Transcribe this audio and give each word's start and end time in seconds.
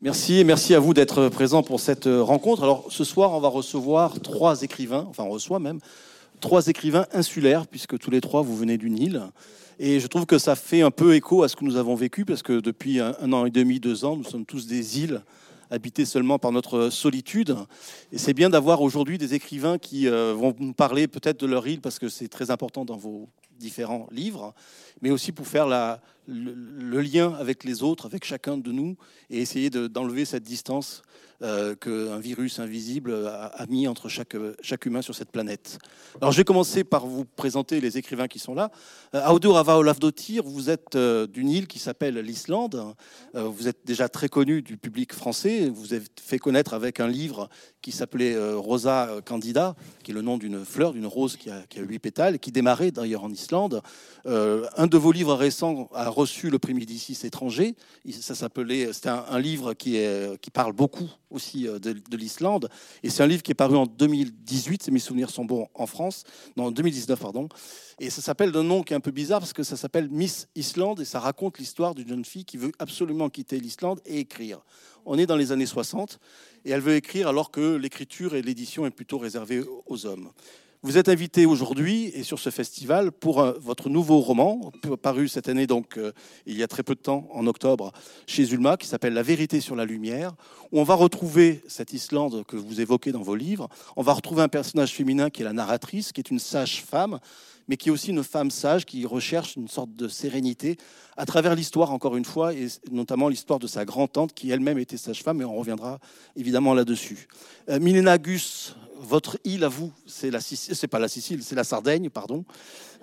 Merci 0.00 0.38
et 0.38 0.44
merci 0.44 0.76
à 0.76 0.78
vous 0.78 0.94
d'être 0.94 1.28
présents 1.28 1.64
pour 1.64 1.80
cette 1.80 2.04
rencontre. 2.06 2.62
Alors 2.62 2.86
ce 2.88 3.02
soir, 3.02 3.32
on 3.32 3.40
va 3.40 3.48
recevoir 3.48 4.20
trois 4.20 4.62
écrivains, 4.62 5.04
enfin 5.10 5.24
on 5.24 5.28
reçoit 5.28 5.58
même 5.58 5.80
trois 6.38 6.68
écrivains 6.68 7.06
insulaires, 7.12 7.66
puisque 7.66 7.98
tous 7.98 8.12
les 8.12 8.20
trois 8.20 8.42
vous 8.42 8.56
venez 8.56 8.78
d'une 8.78 8.96
île. 8.96 9.22
Et 9.80 9.98
je 9.98 10.06
trouve 10.06 10.24
que 10.24 10.38
ça 10.38 10.54
fait 10.54 10.82
un 10.82 10.92
peu 10.92 11.16
écho 11.16 11.42
à 11.42 11.48
ce 11.48 11.56
que 11.56 11.64
nous 11.64 11.74
avons 11.74 11.96
vécu, 11.96 12.24
parce 12.24 12.44
que 12.44 12.60
depuis 12.60 13.00
un, 13.00 13.32
an 13.32 13.44
et 13.44 13.50
demi, 13.50 13.80
deux 13.80 14.04
ans, 14.04 14.14
nous 14.14 14.22
sommes 14.22 14.46
tous 14.46 14.68
des 14.68 15.00
îles 15.00 15.20
habitées 15.68 16.04
seulement 16.04 16.38
par 16.38 16.52
notre 16.52 16.90
solitude. 16.90 17.56
Et 18.12 18.18
c'est 18.18 18.34
bien 18.34 18.50
d'avoir 18.50 18.82
aujourd'hui 18.82 19.18
des 19.18 19.34
écrivains 19.34 19.78
qui 19.78 20.06
euh, 20.06 20.32
vont 20.32 20.54
nous 20.60 20.74
parler 20.74 21.08
peut-être 21.08 21.40
de 21.40 21.46
leur 21.46 21.66
île, 21.66 21.80
parce 21.80 21.98
que 21.98 22.08
c'est 22.08 22.28
très 22.28 22.52
important 22.52 22.84
dans 22.84 22.96
vos 22.96 23.28
différents 23.58 24.06
livres, 24.12 24.54
mais 25.02 25.10
aussi 25.10 25.32
pour 25.32 25.48
faire 25.48 25.66
la, 25.66 26.00
le, 26.28 27.00
lien 27.00 27.32
avec 27.34 27.64
les 27.64 27.82
autres, 27.82 28.06
avec 28.06 28.24
chacun 28.24 28.58
de 28.58 28.70
nous, 28.70 28.96
et 29.30 29.40
essayer 29.40 29.70
d'enlever 29.70 30.24
cette 30.24 30.44
distance 30.44 31.02
euh, 31.40 31.74
qu'un 31.76 32.18
virus 32.18 32.58
invisible 32.58 33.14
a, 33.26 33.64
mis 33.68 33.86
entre 33.86 34.08
chaque, 34.08 34.36
chaque 34.60 34.86
humain 34.86 35.02
sur 35.02 35.14
cette 35.14 35.30
planète. 35.30 35.78
Alors 36.20 36.32
je 36.32 36.38
vais 36.38 36.44
commencer 36.44 36.82
par 36.82 37.06
vous 37.06 37.24
présenter 37.24 37.80
les 37.80 37.96
écrivains 37.96 38.26
qui 38.26 38.40
sont 38.40 38.54
là. 38.54 38.70
Euh, 39.14 39.24
Audur 39.28 39.56
Ava 39.56 39.78
Olafdottir, 39.78 40.42
vous 40.42 40.68
êtes 40.68 40.96
euh, 40.96 41.26
d'une 41.28 41.48
île 41.48 41.68
qui 41.68 41.78
s'appelle 41.78 42.18
l'Islande. 42.18 42.94
Euh, 43.36 43.44
vous 43.44 43.68
êtes 43.68 43.78
déjà 43.84 44.08
très 44.08 44.28
connu 44.28 44.62
du 44.62 44.76
public 44.76 45.12
français. 45.12 45.68
Vous 45.68 45.94
avez 45.94 46.04
fait 46.20 46.38
connaître 46.38 46.74
avec 46.74 46.98
un 46.98 47.06
livre 47.06 47.48
qui 47.82 47.92
s'appelait 47.92 48.36
Rosa 48.54 49.08
Candida, 49.24 49.76
qui 50.02 50.10
est 50.10 50.14
le 50.14 50.22
nom 50.22 50.36
d'une 50.36 50.64
fleur, 50.64 50.92
d'une 50.92 51.06
rose 51.06 51.36
qui 51.36 51.48
a, 51.48 51.62
qui 51.68 51.78
a, 51.78 51.82
huit 51.82 52.00
pétales, 52.00 52.40
qui 52.40 52.50
démarrait 52.50 52.90
d'ailleurs 52.90 53.22
en 53.22 53.30
Islande. 53.30 53.80
un 54.26 54.86
de 54.86 54.98
vos 54.98 55.12
livres 55.12 55.34
récents 55.34 55.88
a 55.94 56.08
reçu 56.18 56.50
le 56.50 56.58
prix 56.58 56.74
Médicis 56.74 57.16
étranger. 57.24 57.76
Ça 58.10 58.34
s'appelait, 58.34 58.92
c'était 58.92 59.08
un, 59.08 59.38
livre 59.38 59.74
qui, 59.74 59.96
parle 60.52 60.72
beaucoup 60.72 61.08
aussi 61.30 61.68
euh, 61.68 61.78
de, 61.78 62.16
l'Islande. 62.16 62.68
Et 63.02 63.10
c'est 63.10 63.22
un 63.22 63.26
livre 63.26 63.42
qui 63.42 63.52
est 63.52 63.54
paru 63.54 63.76
en 63.76 63.86
2018, 63.86 64.82
si 64.82 64.90
mes 64.90 64.98
souvenirs 64.98 65.30
sont 65.30 65.44
bons, 65.44 65.68
en 65.74 65.86
France. 65.86 66.24
Non, 66.56 66.66
en 66.66 66.70
2019, 66.72 67.20
pardon. 67.20 67.48
Et 68.00 68.10
ça 68.10 68.20
s'appelle 68.20 68.50
d'un 68.50 68.64
nom 68.64 68.82
qui 68.82 68.94
est 68.94 68.96
un 68.96 69.00
peu 69.00 69.12
bizarre 69.12 69.38
parce 69.38 69.52
que 69.52 69.62
ça 69.62 69.76
s'appelle 69.76 70.08
Miss 70.10 70.48
Islande 70.56 71.00
et 71.00 71.04
ça 71.04 71.20
raconte 71.20 71.58
l'histoire 71.58 71.94
d'une 71.94 72.08
jeune 72.08 72.24
fille 72.24 72.44
qui 72.44 72.56
veut 72.56 72.72
absolument 72.78 73.28
quitter 73.28 73.60
l'Islande 73.60 74.00
et 74.04 74.18
écrire. 74.18 74.60
On 75.06 75.18
est 75.18 75.26
dans 75.26 75.36
les 75.36 75.52
années 75.52 75.66
60 75.66 76.18
et 76.64 76.70
elle 76.70 76.80
veut 76.80 76.96
écrire 76.96 77.28
alors 77.28 77.50
que 77.50 77.76
l'écriture 77.76 78.34
et 78.34 78.42
l'édition 78.42 78.86
est 78.86 78.90
plutôt 78.90 79.18
réservée 79.18 79.62
aux 79.86 80.06
hommes. 80.06 80.30
Vous 80.84 80.96
êtes 80.96 81.08
invité 81.08 81.44
aujourd'hui 81.44 82.12
et 82.14 82.22
sur 82.22 82.38
ce 82.38 82.50
festival 82.50 83.10
pour 83.10 83.42
votre 83.60 83.88
nouveau 83.88 84.20
roman, 84.20 84.70
paru 85.02 85.26
cette 85.26 85.48
année, 85.48 85.66
donc 85.66 85.98
euh, 85.98 86.12
il 86.46 86.56
y 86.56 86.62
a 86.62 86.68
très 86.68 86.84
peu 86.84 86.94
de 86.94 87.00
temps, 87.00 87.28
en 87.32 87.48
octobre, 87.48 87.90
chez 88.28 88.44
Zulma, 88.44 88.76
qui 88.76 88.86
s'appelle 88.86 89.12
La 89.12 89.24
vérité 89.24 89.60
sur 89.60 89.74
la 89.74 89.84
lumière, 89.84 90.36
où 90.70 90.78
on 90.78 90.84
va 90.84 90.94
retrouver 90.94 91.64
cette 91.66 91.94
Islande 91.94 92.44
que 92.46 92.54
vous 92.54 92.80
évoquez 92.80 93.10
dans 93.10 93.22
vos 93.22 93.34
livres. 93.34 93.68
On 93.96 94.02
va 94.02 94.12
retrouver 94.12 94.42
un 94.42 94.48
personnage 94.48 94.92
féminin 94.92 95.30
qui 95.30 95.42
est 95.42 95.44
la 95.44 95.52
narratrice, 95.52 96.12
qui 96.12 96.20
est 96.20 96.30
une 96.30 96.38
sage 96.38 96.84
femme, 96.84 97.18
mais 97.66 97.76
qui 97.76 97.88
est 97.88 97.92
aussi 97.92 98.10
une 98.10 98.22
femme 98.22 98.52
sage 98.52 98.86
qui 98.86 99.04
recherche 99.04 99.56
une 99.56 99.66
sorte 99.66 99.96
de 99.96 100.06
sérénité 100.06 100.76
à 101.16 101.26
travers 101.26 101.56
l'histoire, 101.56 101.92
encore 101.92 102.16
une 102.16 102.24
fois, 102.24 102.54
et 102.54 102.68
notamment 102.92 103.28
l'histoire 103.28 103.58
de 103.58 103.66
sa 103.66 103.84
grand-tante 103.84 104.32
qui 104.32 104.52
elle-même 104.52 104.78
était 104.78 104.96
sage-femme, 104.96 105.40
et 105.42 105.44
on 105.44 105.56
reviendra 105.56 105.98
évidemment 106.36 106.72
là-dessus. 106.72 107.26
Euh, 107.68 107.80
Milena 107.80 108.16
Gus, 108.16 108.76
votre 109.00 109.38
île 109.44 109.64
à 109.64 109.68
vous, 109.68 109.92
c'est 110.06 110.30
la 110.30 110.40
c'est 110.40 110.88
pas 110.88 110.98
la 110.98 111.08
Sicile, 111.08 111.42
c'est 111.42 111.54
la 111.54 111.64
Sardaigne, 111.64 112.10
pardon. 112.10 112.44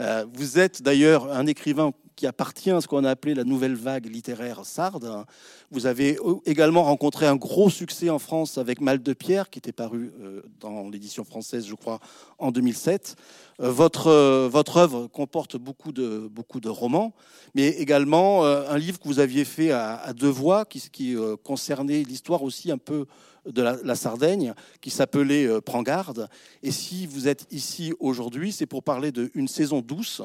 Euh, 0.02 0.26
vous 0.34 0.60
êtes 0.60 0.82
d'ailleurs 0.82 1.32
un 1.32 1.48
écrivain 1.48 1.94
qui 2.16 2.28
appartient 2.28 2.72
à 2.72 2.82
ce 2.82 2.88
qu'on 2.88 3.04
a 3.04 3.10
appelé 3.10 3.34
la 3.34 3.44
nouvelle 3.44 3.76
vague 3.76 4.06
littéraire 4.06 4.66
sarde. 4.66 5.26
Vous 5.72 5.86
avez 5.86 6.18
également 6.46 6.84
rencontré 6.84 7.26
un 7.26 7.36
gros 7.36 7.70
succès 7.70 8.10
en 8.10 8.20
France 8.20 8.58
avec 8.58 8.82
Mal 8.82 9.02
de 9.02 9.14
Pierre, 9.14 9.50
qui 9.50 9.60
était 9.60 9.72
paru 9.72 10.12
euh, 10.22 10.42
dans 10.60 10.90
l'édition 10.90 11.24
française, 11.24 11.66
je 11.68 11.76
crois, 11.76 12.00
en 12.40 12.52
2007. 12.52 13.16
Euh, 13.62 13.72
votre, 13.72 14.48
votre 14.48 14.78
œuvre 14.78 15.08
comporte 15.08 15.58
beaucoup 15.58 15.92
de, 15.92 16.30
beaucoup 16.32 16.60
de 16.60 16.70
romans, 16.70 17.14
mais 17.54 17.68
également 17.68 18.46
un 18.46 18.78
livre 18.78 19.00
que 19.00 19.08
vous 19.08 19.20
aviez 19.20 19.46
fait 19.46 19.72
à, 19.72 20.14
deux 20.14 20.30
voix, 20.30 20.66
qui, 20.66 21.16
concernait 21.44 22.04
l'histoire 22.04 22.44
aussi 22.44 22.72
un 22.72 22.78
peu 22.78 23.06
de 23.46 23.62
la, 23.62 23.96
Sardaigne 23.96 24.54
qui 24.82 24.90
s'appelait 24.90 25.46
euh, 25.46 25.62
Prends 25.62 25.84
garde. 25.84 26.30
Et 26.64 26.72
si 26.72 27.06
vous 27.06 27.28
êtes 27.28 27.48
ici 27.52 27.94
aujourd'hui, 28.00 28.52
c'est 28.52 28.66
pour 28.66 28.84
parler 28.84 29.12
de 29.12 29.32
Une 29.34 29.48
saison 29.48 29.82
douce, 29.82 30.22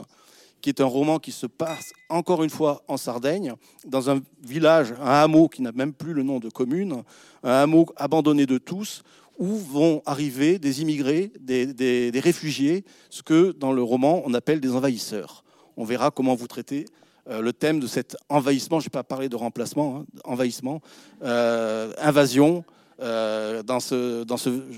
qui 0.61 0.69
est 0.69 0.81
un 0.81 0.87
roman 0.87 1.19
qui 1.19 1.33
se 1.33 1.47
passe 1.47 1.93
encore 2.09 2.43
une 2.43 2.51
fois 2.51 2.83
en 2.89 2.97
Sardaigne, 2.97 3.55
dans 3.87 4.11
un 4.11 4.21
village, 4.43 4.93
un 5.01 5.23
hameau 5.23 5.49
qui 5.49 5.63
n'a 5.63 5.73
même 5.73 5.93
plus 5.93 6.13
le 6.13 6.23
nom 6.23 6.39
de 6.39 6.49
commune, 6.49 7.03
un 7.43 7.51
hameau 7.51 7.87
abandonné 7.97 8.47
de 8.47 8.59
tous, 8.59 9.03
où 9.39 9.57
vont 9.57 10.03
arriver 10.05 10.59
des 10.59 10.83
immigrés, 10.83 11.33
des, 11.41 12.11
réfugiés, 12.23 12.85
ce 13.09 13.23
que 13.23 13.53
dans 13.53 13.73
le 13.73 13.83
roman 13.83 14.23
on 14.27 14.35
appelle 14.35 14.61
des 14.61 14.75
envahisseurs. 14.75 15.45
On 15.77 15.85
verra 15.85 16.11
comment 16.11 16.35
vous 16.35 16.47
traitez 16.47 16.85
euh, 17.29 17.41
le 17.41 17.53
thème 17.53 17.81
de 17.81 17.87
cet 17.87 18.17
envahissement, 18.29 18.81
je 18.81 18.85
ne 18.85 18.87
vais 18.87 18.99
pas 18.99 19.03
parler 19.03 19.29
de 19.29 19.37
remplacement, 19.37 19.99
hein, 19.99 20.07
envahissement, 20.25 20.81
euh, 21.23 21.93
invasion, 21.99 22.65
euh, 23.01 23.63
dans, 23.63 23.81
ce, 23.81 24.25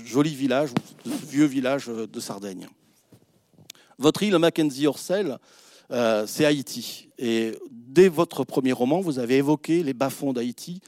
joli 0.05 0.33
village, 0.35 0.69
ce 1.05 1.25
vieux 1.25 1.45
village 1.45 1.87
de 1.87 2.19
Sardaigne. 2.19 2.67
Votre 3.97 4.23
île, 4.23 4.37
Mackenzie 4.37 4.87
Orsel, 4.87 5.37
euh, 5.93 6.25
c'est 6.27 6.45
Haïti. 6.45 7.09
Et 7.17 7.53
dès 7.71 8.07
votre 8.07 8.43
premier 8.43 8.71
roman, 8.71 8.99
vous 8.99 9.19
avez 9.19 9.37
évoqué 9.37 9.83
les 9.83 9.93
bas-fonds 9.93 10.33
d'Haïti, 10.33 10.81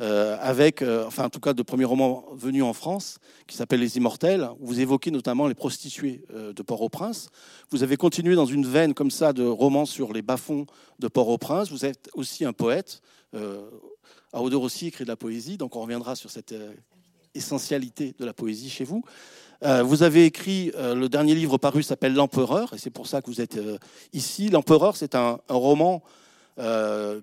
euh, 0.00 0.36
avec, 0.40 0.82
enfin 0.82 1.26
en 1.26 1.30
tout 1.30 1.40
cas 1.40 1.52
de 1.52 1.62
premier 1.62 1.84
roman 1.84 2.24
venu 2.32 2.62
en 2.62 2.72
France, 2.72 3.18
qui 3.46 3.56
s'appelle 3.56 3.80
Les 3.80 3.96
Immortels. 3.96 4.48
Vous 4.60 4.80
évoquez 4.80 5.10
notamment 5.10 5.46
les 5.46 5.54
prostituées 5.54 6.24
de 6.32 6.62
Port-au-Prince. 6.62 7.28
Vous 7.70 7.82
avez 7.82 7.96
continué 7.96 8.34
dans 8.34 8.46
une 8.46 8.66
veine 8.66 8.94
comme 8.94 9.10
ça 9.10 9.32
de 9.32 9.44
romans 9.44 9.86
sur 9.86 10.12
les 10.12 10.22
bas-fonds 10.22 10.66
de 10.98 11.08
Port-au-Prince. 11.08 11.70
Vous 11.70 11.84
êtes 11.84 12.08
aussi 12.14 12.44
un 12.44 12.52
poète. 12.52 13.02
Audor 14.40 14.62
aussi 14.62 14.86
écrit 14.86 15.04
de 15.04 15.10
la 15.10 15.16
poésie, 15.16 15.58
donc 15.58 15.76
on 15.76 15.82
reviendra 15.82 16.16
sur 16.16 16.30
cette 16.30 16.52
euh, 16.52 16.72
essentialité 17.34 18.14
de 18.18 18.24
la 18.24 18.32
poésie 18.32 18.70
chez 18.70 18.84
vous. 18.84 19.04
Euh, 19.62 19.82
vous 19.82 20.02
avez 20.02 20.24
écrit, 20.24 20.72
euh, 20.76 20.94
le 20.94 21.08
dernier 21.08 21.34
livre 21.34 21.58
paru 21.58 21.82
s'appelle 21.82 22.14
L'Empereur, 22.14 22.74
et 22.74 22.78
c'est 22.78 22.90
pour 22.90 23.06
ça 23.06 23.22
que 23.22 23.26
vous 23.26 23.40
êtes 23.40 23.58
ici. 24.12 24.48
L'Empereur, 24.48 24.96
c'est 24.96 25.14
un, 25.14 25.38
roman 25.48 26.02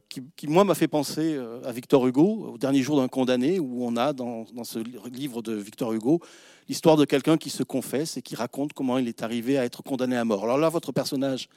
qui, 0.10 0.48
moi, 0.48 0.64
m'a 0.64 0.76
fait 0.76 0.88
penser 0.88 1.40
à 1.64 1.72
Victor 1.72 2.08
Hugo, 2.08 2.54
au 2.54 2.58
dernier 2.58 2.82
jour 2.82 2.98
d'un 2.98 3.08
condamné, 3.08 3.60
où 3.60 3.86
on 3.86 3.96
a 3.96 4.14
dans, 4.14 4.46
dans 4.54 4.64
ce 4.64 4.80
livre 5.10 5.42
de 5.42 5.54
Victor 5.54 5.94
Hugo 5.94 6.20
l'histoire 6.68 6.98
de 6.98 7.06
quelqu'un 7.06 7.38
qui 7.38 7.50
se 7.50 7.64
confesse 7.64 8.18
et 8.18 8.22
qui 8.22 8.36
raconte 8.36 8.74
comment 8.74 8.98
il 8.98 9.08
est 9.08 9.24
arrivé 9.24 9.58
à 9.58 9.66
être 9.66 9.82
condamné 9.82 10.18
à 10.18 10.24
mort. 10.24 10.44
Alors 10.44 10.58
là, 10.58 10.70
votre 10.70 10.92
personnage 10.92 11.50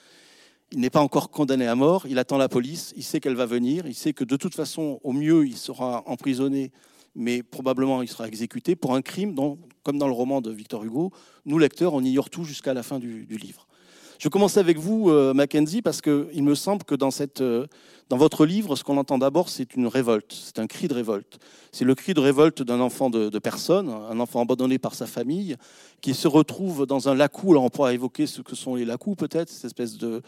il 0.73 0.81
n'est 0.81 0.91
pas 0.91 1.01
encore 1.01 1.31
condamné 1.31 1.67
à 1.67 1.75
mort, 1.75 2.07
il 2.09 2.19
attend 2.19 2.39
la 2.39 2.49
police, 2.49 2.93
il 2.97 3.03
sait 3.03 3.21
qu'elle 3.21 3.35
va 3.35 3.47
venir, 3.47 3.87
il 3.87 3.95
sait 3.95 4.13
que 4.13 4.25
de 4.25 4.37
toute 4.37 4.55
façon, 4.55 5.01
au 5.05 5.13
mieux, 5.13 5.47
il 5.47 5.57
sera 5.57 6.03
emprisonné, 6.07 6.73
mais 7.15 7.43
probablement 7.43 8.03
il 8.03 8.09
sera 8.09 8.27
exécuté 8.27 8.77
pour 8.77 8.95
un 8.95 9.03
crime 9.03 9.35
dont, 9.35 9.59
comme 9.83 9.99
dans 9.99 10.07
le 10.07 10.13
roman 10.13 10.41
de 10.41 10.51
Victor 10.51 10.85
Hugo, 10.85 11.13
nous, 11.45 11.59
lecteurs, 11.59 11.95
on 11.95 12.03
ignore 12.03 12.31
tout 12.31 12.45
jusqu'à 12.45 12.75
la 12.75 12.83
fin 12.83 12.99
du, 12.99 13.27
livre. 13.29 13.67
Je 14.19 14.29
commence 14.29 14.57
avec 14.57 14.79
vous, 14.79 15.11
euh, 15.11 15.35
Mackenzie, 15.35 15.83
parce 15.83 16.01
qu'il 16.01 16.45
me 16.45 16.55
semble 16.55 16.85
que 16.85 16.95
euh, 17.41 17.67
dans 18.09 18.17
votre 18.17 18.47
livre, 18.47 18.77
ce 18.77 18.85
qu'on 18.85 18.97
entend 18.97 19.19
d'abord, 19.19 19.49
c'est 19.49 19.75
une 19.75 19.89
révolte, 19.89 20.33
c'est 20.33 20.61
un 20.61 20.69
cri 20.69 20.87
de 20.87 20.95
révolte. 20.95 21.41
C'est 21.73 21.85
le 21.85 21.95
cri 21.97 22.15
de 22.15 22.21
révolte 22.21 22.63
d'un 22.63 22.79
enfant 22.79 23.11
de, 23.11 23.37
personne, 23.41 23.89
un 23.89 24.21
enfant 24.21 24.41
abandonné 24.41 24.79
par 24.79 24.95
sa 24.95 25.07
famille, 25.07 25.57
qui 26.01 26.15
se 26.15 26.29
retrouve 26.29 26.87
dans 26.87 27.09
un 27.09 27.15
lacou. 27.15 27.51
Alors 27.51 27.65
on 27.65 27.71
pourra 27.71 27.95
évoquer 27.95 28.27
ce 28.27 28.43
que 28.43 28.55
sont 28.55 28.77
les 28.77 28.85
lacous, 28.85 29.17
peut-être, 29.17 29.49
cette 29.49 29.65
espèce 29.65 29.99
de, 29.99 30.23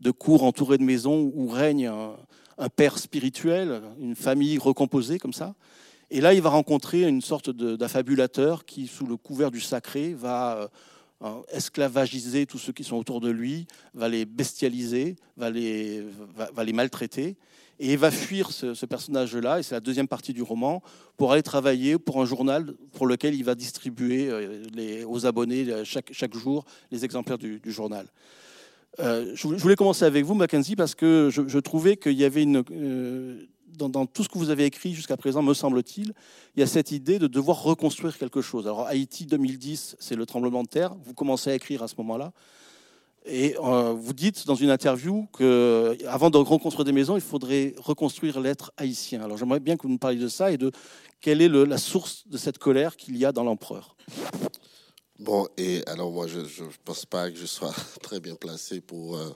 de 0.00 0.10
cours 0.10 0.44
entourés 0.44 0.78
de 0.78 0.84
maisons 0.84 1.30
où 1.34 1.48
règne 1.48 1.86
un, 1.86 2.68
père 2.68 2.98
spirituel, 2.98 3.82
une 3.98 4.14
famille 4.14 4.58
recomposée 4.58 5.18
comme 5.18 5.32
ça. 5.32 5.54
Et 6.10 6.20
là, 6.20 6.34
il 6.34 6.42
va 6.42 6.50
rencontrer 6.50 7.02
une 7.02 7.22
sorte 7.22 7.50
d'affabulateur 7.50 8.64
qui, 8.64 8.86
sous 8.86 9.06
le 9.06 9.16
couvert 9.16 9.50
du 9.50 9.60
sacré, 9.60 10.12
va 10.12 10.68
euh, 11.22 11.40
esclavagiser 11.52 12.46
tous 12.46 12.58
ceux 12.58 12.72
qui 12.72 12.82
sont 12.82 12.96
autour 12.96 13.20
de 13.20 13.30
lui, 13.30 13.66
va 13.94 14.08
les 14.08 14.24
bestialiser, 14.24 15.16
va 15.36 15.50
les, 15.50 16.02
maltraiter. 16.72 17.36
Et 17.78 17.92
il 17.92 17.98
va 17.98 18.10
fuir 18.10 18.50
ce, 18.50 18.84
personnage-là, 18.86 19.60
et 19.60 19.62
c'est 19.62 19.74
la 19.74 19.80
deuxième 19.80 20.08
partie 20.08 20.32
du 20.32 20.42
roman, 20.42 20.82
pour 21.16 21.32
aller 21.32 21.42
travailler 21.42 21.96
pour 21.98 22.20
un 22.20 22.26
journal 22.26 22.74
pour 22.92 23.06
lequel 23.06 23.34
il 23.34 23.44
va 23.44 23.54
distribuer 23.54 24.28
euh, 24.30 25.04
aux 25.06 25.26
abonnés 25.26 25.66
euh, 25.68 25.84
chaque, 25.84 26.34
jour 26.34 26.64
les 26.90 27.04
exemplaires 27.04 27.38
du 27.38 27.60
journal. 27.66 28.06
Euh, 28.98 29.32
je 29.34 29.46
voulais 29.46 29.76
commencer 29.76 30.04
avec 30.04 30.24
vous, 30.24 30.34
Mackenzie, 30.34 30.76
parce 30.76 30.94
que 30.94 31.30
je, 31.30 31.58
trouvais 31.58 31.96
qu'il 31.96 32.12
y 32.12 32.24
avait 32.24 32.42
une. 32.42 32.62
Euh, 32.70 33.46
dans, 33.76 34.06
tout 34.06 34.22
ce 34.24 34.28
que 34.28 34.38
vous 34.38 34.50
avez 34.50 34.64
écrit 34.64 34.94
jusqu'à 34.94 35.16
présent, 35.16 35.42
me 35.42 35.54
semble-t-il, 35.54 36.12
il 36.56 36.60
y 36.60 36.62
a 36.62 36.66
cette 36.66 36.90
idée 36.90 37.18
de 37.18 37.26
devoir 37.26 37.62
reconstruire 37.62 38.16
quelque 38.16 38.40
chose. 38.40 38.66
Alors, 38.66 38.86
Haïti 38.86 39.26
2010, 39.26 39.96
c'est 39.98 40.16
le 40.16 40.26
tremblement 40.26 40.62
de 40.62 40.68
terre. 40.68 40.94
Vous 41.04 41.14
commencez 41.14 41.50
à 41.50 41.54
écrire 41.54 41.82
à 41.82 41.88
ce 41.88 41.94
moment-là. 41.98 42.32
Et 43.26 43.54
euh, 43.62 43.92
vous 43.92 44.14
dites 44.14 44.46
dans 44.46 44.54
une 44.54 44.70
interview 44.70 45.26
que, 45.32 45.96
avant 46.08 46.30
de 46.30 46.38
reconstruire 46.38 46.84
des 46.84 46.92
maisons, 46.92 47.16
il 47.16 47.22
faudrait 47.22 47.74
reconstruire 47.76 48.40
l'être 48.40 48.72
haïtien. 48.78 49.22
Alors 49.22 49.36
j'aimerais 49.36 49.60
bien 49.60 49.76
que 49.76 49.82
vous 49.82 49.90
nous 49.90 49.98
parliez 49.98 50.18
de 50.18 50.28
ça 50.28 50.50
et 50.50 50.56
de 50.56 50.72
quelle 51.20 51.42
est 51.42 51.48
la 51.48 51.76
source 51.76 52.26
de 52.28 52.38
cette 52.38 52.56
colère 52.56 52.96
qu'il 52.96 53.18
y 53.18 53.26
a 53.26 53.32
dans 53.32 53.44
l'empereur. 53.44 53.94
Bon, 55.18 55.46
et 55.58 55.82
alors 55.86 56.10
moi, 56.10 56.26
je 56.26 56.38
ne 56.38 56.70
pense 56.82 57.04
pas 57.04 57.30
que 57.30 57.36
je 57.36 57.44
sois 57.44 57.74
très 58.02 58.20
bien 58.20 58.36
placé 58.36 58.80
pour, 58.80 59.18
euh, 59.18 59.28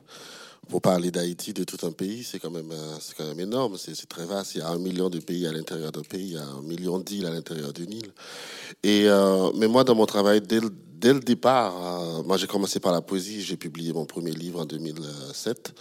pour 0.69 0.81
parler 0.81 1.11
d'Haïti, 1.11 1.52
de 1.52 1.64
tout 1.64 1.87
un 1.87 1.93
pays. 1.93 2.25
C'est 2.25 2.38
quand, 2.38 2.50
même, 2.50 2.70
euh, 2.72 2.96
quand 3.16 3.26
même 3.26 3.40
énorme, 3.40 3.76
c'est, 3.78 3.94
très 4.06 4.25
vaste. 4.25 4.55
Il 4.55 4.58
y 4.58 4.61
a 4.62 4.69
un 4.69 4.78
million 4.78 5.11
de 5.11 5.19
pays 5.19 5.46
à 5.46 5.52
l'intérieur 5.52 5.93
d'un 5.93 6.02
pays, 6.02 6.28
il 6.28 6.34
y 6.34 6.38
a 6.38 6.46
un 6.46 6.62
million 6.62 6.99
d'îles 6.99 7.26
à 7.26 7.31
l'intérieur 7.31 7.72
d'une 7.72 7.93
île. 7.93 8.12
Et, 8.82 9.08
euh, 9.08 9.50
mais 9.56 9.69
moi, 9.69 9.84
dans 9.84 9.94
mon 9.94 10.06
travail, 10.06 10.40
dès, 10.40 10.61
le 10.61 11.20
départ, 11.20 12.25
moi 12.25 12.38
j'ai 12.38 12.46
commencé 12.46 12.81
par 12.81 12.93
la 12.93 13.02
poésie, 13.02 13.43
j'ai 13.43 13.58
publié 13.58 13.93
mon 13.93 14.06
premier 14.06 14.32
livre 14.32 14.61
en 14.61 14.64
2007. 14.64 15.75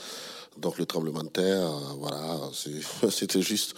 Donc 0.58 0.78
le 0.78 0.86
tremblement 0.86 1.24
de 1.24 1.30
terre, 1.30 1.70
voilà, 1.98 2.40
c'était 3.10 3.42
juste 3.42 3.74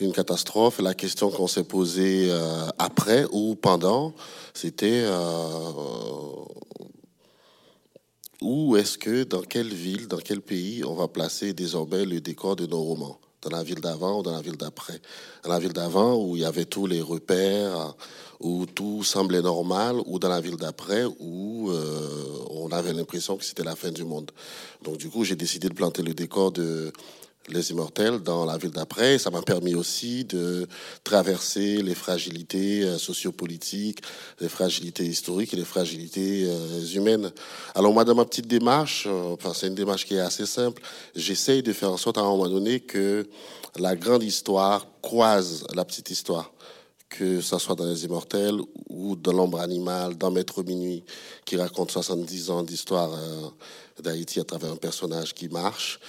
une 0.00 0.12
catastrophe. 0.12 0.80
La 0.80 0.94
question 0.94 1.30
qu'on 1.30 1.46
s'est 1.46 1.64
posée 1.64 2.28
euh, 2.30 2.66
après 2.78 3.26
ou 3.32 3.54
pendant, 3.54 4.14
c'était 4.52 5.04
euh, 5.04 5.70
où 8.44 8.76
est-ce 8.76 8.98
que, 8.98 9.24
dans 9.24 9.40
quelle 9.40 9.72
ville, 9.72 10.06
dans 10.06 10.18
quel 10.18 10.42
pays, 10.42 10.84
on 10.84 10.94
va 10.94 11.08
placer 11.08 11.54
désormais 11.54 12.04
le 12.04 12.20
décor 12.20 12.56
de 12.56 12.66
nos 12.66 12.82
romans? 12.82 13.18
Dans 13.40 13.50
la 13.50 13.62
ville 13.62 13.80
d'avant 13.80 14.20
ou 14.20 14.22
dans 14.22 14.32
la 14.32 14.42
ville 14.42 14.58
d'après? 14.58 15.00
Dans 15.42 15.50
la 15.50 15.58
ville 15.58 15.72
d'avant, 15.72 16.22
où 16.22 16.36
il 16.36 16.42
y 16.42 16.44
avait 16.44 16.66
tous 16.66 16.86
les 16.86 17.00
repères, 17.00 17.94
où 18.40 18.66
tout 18.66 19.02
semblait 19.02 19.40
normal, 19.40 19.96
ou 20.04 20.18
dans 20.18 20.28
la 20.28 20.42
ville 20.42 20.56
d'après, 20.56 21.04
où 21.20 21.70
euh, 21.70 22.44
on 22.50 22.70
avait 22.70 22.92
l'impression 22.92 23.38
que 23.38 23.44
c'était 23.44 23.64
la 23.64 23.76
fin 23.76 23.90
du 23.90 24.04
monde. 24.04 24.30
Donc 24.82 24.98
du 24.98 25.08
coup, 25.08 25.24
j'ai 25.24 25.36
décidé 25.36 25.70
de 25.70 25.74
planter 25.74 26.02
le 26.02 26.12
décor 26.12 26.52
de 26.52 26.92
les 27.48 27.70
Immortels 27.70 28.20
dans 28.20 28.44
la 28.44 28.56
ville 28.56 28.70
d'après. 28.70 29.18
Ça 29.18 29.30
m'a 29.30 29.42
permis 29.42 29.74
aussi 29.74 30.24
de 30.24 30.66
traverser 31.02 31.82
les 31.82 31.94
fragilités 31.94 32.82
euh, 32.82 32.98
sociopolitiques, 32.98 34.00
les 34.40 34.48
fragilités 34.48 35.04
historiques 35.04 35.52
et 35.52 35.56
les 35.56 35.64
fragilités 35.64 36.46
euh, 36.46 36.86
humaines. 36.94 37.32
Alors 37.74 37.92
moi, 37.92 38.04
dans 38.04 38.14
ma 38.14 38.24
petite 38.24 38.46
démarche, 38.46 39.06
euh, 39.06 39.34
enfin 39.34 39.52
c'est 39.54 39.66
une 39.66 39.74
démarche 39.74 40.06
qui 40.06 40.14
est 40.14 40.20
assez 40.20 40.46
simple, 40.46 40.82
j'essaye 41.14 41.62
de 41.62 41.72
faire 41.72 41.92
en 41.92 41.96
sorte 41.96 42.18
à 42.18 42.22
un 42.22 42.24
moment 42.24 42.48
donné 42.48 42.80
que 42.80 43.26
la 43.76 43.96
grande 43.96 44.22
histoire 44.22 44.86
croise 45.02 45.66
la 45.74 45.84
petite 45.84 46.10
histoire 46.10 46.50
que 47.10 47.40
ce 47.40 47.58
soit 47.58 47.76
dans 47.76 47.86
Les 47.86 48.04
Immortels 48.04 48.58
ou 48.88 49.14
dans 49.14 49.32
L'ombre 49.32 49.60
animale, 49.60 50.16
dans 50.16 50.32
Maître 50.32 50.64
Minuit, 50.64 51.04
qui 51.44 51.56
raconte 51.56 51.92
70 51.92 52.50
ans 52.50 52.64
d'histoire 52.64 53.12
d'Haïti 54.02 54.40
à 54.40 54.44
travers 54.44 54.72
un 54.72 54.76
personnage 54.76 55.32
qui 55.32 55.48
marche 55.48 56.00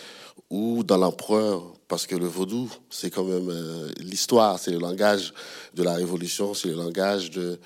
ou 0.49 0.83
dans 0.83 0.97
l'empereur, 0.97 1.73
parce 1.87 2.07
que 2.07 2.15
le 2.15 2.27
vaudou, 2.27 2.71
c'est 2.89 3.09
quand 3.09 3.23
même 3.23 3.49
euh, 3.49 3.91
l'histoire, 3.99 4.59
c'est 4.59 4.71
le 4.71 4.79
langage 4.79 5.33
de 5.73 5.83
la 5.83 5.93
révolution, 5.93 6.53
c'est 6.53 6.67
le 6.67 6.75
langage 6.75 7.31
de, 7.31 7.59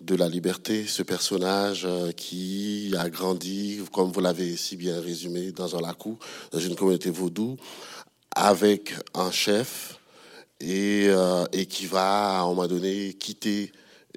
de 0.00 0.14
la 0.14 0.28
liberté. 0.28 0.86
Ce 0.86 1.02
personnage 1.02 1.84
euh, 1.84 2.12
qui 2.12 2.92
a 2.98 3.08
grandi, 3.08 3.80
comme 3.92 4.10
vous 4.10 4.20
l'avez 4.20 4.56
si 4.56 4.76
bien 4.76 5.00
résumé, 5.00 5.52
dans 5.52 5.76
un 5.76 5.80
lacou, 5.80 6.18
dans 6.50 6.58
une 6.58 6.74
communauté 6.74 7.10
vaudou, 7.10 7.56
avec 8.34 8.94
un 9.14 9.30
chef 9.30 9.98
et, 10.60 11.06
euh, 11.08 11.44
et 11.52 11.66
qui 11.66 11.86
va, 11.86 12.38
à 12.38 12.42
un 12.42 12.46
moment 12.46 12.66
donné, 12.66 13.14
quitter 13.14 13.72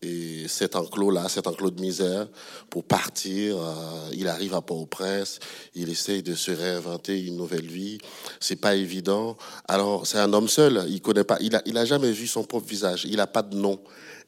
et 0.05 0.47
cet 0.47 0.75
enclos-là, 0.75 1.27
cet 1.29 1.47
enclos 1.47 1.71
de 1.71 1.81
misère, 1.81 2.27
pour 2.69 2.83
partir, 2.83 3.57
euh, 3.57 4.09
il 4.13 4.27
arrive 4.27 4.53
à 4.53 4.61
Port-au-Prince, 4.61 5.39
il 5.73 5.89
essaye 5.89 6.21
de 6.21 6.35
se 6.35 6.51
réinventer 6.51 7.25
une 7.25 7.37
nouvelle 7.37 7.65
vie. 7.65 7.97
C'est 8.39 8.55
pas 8.55 8.75
évident. 8.75 9.37
Alors, 9.67 10.05
c'est 10.05 10.19
un 10.19 10.31
homme 10.33 10.47
seul. 10.47 10.85
Il 10.89 11.01
connaît 11.01 11.23
pas, 11.23 11.37
il 11.41 11.55
a, 11.55 11.61
il 11.65 11.77
a 11.77 11.85
jamais 11.85 12.11
vu 12.11 12.27
son 12.27 12.43
propre 12.43 12.67
visage. 12.67 13.05
Il 13.05 13.19
a 13.19 13.27
pas 13.27 13.41
de 13.41 13.55
nom. 13.55 13.79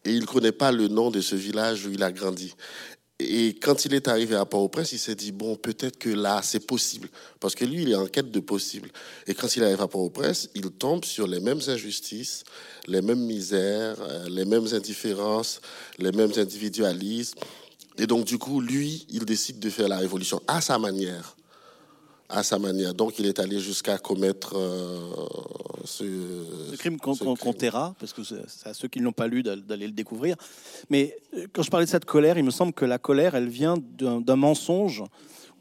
Et 0.05 0.11
il 0.11 0.25
connaît 0.25 0.51
pas 0.51 0.71
le 0.71 0.87
nom 0.87 1.11
de 1.11 1.21
ce 1.21 1.35
village 1.35 1.85
où 1.85 1.91
il 1.91 2.01
a 2.03 2.11
grandi. 2.11 2.53
Et 3.19 3.55
quand 3.55 3.85
il 3.85 3.95
est 3.95 4.07
arrivé 4.07 4.35
à 4.35 4.45
Port-au-Prince, 4.45 4.91
il 4.91 4.99
s'est 4.99 5.15
dit, 5.15 5.31
bon, 5.31 5.55
peut-être 5.55 5.97
que 5.97 6.09
là, 6.09 6.41
c'est 6.43 6.59
possible. 6.59 7.09
Parce 7.39 7.55
que 7.55 7.65
lui, 7.65 7.81
il 7.81 7.91
est 7.91 7.95
en 7.95 8.05
quête 8.05 8.29
de 8.29 8.39
possible. 8.39 8.91
Et 9.25 9.33
quand 9.33 9.55
il 9.55 9.63
arrive 9.63 9.81
à 9.81 9.87
Port-au-Prince, 9.87 10.49
il 10.53 10.69
tombe 10.69 11.03
sur 11.03 11.25
les 11.25 11.39
mêmes 11.39 11.61
injustices, 11.67 12.43
les 12.85 13.01
mêmes 13.01 13.25
misères, 13.25 13.97
euh, 14.01 14.29
les 14.29 14.45
mêmes 14.45 14.67
indifférences, 14.71 15.61
les 15.97 16.11
mêmes 16.11 16.33
individualismes. 16.37 17.39
Et 17.97 18.05
donc, 18.05 18.25
du 18.25 18.37
coup, 18.37 18.61
lui, 18.61 19.07
il 19.09 19.25
décide 19.25 19.57
de 19.57 19.71
faire 19.71 19.87
la 19.87 19.97
révolution 19.97 20.39
à 20.47 20.61
sa 20.61 20.77
manière 20.77 21.35
à 22.29 22.43
sa 22.43 22.59
manière. 22.59 22.93
Donc 22.93 23.19
il 23.19 23.25
est 23.25 23.39
allé 23.39 23.59
jusqu'à 23.59 23.97
commettre 23.97 24.57
euh, 24.57 24.99
ce, 25.85 26.75
crime 26.75 26.97
qu'on 26.97 27.53
taira, 27.53 27.95
parce 27.99 28.13
que 28.13 28.23
c'est 28.23 28.67
à 28.67 28.73
ceux 28.73 28.87
qui 28.87 28.99
ne 28.99 29.05
l'ont 29.05 29.13
pas 29.13 29.27
lu 29.27 29.43
d'aller 29.43 29.87
le 29.87 29.93
découvrir. 29.93 30.35
Mais 30.89 31.17
euh, 31.35 31.47
quand 31.53 31.61
je 31.61 31.71
parlais 31.71 31.85
de 31.85 31.91
cette 31.91 32.05
colère, 32.05 32.37
il 32.37 32.43
me 32.43 32.51
semble 32.51 32.73
que 32.73 32.85
la 32.85 32.97
colère, 32.97 33.35
elle 33.35 33.49
vient 33.49 33.77
d'un 33.77 34.35
mensonge 34.35 35.03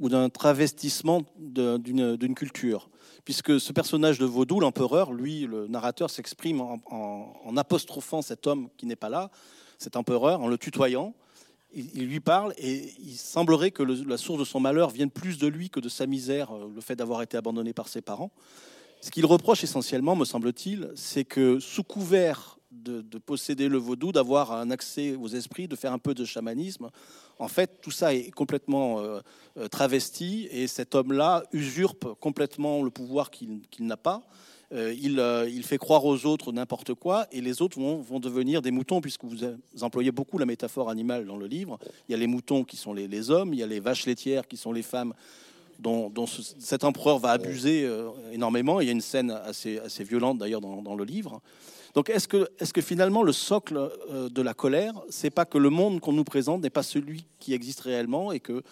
ou 0.00 0.08
d'un 0.08 0.28
travestissement 0.28 1.22
d'une 1.38 2.34
culture. 2.34 2.90
Puisque 3.24 3.58
ce 3.58 3.72
personnage 3.72 4.18
de 4.18 4.24
Vaudou, 4.24 4.60
l'empereur, 4.60 5.12
lui, 5.12 5.46
le 5.46 5.66
narrateur, 5.66 6.10
s'exprime 6.10 6.60
en, 6.60 6.80
en 6.90 7.56
apostrophant 7.56 8.22
cet 8.22 8.46
homme 8.46 8.68
qui 8.76 8.86
n'est 8.86 8.94
pas 8.94 9.08
là, 9.08 9.30
cet 9.78 9.96
empereur, 9.96 10.40
en 10.42 10.48
le 10.48 10.58
tutoyant 10.58 11.14
il, 11.76 12.06
lui 12.06 12.20
parle 12.20 12.54
et 12.56 12.94
il 12.98 13.16
semblerait 13.16 13.70
que 13.70 13.82
la 13.82 14.16
source 14.16 14.38
de 14.38 14.44
son 14.44 14.60
malheur 14.60 14.90
vienne 14.90 15.10
plus 15.10 15.38
de 15.38 15.46
lui 15.46 15.68
que 15.68 15.80
de 15.80 15.88
sa 15.88 16.06
misère, 16.06 16.52
euh, 16.52 16.70
le 16.74 16.80
fait 16.80 16.96
d'avoir 16.96 17.22
été 17.22 17.36
abandonné 17.36 17.72
par 17.72 17.88
ses 17.88 18.00
parents. 18.00 18.30
Ce 19.02 19.10
qu'il 19.10 19.26
reproche 19.26 19.62
essentiellement, 19.62 20.16
me 20.16 20.24
semble-t-il, 20.24 20.90
c'est 20.96 21.24
que 21.24 21.60
sous 21.60 21.84
couvert 21.84 22.58
de, 22.70 23.02
posséder 23.18 23.68
le 23.68 23.78
vaudou, 23.78 24.12
d'avoir 24.12 24.52
un 24.52 24.70
accès 24.70 25.16
aux 25.16 25.28
esprits, 25.28 25.68
de 25.68 25.76
faire 25.76 25.92
un 25.92 25.98
peu 25.98 26.14
de 26.14 26.24
chamanisme, 26.24 26.90
en 27.38 27.48
fait, 27.48 27.80
tout 27.82 27.90
ça 27.90 28.14
est 28.14 28.30
complètement 28.30 29.00
euh, 29.00 29.20
euh, 29.58 29.68
travesti 29.68 30.48
et 30.50 30.66
cet 30.66 30.94
homme-là 30.94 31.44
usurpe 31.52 32.14
complètement 32.20 32.82
le 32.82 32.90
pouvoir 32.90 33.30
qu'il 33.30 33.60
n'a 33.80 33.96
pas. 33.96 34.26
Euh, 34.72 34.94
euh, 35.18 35.48
il, 35.48 35.62
fait 35.62 35.78
croire 35.78 36.04
aux 36.04 36.26
autres 36.26 36.50
n'importe 36.52 36.94
quoi, 36.94 37.26
et 37.30 37.40
les 37.40 37.62
autres 37.62 37.78
vont, 37.78 38.20
devenir 38.20 38.62
des 38.62 38.72
moutons, 38.72 39.00
puisque 39.00 39.24
vous, 39.24 39.36
employez 39.80 40.10
beaucoup 40.10 40.38
la 40.38 40.46
métaphore 40.46 40.90
animale 40.90 41.24
dans 41.26 41.36
le 41.36 41.46
livre. 41.46 41.78
Il 42.08 42.12
y 42.12 42.14
a 42.14 42.18
les 42.18 42.26
moutons 42.26 42.64
qui 42.64 42.76
sont 42.76 42.92
les, 42.92 43.30
hommes, 43.30 43.54
il 43.54 43.60
y 43.60 43.62
a 43.62 43.66
les 43.66 43.80
vaches 43.80 44.06
laitières 44.06 44.48
qui 44.48 44.56
sont 44.56 44.72
les 44.72 44.82
femmes, 44.82 45.14
dont, 45.78 46.10
cet 46.26 46.84
empereur 46.84 47.18
va 47.18 47.30
abuser 47.30 47.84
euh, 47.84 48.10
énormément. 48.32 48.80
Il 48.80 48.86
y 48.86 48.88
a 48.88 48.92
une 48.92 49.00
scène 49.00 49.30
assez, 49.30 49.80
violente 50.00 50.38
d'ailleurs 50.38 50.60
dans, 50.60 50.96
le 50.96 51.04
livre. 51.04 51.40
Donc 51.94 52.10
est-ce 52.10 52.26
que, 52.26 52.48
que 52.74 52.80
finalement 52.80 53.22
le 53.22 53.32
socle 53.32 53.90
de 54.10 54.42
la 54.42 54.52
colère, 54.52 54.94
c'est 55.08 55.30
pas 55.30 55.44
que 55.44 55.58
le 55.58 55.70
monde 55.70 56.00
qu'on 56.00 56.12
nous 56.12 56.24
présente 56.24 56.62
n'est 56.62 56.70
pas 56.70 56.82
celui 56.82 57.24
qui 57.38 57.54
existe 57.54 57.80
réellement 57.80 58.32
et 58.32 58.40
que 58.40 58.62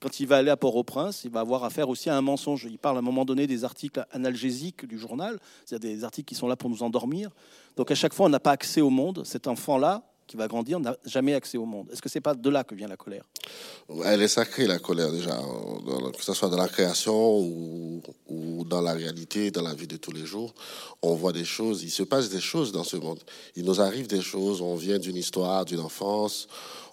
quand 0.00 0.18
il 0.18 0.26
va 0.26 0.38
aller 0.38 0.50
à 0.50 0.56
Port-au-Prince, 0.56 1.22
il 1.24 1.30
va 1.30 1.40
avoir 1.40 1.62
affaire 1.62 1.88
aussi 1.88 2.08
à 2.08 2.16
un 2.16 2.22
mensonge. 2.22 2.66
Il 2.68 2.78
parle 2.78 2.96
à 2.96 3.00
un 3.00 3.02
moment 3.02 3.24
donné 3.24 3.46
des 3.46 3.64
articles 3.64 4.04
analgésiques 4.10 4.86
du 4.86 4.98
journal, 4.98 5.38
c'est-à-dire 5.66 5.90
des 5.90 6.04
articles 6.04 6.26
qui 6.26 6.34
sont 6.34 6.48
là 6.48 6.56
pour 6.56 6.70
nous 6.70 6.82
endormir. 6.82 7.30
Donc 7.76 7.90
à 7.90 7.94
chaque 7.94 8.14
fois, 8.14 8.26
on 8.26 8.30
n'a 8.30 8.40
pas 8.40 8.52
accès 8.52 8.80
au 8.80 8.90
monde. 8.90 9.22
Cet 9.24 9.46
enfant-là, 9.46 10.02
qui 10.30 10.36
va 10.36 10.46
grandir 10.46 10.78
n'a 10.78 10.96
jamais 11.04 11.34
accès 11.34 11.58
au 11.58 11.64
monde. 11.64 11.88
Est-ce 11.92 12.00
que 12.00 12.08
c'est 12.08 12.20
pas 12.20 12.34
de 12.34 12.50
là 12.50 12.62
que 12.62 12.76
vient 12.76 12.86
la 12.86 12.96
colère? 12.96 13.24
Elle 14.04 14.22
est 14.22 14.28
sacrée, 14.28 14.68
la 14.68 14.78
colère, 14.78 15.10
déjà, 15.10 15.36
que 16.16 16.22
ce 16.22 16.32
soit 16.34 16.48
dans 16.48 16.56
la 16.56 16.68
création 16.68 17.40
ou, 17.40 18.00
ou, 18.28 18.64
dans 18.64 18.80
la 18.80 18.92
réalité, 18.92 19.50
dans 19.50 19.62
la 19.62 19.74
vie 19.74 19.88
de 19.88 19.96
tous 19.96 20.12
les 20.12 20.24
jours. 20.24 20.54
On 21.02 21.14
voit 21.14 21.32
des 21.32 21.44
choses, 21.44 21.82
il 21.82 21.90
se 21.90 22.04
passe 22.04 22.28
des 22.28 22.40
choses 22.40 22.70
dans 22.70 22.84
ce 22.84 22.96
monde. 22.96 23.18
Il 23.56 23.64
nous 23.64 23.80
arrive 23.80 24.06
des 24.06 24.22
choses, 24.22 24.60
on 24.60 24.76
vient 24.76 25.00
d'une 25.00 25.16
histoire, 25.16 25.64
d'une 25.64 25.80
enfance, 25.80 26.46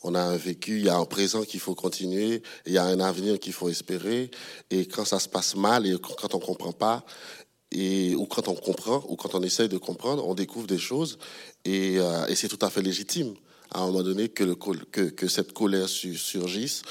on 0.03 0.15
a 0.15 0.22
un 0.22 0.38
vécu, 0.38 0.79
il 0.79 0.86
y 0.86 0.89
a 0.89 0.98
un 0.98 1.06
présent 1.06 1.44
qu'il 1.44 1.60
faut 1.60 1.75
continuer, 1.75 2.41
il 2.65 2.74
y 2.74 2.79
a 2.79 2.86
un 2.86 3.00
avenir 3.00 3.39
qu'il 3.39 3.53
faut 3.53 3.70
espérer. 3.70 4.32
Et 4.72 4.88
quand 4.88 5.06
ça 5.06 5.20
se 5.20 5.29
passe 5.29 5.56
mal 5.56 5.86
et 5.86 5.96
quand 6.00 6.34
on 6.34 6.39
comprend 6.39 6.72
pas, 6.72 7.06
et, 7.72 8.15
ou 8.15 8.25
quand 8.25 8.48
on 8.48 8.56
comprend, 8.56 9.03
ou 9.10 9.15
quand 9.15 9.36
on 9.36 9.44
essaye 9.44 9.70
de 9.70 9.77
comprendre, 9.77 10.25
on 10.25 10.34
découvre 10.34 10.67
des 10.67 10.77
choses 10.77 11.20
et, 11.67 12.00
euh, 12.00 12.25
et 12.27 12.36
c'est 12.36 12.47
tout 12.47 12.65
à 12.65 12.69
fait 12.69 12.81
légitime 12.81 13.33
à 13.71 13.81
un 13.81 13.88
moment 13.88 14.01
donné 14.01 14.29
que, 14.29 15.27
cette 15.27 15.51
colère 15.51 15.89
surgisse. 15.89 16.81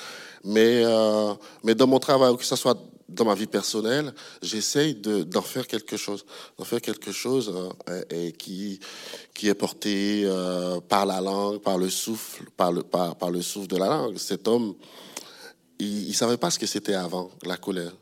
Mais, 0.44 0.82
euh, 0.84 1.32
mais 1.64 1.74
dans 1.74 1.86
mon 1.86 1.98
travail, 1.98 2.36
que 2.36 2.44
ce 2.44 2.54
soit 2.56 2.78
dans 3.08 3.24
ma 3.24 3.34
vie 3.34 3.46
personnelle, 3.46 4.12
j'essaye 4.42 4.94
d'en 4.94 5.40
faire 5.40 5.66
quelque 5.66 5.96
chose, 5.96 6.26
d'en 6.58 6.64
faire 6.64 6.82
quelque 6.82 7.12
chose 7.12 7.54
euh, 7.88 8.30
qui, 8.32 8.78
est 9.42 9.54
porté 9.54 10.30
par 10.88 11.06
la 11.06 11.22
langue, 11.22 11.60
par 11.60 11.78
le 11.78 11.88
souffle, 11.88 12.44
par 12.54 12.72
le, 12.72 13.42
souffle 13.42 13.68
de 13.68 13.78
la 13.78 13.86
langue. 13.86 14.18
Cet 14.18 14.46
homme, 14.46 14.74
il 15.78 16.08
ne 16.08 16.12
savait 16.12 16.36
pas 16.36 16.50
ce 16.50 16.58
que 16.58 16.66
c'était 16.66 16.94
avant, 16.94 17.30
la 17.44 17.56
colère. 17.56 17.92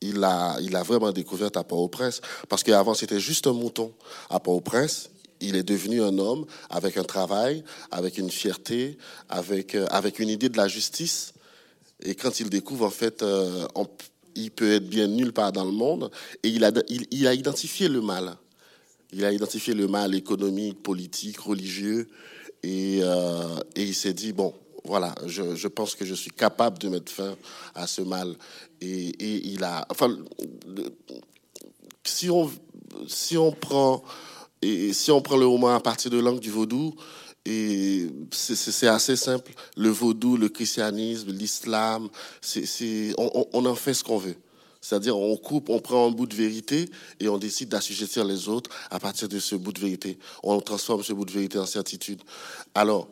Il 0.00 0.22
a, 0.22 0.58
il 0.60 0.76
a 0.76 0.82
vraiment 0.84 1.10
découvert 1.10 1.50
à 1.56 1.64
Port-au-Prince, 1.64 2.20
parce 2.48 2.62
qu'avant 2.62 2.94
c'était 2.94 3.20
juste 3.20 3.48
un 3.48 3.52
mouton. 3.54 3.92
À 4.28 4.38
Port-au-Prince, 4.38 5.10
il 5.40 5.56
est 5.56 5.62
devenu 5.62 6.02
un 6.02 6.18
homme 6.18 6.46
avec 6.70 6.96
un 6.96 7.04
travail, 7.04 7.64
avec 7.90 8.18
une 8.18 8.30
fierté, 8.30 8.98
avec, 9.28 9.74
euh, 9.74 9.86
avec 9.90 10.18
une 10.18 10.28
idée 10.28 10.48
de 10.48 10.56
la 10.56 10.68
justice 10.68 11.32
Et 12.02 12.14
quand 12.14 12.40
il 12.40 12.50
découvre, 12.50 12.86
en 12.86 12.90
fait, 12.90 13.22
euh, 13.22 13.66
il 14.34 14.50
peut 14.50 14.72
être 14.72 14.88
bien 14.88 15.06
nulle 15.06 15.32
part 15.32 15.52
dans 15.52 15.64
le 15.64 15.72
monde. 15.72 16.10
Et 16.42 16.48
il 16.48 16.64
a, 16.64 16.72
il, 16.88 17.26
a 17.26 17.34
identifié 17.34 17.88
le 17.88 18.00
mal. 18.00 18.36
Il 19.12 19.24
a 19.24 19.32
identifié 19.32 19.74
le 19.74 19.86
mal 19.86 20.14
économique, 20.14 20.82
politique, 20.82 21.38
religieux. 21.38 22.08
Et, 22.62 23.00
euh, 23.02 23.56
et 23.76 23.84
il 23.84 23.94
s'est 23.94 24.14
dit, 24.14 24.32
bon, 24.32 24.54
voilà, 24.84 25.14
je, 25.26 25.54
je, 25.54 25.68
pense 25.68 25.94
que 25.94 26.04
je 26.04 26.14
suis 26.14 26.30
capable 26.30 26.78
de 26.78 26.88
mettre 26.88 27.12
fin 27.12 27.36
à 27.74 27.86
ce 27.86 28.02
mal. 28.02 28.34
Et, 28.80 29.08
et 29.08 29.46
il 29.48 29.64
a, 29.64 29.86
enfin, 29.90 30.16
si 32.04 32.28
on, 32.28 32.50
si 33.06 33.36
on 33.36 33.52
prend, 33.52 34.02
et 34.64 34.92
si 34.92 35.10
on 35.10 35.20
prend 35.20 35.36
le 35.36 35.46
roman 35.46 35.74
à 35.74 35.80
partir 35.80 36.10
de 36.10 36.18
l'angle 36.18 36.40
du 36.40 36.50
vaudou, 36.50 36.94
c'est 37.46 38.88
assez 38.88 39.16
simple. 39.16 39.52
Le 39.76 39.90
vaudou, 39.90 40.36
le 40.36 40.48
christianisme, 40.48 41.30
l'islam, 41.30 42.08
on, 43.18 43.46
on, 43.52 43.66
en 43.66 43.74
fait 43.74 43.94
ce 43.94 44.02
qu'on 44.02 44.18
veut. 44.18 44.36
C'est-à-dire, 44.80 45.16
on 45.16 45.36
coupe, 45.36 45.70
on 45.70 45.78
prend 45.78 46.08
un 46.08 46.10
bout 46.10 46.26
de 46.26 46.34
vérité 46.34 46.86
et 47.20 47.28
on 47.28 47.38
décide 47.38 47.70
d'assujettir 47.70 48.24
les 48.24 48.48
autres 48.48 48.70
à 48.90 48.98
partir 48.98 49.28
de 49.28 49.38
ce 49.38 49.56
bout 49.56 49.72
de 49.72 49.80
vérité. 49.80 50.18
On 50.42 50.60
transforme 50.60 51.02
ce 51.02 51.12
bout 51.12 51.24
de 51.24 51.32
vérité 51.32 51.58
en 51.58 51.66
certitude. 51.66 52.20
Alors, 52.74 53.08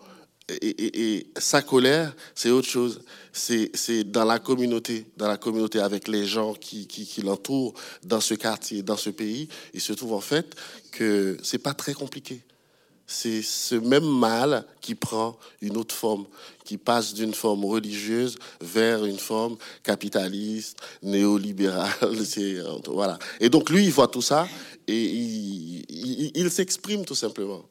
et, 0.61 1.27
sa 1.39 1.63
colère, 1.63 2.15
c'est 2.35 2.51
autre 2.51 2.69
chose. 2.69 3.03
C'est 3.33 4.05
dans 4.05 4.25
la 4.25 4.39
communauté, 4.39 5.07
dans 5.17 5.29
la 5.29 5.39
communauté 5.39 5.81
avec 5.81 6.07
les 6.07 6.27
gens 6.27 6.53
qui, 6.53 7.23
l'entourent, 7.25 7.75
dans 8.03 8.21
ce 8.21 8.35
quartier, 8.35 8.83
dans 8.83 8.97
ce 8.97 9.11
pays. 9.11 9.49
Il 9.73 9.81
se 9.81 9.95
trouve 9.95 10.13
en 10.13 10.21
fait 10.21 10.55
que 10.91 11.39
c'est 11.43 11.59
pas 11.59 11.75
très 11.75 11.95
compliqué. 11.95 12.43
C'est 13.07 13.43
ce 13.43 13.75
même 13.75 14.07
mal 14.07 14.65
qui 14.81 14.95
prend 14.95 15.37
une 15.61 15.77
autre 15.77 15.95
forme, 15.95 16.25
qui 16.65 16.79
passe 16.79 17.13
d'une 17.15 17.35
forme 17.35 17.65
religieuse 17.65 18.37
vers 18.61 19.05
une 19.05 19.19
forme 19.19 19.57
capitaliste, 19.83 20.79
néolibérale. 21.03 21.91
Voilà. 22.87 23.19
Et 23.41 23.49
donc 23.49 23.71
lui, 23.71 23.85
il 23.85 23.93
voit 23.93 24.09
tout 24.09 24.23
ça 24.23 24.47
et 24.87 25.05
il, 25.05 26.51
s'exprime 26.51 27.05
tout 27.05 27.15
simplement. 27.15 27.65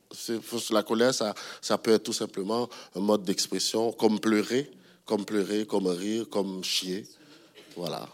La 0.71 0.83
colère, 0.83 1.13
ça 1.13 1.77
peut 1.77 1.91
être 1.91 2.03
tout 2.03 2.13
simplement 2.13 2.69
un 2.95 2.99
mode 2.99 3.23
d'expression, 3.23 3.91
comme 3.93 4.19
pleurer, 4.19 4.69
comme 5.11 5.25
pleurer, 5.25 5.65
comme 5.65 5.87
rire, 5.87 6.29
comme 6.29 6.63
chier. 6.63 7.05
Voilà. 7.75 8.07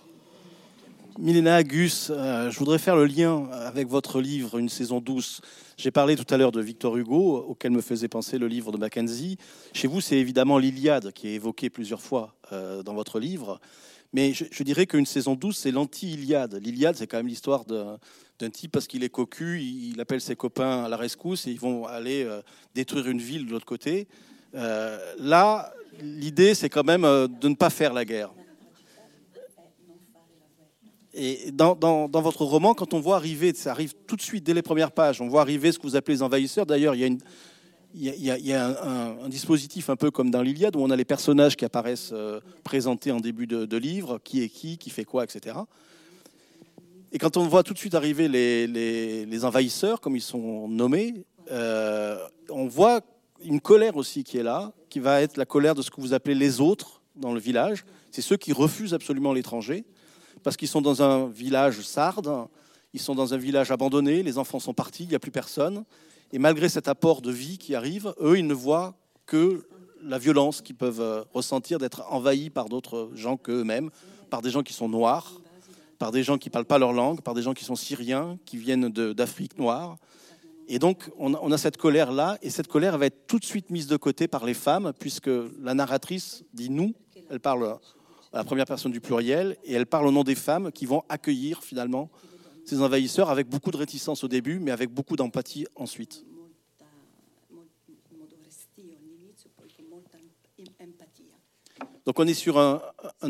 Milena 1.20 1.62
Gus, 1.62 2.10
euh, 2.10 2.50
je 2.50 2.58
voudrais 2.58 2.80
faire 2.80 2.96
le 2.96 3.06
lien 3.06 3.48
avec 3.52 3.88
votre 3.88 4.20
livre 4.20 4.58
Une 4.58 4.68
saison 4.68 5.00
douce. 5.00 5.42
J'ai 5.78 5.92
parlé 5.92 6.16
tout 6.16 6.26
à 6.34 6.38
l'heure 6.38 6.52
de 6.52 6.60
Victor 6.60 6.98
Hugo, 6.98 7.38
auquel 7.38 7.70
me 7.70 7.82
faisait 7.82 8.08
penser 8.08 8.40
le 8.40 8.48
livre 8.48 8.72
de 8.72 8.80
Mackenzie. 8.80 9.38
Chez 9.74 9.88
vous, 9.88 10.02
c'est 10.02 10.16
évidemment 10.16 10.58
l'Iliade 10.58 11.12
qui 11.12 11.28
est 11.28 11.36
évoquée 11.36 11.70
plusieurs 11.70 12.02
fois 12.02 12.34
euh, 12.52 12.82
dans 12.82 12.96
votre 12.96 13.20
livre. 13.20 13.62
Mais 14.12 14.34
je, 14.34 14.64
dirais 14.64 14.88
qu'une 14.88 15.06
saison 15.06 15.36
douce, 15.36 15.58
c'est 15.58 15.72
l'anti-Iliade. 15.72 16.56
L'Iliade, 16.56 16.96
c'est 16.96 17.06
quand 17.06 17.18
même 17.18 17.28
l'histoire 17.28 17.66
d'un 17.66 18.50
type 18.50 18.72
parce 18.72 18.88
qu'il 18.88 19.04
est 19.04 19.10
cocu, 19.10 19.62
il, 19.62 20.02
appelle 20.02 20.22
ses 20.22 20.36
copains 20.36 20.86
à 20.86 20.90
la 20.90 20.98
rescousse 20.98 21.46
et 21.46 21.52
ils 21.52 21.60
vont 21.60 21.86
aller 21.86 22.24
euh, 22.24 22.42
détruire 22.74 23.08
une 23.08 23.22
ville 23.22 23.46
de 23.46 23.52
l'autre 23.52 23.68
côté. 23.68 24.08
là, 24.54 25.72
l'idée, 26.02 26.54
c'est 26.54 26.70
quand 26.70 26.84
même 26.84 27.04
de 27.04 27.48
ne 27.48 27.56
pas 27.56 27.70
faire 27.70 27.94
la 27.94 28.06
guerre. 28.06 28.32
Et 31.20 31.52
dans, 31.52 32.08
votre 32.14 32.44
roman, 32.46 32.76
quand 32.76 32.94
on 32.94 33.00
voit 33.00 33.16
arriver, 33.16 33.52
ça 33.56 33.72
arrive 33.72 33.96
tout 34.06 34.16
de 34.16 34.22
suite 34.22 34.44
dès 34.44 34.54
les 34.54 34.62
premières 34.62 34.92
pages, 34.92 35.20
on 35.20 35.28
voit 35.28 35.42
arriver 35.42 35.72
ce 35.72 35.80
que 35.80 35.84
vous 35.84 35.96
appelez 35.96 36.18
les 36.18 36.22
envahisseurs. 36.22 36.68
D'ailleurs, 36.68 36.94
il 36.94 37.02
y 37.02 37.04
a, 37.04 37.08
une, 37.08 37.20
il 37.96 38.48
y 38.48 38.54
un, 38.54 39.28
dispositif 39.28 39.90
un 39.90 39.96
peu 39.96 40.12
comme 40.12 40.30
dans 40.30 40.44
l'Iliade 40.44 40.76
où 40.76 40.80
on 40.80 40.92
a 40.92 40.96
les 40.96 41.06
personnages 41.06 41.56
qui 41.56 41.66
apparaissent 41.66 42.12
euh, 42.14 42.40
présentés 42.64 43.12
en 43.12 43.20
début 43.20 43.48
de, 43.48 43.78
livre, 43.78 44.20
qui 44.24 44.44
est 44.44 44.50
qui, 44.50 44.78
qui 44.78 44.92
fait 44.92 45.06
quoi, 45.06 45.24
etc. 45.24 45.58
Et 47.12 47.18
quand 47.18 47.36
on 47.36 47.48
voit 47.48 47.64
tout 47.64 47.74
de 47.74 47.80
suite 47.80 47.96
arriver 47.96 48.28
les, 48.28 49.46
envahisseurs, 49.46 50.00
comme 50.00 50.16
ils 50.16 50.22
sont 50.22 50.68
nommés, 50.68 51.26
euh, 51.52 52.18
on 52.50 52.68
voit 52.68 53.02
une 53.44 53.60
colère 53.60 53.98
aussi 53.98 54.24
qui 54.24 54.38
est 54.38 54.44
là, 54.44 54.72
qui 54.90 55.00
va 55.00 55.22
être 55.22 55.38
la 55.38 55.46
colère 55.46 55.76
de 55.76 55.82
ce 55.82 55.92
que 55.92 56.02
vous 56.02 56.14
appelez 56.14 56.36
les 56.36 56.62
autres 56.62 57.02
dans 57.16 57.34
le 57.34 57.40
village. 57.40 57.86
C'est 58.12 58.22
ceux 58.22 58.38
qui 58.38 58.54
refusent 58.54 58.94
absolument 58.94 59.34
l'étranger 59.34 59.86
parce 60.44 60.56
qu'ils 60.56 60.68
sont 60.68 60.82
dans 60.82 61.02
un 61.02 61.28
village 61.28 61.82
sarde, 61.82 62.48
ils 62.94 63.02
sont 63.02 63.16
dans 63.16 63.34
un 63.34 63.38
village 63.38 63.72
abandonné, 63.72 64.24
les 64.24 64.38
enfants 64.38 64.60
sont 64.60 64.74
partis, 64.74 65.04
il 65.04 65.10
n'y 65.10 65.16
a 65.16 65.20
plus 65.20 65.32
personne. 65.32 65.84
Et 66.32 66.40
malgré 66.40 66.70
cet 66.70 66.88
apport 66.88 67.22
de 67.22 67.32
vie 67.32 67.58
qui 67.58 67.76
arrive, 67.76 68.14
eux, 68.22 68.38
ils 68.38 68.48
ne 68.48 68.54
voient 68.54 68.96
que 69.26 69.68
la 70.02 70.18
violence 70.18 70.62
qu'ils 70.62 70.76
peuvent 70.76 71.02
euh, 71.02 71.24
ressentir 71.34 71.80
d'être 71.80 72.04
envahis 72.10 72.50
par 72.50 72.70
d'autres 72.70 73.10
gens 73.14 73.38
qu'eux-mêmes, 73.38 73.90
par 74.30 74.42
des 74.42 74.50
gens 74.50 74.64
qui 74.64 74.74
sont 74.74 74.90
noirs, 74.90 75.34
par 75.98 76.12
des 76.12 76.24
gens 76.24 76.38
qui 76.38 76.50
ne 76.50 76.52
parlent 76.52 76.66
pas 76.66 76.78
leur 76.78 76.94
langue, 76.94 77.22
par 77.22 77.34
des 77.34 77.42
gens 77.42 77.54
qui 77.54 77.64
sont 77.64 77.76
syriens, 77.76 78.38
qui 78.46 78.58
viennent 78.58 78.90
d'Afrique 78.90 79.58
noire. 79.58 79.98
Et 80.70 80.80
donc, 80.80 81.10
on 81.18 81.52
a 81.52 81.58
cette 81.58 81.78
colère-là, 81.78 82.38
et 82.42 82.50
cette 82.50 82.68
colère 82.68 82.98
va 82.98 83.06
être 83.06 83.26
tout 83.26 83.40
de 83.40 83.46
suite 83.46 83.70
mise 83.70 83.88
de 83.88 83.96
côté 83.96 84.28
par 84.28 84.46
les 84.46 84.54
femmes, 84.54 84.92
puisque 85.00 85.30
la 85.62 85.74
narratrice 85.74 86.44
dit 86.54 86.70
nous, 86.70 86.94
elle 87.30 87.40
parle 87.40 87.80
la 88.34 88.44
première 88.44 88.66
personne 88.66 88.92
du 88.92 89.00
pluriel, 89.00 89.56
et 89.64 89.74
elle 89.74 89.86
parle 89.86 90.08
au 90.08 90.12
nom 90.12 90.26
des 90.26 90.36
femmes 90.36 90.72
qui 90.74 90.86
vont 90.86 91.04
accueillir 91.08 91.64
finalement 91.64 92.10
ces 92.66 92.82
envahisseurs 92.82 93.30
avec 93.30 93.48
beaucoup 93.48 93.72
de 93.72 93.78
réticence 93.78 94.26
au 94.26 94.28
début, 94.28 94.60
mais 94.60 94.72
avec 94.72 94.90
beaucoup 94.94 95.16
d'empathie 95.16 95.66
ensuite. 95.76 96.26
Donc 102.06 102.20
on 102.20 102.28
est 102.28 102.34
sur 102.34 102.58
un, 102.58 102.82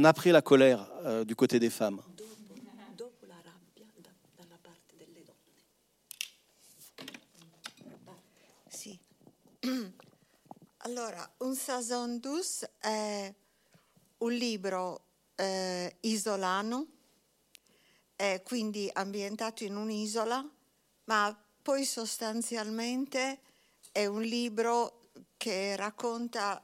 après 0.03 0.31
la 0.31 0.41
colère 0.41 0.87
euh, 1.03 1.23
du 1.23 1.35
côté 1.35 1.59
des 1.59 1.69
femmes. 1.69 1.99
Allora, 10.87 11.29
un 11.39 11.55
saison 11.55 12.19
douce 12.19 12.71
un 14.19 14.31
libro 14.31 15.01
eh, 15.35 15.97
isolano, 16.01 16.87
eh, 18.15 18.41
quindi 18.45 18.89
ambientato 18.93 19.63
in 19.63 19.75
un'isola, 19.75 20.47
ma 21.05 21.45
poi 21.61 21.83
sostanzialmente 21.83 23.39
è 23.91 24.05
un 24.05 24.21
libro 24.21 25.09
che 25.35 25.75
racconta 25.75 26.63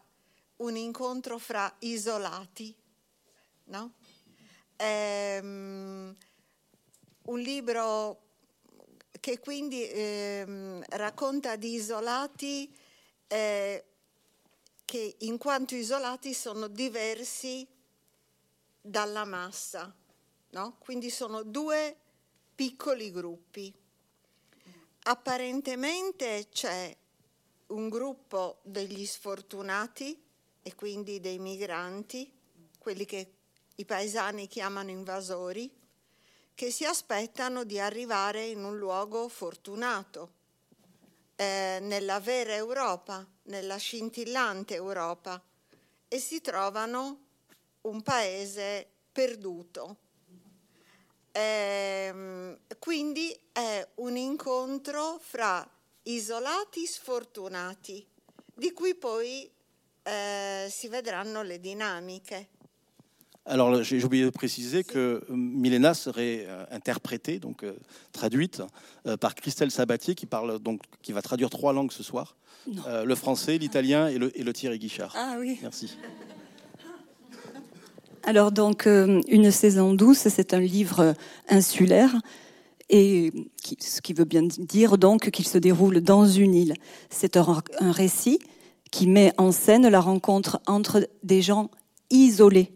un 0.58 0.76
incontro 0.78 1.38
fra 1.38 1.74
isolati, 1.80 2.74
no? 3.66 3.94
È, 4.76 5.40
um, 5.42 6.16
un 7.24 7.40
libro 7.40 8.22
che 9.20 9.40
quindi 9.40 9.88
eh, 9.88 10.84
racconta 10.90 11.56
di 11.56 11.76
isolati 11.76 12.82
eh, 13.34 13.84
che 14.86 15.16
in 15.22 15.40
quanto 15.40 15.74
isolati 15.74 16.36
sono 16.36 16.68
diversi 16.68 17.68
dalla 18.80 19.25
massa, 19.25 19.92
no? 20.50 20.75
quindi 20.78 21.10
sono 21.10 21.42
due 21.42 21.96
piccoli 22.54 23.12
gruppi. 23.12 23.74
Apparentemente 25.06 26.48
c'è 26.52 26.96
un 27.68 27.90
gruppo 27.90 28.60
degli 28.62 29.04
sfortunati 29.04 30.22
e 30.62 30.75
quindi 30.75 31.20
dei 31.20 31.40
migranti, 31.40 32.32
quelli 32.78 33.06
che 33.06 33.34
i 33.75 33.86
paesani 33.86 34.48
chiamano 34.48 34.92
invasori, 34.92 35.72
che 36.54 36.70
si 36.70 36.86
aspettano 36.86 37.63
di 37.63 37.80
arrivare 37.80 38.46
in 38.46 38.63
un 38.63 38.78
luogo 38.78 39.28
fortunato, 39.28 40.42
eh, 41.36 41.80
nella 41.82 42.20
vera 42.20 42.54
Europa, 42.54 43.28
nella 43.44 43.78
scintillante 43.78 44.75
Europa 44.75 45.42
e 46.08 46.20
si 46.20 46.42
trovano 46.42 47.20
un 47.82 48.02
paese 48.02 48.88
perduto. 49.12 49.98
Eh, 51.32 52.58
quindi 52.78 53.36
è 53.52 53.88
un 53.96 54.16
incontro 54.16 55.20
fra 55.20 55.68
isolati 56.04 56.86
sfortunati, 56.86 58.08
di 58.54 58.72
cui 58.72 58.94
poi 58.94 59.52
eh, 60.04 60.68
si 60.70 60.88
vedranno 60.88 61.42
le 61.42 61.60
dinamiche. 61.60 62.50
Alors 63.46 63.84
j'ai 63.84 64.02
oublié 64.06 64.24
de 64.24 64.30
préciser 64.30 64.86
que 64.86 65.22
euh, 65.30 65.36
Milena 65.36 65.94
serait 65.94 66.46
euh, 66.48 66.64
interprétée, 66.72 67.40
donc 67.40 67.64
euh, 67.64 67.74
traduite, 68.14 68.62
par 69.20 69.36
Christelle 69.36 69.70
Sabatier 69.70 70.16
qui 70.16 70.26
parle 70.26 70.60
donc 70.60 70.82
qui 71.02 71.12
va 71.12 71.22
traduire 71.22 71.50
trois 71.50 71.74
langues 71.74 71.92
ce 71.92 72.04
soir 72.04 72.38
le 73.06 73.16
français, 73.16 73.58
l'italien 73.58 74.08
et 74.08 74.18
le, 74.18 74.32
et 74.40 74.44
le 74.44 74.54
Thierry 74.54 74.80
Guichard. 74.80 75.14
Ah 75.18 75.36
oui. 75.38 75.60
Merci. 75.62 75.98
Alors 78.24 78.54
donc 78.54 78.86
une 78.86 79.52
saison 79.52 79.94
douce, 79.94 80.30
c'est 80.30 80.54
un 80.54 80.62
livre 80.62 81.14
insulaire 81.50 82.16
et 82.90 83.34
ce 83.80 84.00
qui 84.00 84.14
veut 84.14 84.24
bien 84.24 84.44
dire 84.44 84.98
donc 84.98 85.30
qu'il 85.32 85.46
se 85.46 85.58
déroule 85.58 86.00
dans 86.00 86.26
une 86.26 86.56
île. 86.56 86.74
C'est 87.10 87.36
un, 87.36 87.62
un 87.82 87.92
récit 87.92 88.40
qui 88.92 89.08
met 89.08 89.34
en 89.38 89.52
scène 89.52 89.90
la 89.90 90.00
rencontre 90.00 90.62
entre 90.66 91.10
des 91.24 91.42
gens 91.42 91.70
isolés 92.10 92.72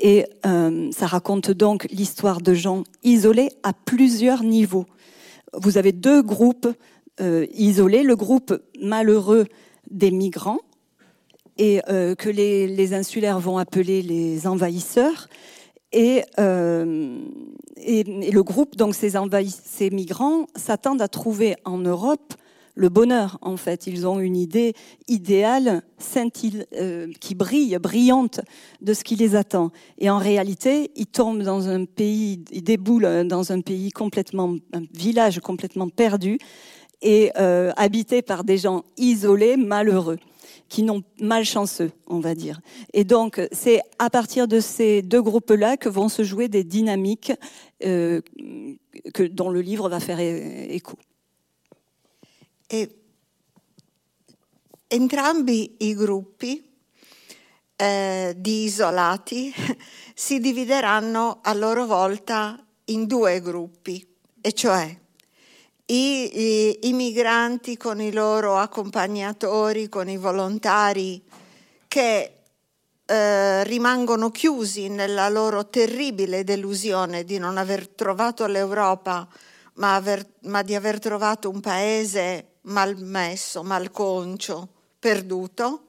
Et 0.00 0.24
euh, 0.46 0.90
ça 0.92 1.06
raconte 1.06 1.50
donc 1.50 1.86
l'histoire 1.90 2.40
de 2.40 2.54
gens 2.54 2.84
isolés 3.04 3.50
à 3.62 3.72
plusieurs 3.72 4.42
niveaux. 4.42 4.86
Vous 5.52 5.78
avez 5.78 5.92
deux 5.92 6.22
groupes 6.22 6.68
euh, 7.20 7.46
isolés, 7.52 8.02
le 8.02 8.16
groupe 8.16 8.58
malheureux 8.80 9.46
des 9.90 10.10
migrants, 10.10 10.60
et 11.58 11.82
euh, 11.90 12.14
que 12.14 12.30
les, 12.30 12.94
insulaires 12.94 13.38
vont 13.38 13.58
appeler 13.58 14.00
les 14.00 14.46
envahisseurs, 14.46 15.28
et, 15.92 16.22
euh, 16.38 17.18
et, 17.76 18.04
le 18.04 18.42
groupe, 18.42 18.76
donc 18.76 18.94
ces, 18.94 19.12
ces 19.50 19.90
migrants, 19.90 20.46
s'attendent 20.56 21.02
à 21.02 21.08
trouver 21.08 21.56
en 21.66 21.76
Europe 21.76 22.32
le 22.74 22.88
bonheur, 22.88 23.38
en 23.42 23.56
fait. 23.56 23.86
Ils 23.86 24.06
ont 24.06 24.20
une 24.20 24.36
idée 24.36 24.74
idéale, 25.08 25.82
euh, 26.16 27.08
qui 27.20 27.34
brille, 27.34 27.78
brillante 27.80 28.40
de 28.80 28.94
ce 28.94 29.04
qui 29.04 29.16
les 29.16 29.36
attend. 29.36 29.70
Et 29.98 30.10
en 30.10 30.18
réalité, 30.18 30.90
ils 30.96 31.06
tombent 31.06 31.42
dans 31.42 31.68
un 31.68 31.84
pays, 31.84 32.44
ils 32.52 32.62
déboulent 32.62 33.26
dans 33.26 33.52
un 33.52 33.60
pays 33.60 33.90
complètement, 33.90 34.56
un 34.72 34.82
village 34.94 35.40
complètement 35.40 35.88
perdu 35.88 36.38
et 37.02 37.32
euh, 37.38 37.72
habité 37.76 38.22
par 38.22 38.44
des 38.44 38.58
gens 38.58 38.84
isolés, 38.96 39.56
malheureux 39.56 40.18
qui 40.68 40.84
n'ont 40.84 41.02
malchanceux, 41.20 41.90
on 42.06 42.20
va 42.20 42.34
dire. 42.34 42.60
Et 42.94 43.04
donc, 43.04 43.40
c'est 43.50 43.80
à 43.98 44.08
partir 44.08 44.46
de 44.46 44.60
ces 44.60 45.02
deux 45.02 45.20
groupes-là 45.20 45.76
que 45.76 45.88
vont 45.88 46.08
se 46.08 46.22
jouer 46.22 46.48
des 46.48 46.64
dynamiques 46.64 47.32
euh, 47.84 48.20
que, 49.12 49.24
dont 49.24 49.50
le 49.50 49.60
livre 49.60 49.88
va 49.88 50.00
faire 50.00 50.20
écho. 50.20 50.96
E 52.72 53.00
entrambi 54.86 55.74
i 55.78 55.94
gruppi 55.96 56.64
eh, 57.74 58.32
di 58.36 58.62
isolati 58.62 59.52
si 60.14 60.38
divideranno 60.38 61.40
a 61.42 61.52
loro 61.52 61.84
volta 61.84 62.64
in 62.84 63.06
due 63.06 63.40
gruppi, 63.40 64.06
e 64.40 64.52
cioè 64.52 64.96
i, 65.86 66.40
i, 66.40 66.78
i 66.82 66.92
migranti 66.92 67.76
con 67.76 68.00
i 68.00 68.12
loro 68.12 68.56
accompagnatori, 68.56 69.88
con 69.88 70.08
i 70.08 70.16
volontari 70.16 71.20
che 71.88 72.34
eh, 73.04 73.64
rimangono 73.64 74.30
chiusi 74.30 74.88
nella 74.88 75.28
loro 75.28 75.68
terribile 75.68 76.44
delusione 76.44 77.24
di 77.24 77.38
non 77.38 77.56
aver 77.56 77.88
trovato 77.88 78.46
l'Europa, 78.46 79.26
ma, 79.74 79.96
aver, 79.96 80.24
ma 80.42 80.62
di 80.62 80.76
aver 80.76 81.00
trovato 81.00 81.50
un 81.50 81.58
paese 81.58 82.49
malmesso, 82.70 83.62
malconcio, 83.62 84.68
perduto, 84.98 85.86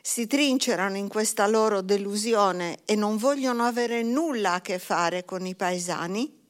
si 0.00 0.26
trincerano 0.26 0.96
in 0.96 1.08
questa 1.08 1.46
loro 1.46 1.80
delusione 1.80 2.78
e 2.84 2.94
non 2.94 3.16
vogliono 3.16 3.64
avere 3.64 4.02
nulla 4.02 4.54
a 4.54 4.60
che 4.60 4.78
fare 4.78 5.24
con 5.24 5.46
i 5.46 5.54
paesani, 5.54 6.42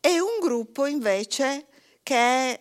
e 0.00 0.20
un 0.20 0.38
gruppo 0.38 0.86
invece 0.86 1.66
che 2.02 2.14
è 2.16 2.60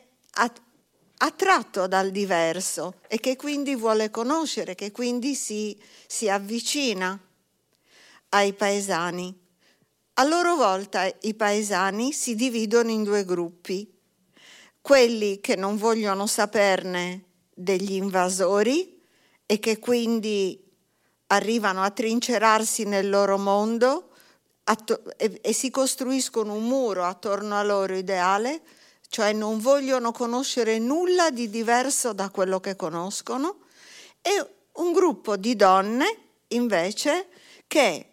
attratto 1.17 1.87
dal 1.87 2.09
diverso 2.09 3.01
e 3.07 3.19
che 3.19 3.35
quindi 3.35 3.75
vuole 3.75 4.09
conoscere, 4.09 4.75
che 4.75 4.91
quindi 4.91 5.35
si, 5.35 5.77
si 6.07 6.29
avvicina 6.29 7.19
ai 8.29 8.53
paesani. 8.53 9.37
A 10.13 10.23
loro 10.23 10.55
volta 10.55 11.05
i 11.21 11.33
paesani 11.33 12.13
si 12.13 12.35
dividono 12.35 12.91
in 12.91 13.03
due 13.03 13.25
gruppi, 13.25 13.92
quelli 14.83 15.39
che 15.39 15.55
non 15.55 15.77
vogliono 15.77 16.27
saperne 16.27 17.23
degli 17.53 17.93
invasori 17.93 19.01
e 19.45 19.57
che 19.57 19.79
quindi 19.79 20.61
arrivano 21.27 21.81
a 21.83 21.89
trincerarsi 21.89 22.83
nel 22.83 23.09
loro 23.09 23.37
mondo 23.37 24.09
e, 25.15 25.39
e 25.41 25.53
si 25.53 25.71
costruiscono 25.71 26.53
un 26.53 26.67
muro 26.67 27.05
attorno 27.05 27.57
al 27.57 27.67
loro 27.67 27.95
ideale, 27.95 28.59
cioè 29.07 29.31
non 29.31 29.59
vogliono 29.59 30.11
conoscere 30.11 30.79
nulla 30.79 31.29
di 31.29 31.49
diverso 31.49 32.11
da 32.11 32.29
quello 32.29 32.59
che 32.59 32.75
conoscono, 32.75 33.59
e 34.21 34.45
un 34.73 34.91
gruppo 34.91 35.37
di 35.37 35.55
donne 35.55 36.17
invece 36.49 37.27
che 37.67 38.07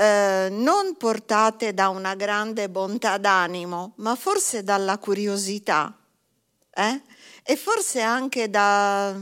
eh, 0.00 0.48
non 0.50 0.96
portate 0.96 1.74
da 1.74 1.90
una 1.90 2.14
grande 2.14 2.70
bontà 2.70 3.18
d'animo, 3.18 3.92
ma 3.96 4.14
forse 4.14 4.64
dalla 4.64 4.96
curiosità 4.96 5.94
eh? 6.72 7.02
e 7.42 7.56
forse 7.56 8.00
anche 8.00 8.48
da, 8.48 9.14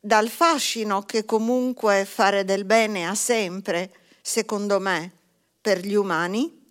dal 0.00 0.28
fascino 0.28 1.02
che 1.02 1.24
comunque 1.24 2.04
fare 2.04 2.44
del 2.44 2.64
bene 2.64 3.06
ha 3.06 3.14
sempre, 3.14 3.92
secondo 4.20 4.80
me, 4.80 5.12
per 5.60 5.86
gli 5.86 5.94
umani, 5.94 6.66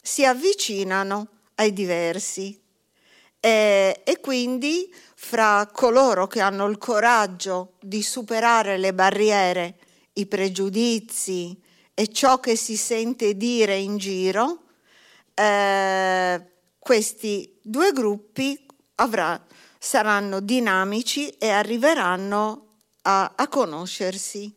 si 0.00 0.24
avvicinano 0.24 1.26
ai 1.56 1.72
diversi. 1.72 2.56
E, 3.40 4.02
e 4.04 4.20
quindi 4.20 4.88
fra 5.16 5.68
coloro 5.72 6.28
che 6.28 6.40
hanno 6.40 6.66
il 6.66 6.78
coraggio 6.78 7.72
di 7.80 8.04
superare 8.04 8.78
le 8.78 8.94
barriere, 8.94 9.78
i 10.12 10.26
pregiudizi, 10.26 11.62
e 11.94 12.08
ciò 12.08 12.40
che 12.40 12.56
si 12.56 12.76
sente 12.76 13.36
dire 13.36 13.76
in 13.76 13.96
giro, 13.96 14.64
eh, 15.34 16.42
questi 16.78 17.58
due 17.62 17.92
gruppi 17.92 18.66
avrà, 18.96 19.40
saranno 19.78 20.40
dinamici 20.40 21.28
e 21.30 21.50
arriveranno 21.50 22.66
a, 23.02 23.32
a 23.36 23.48
conoscersi. 23.48 24.54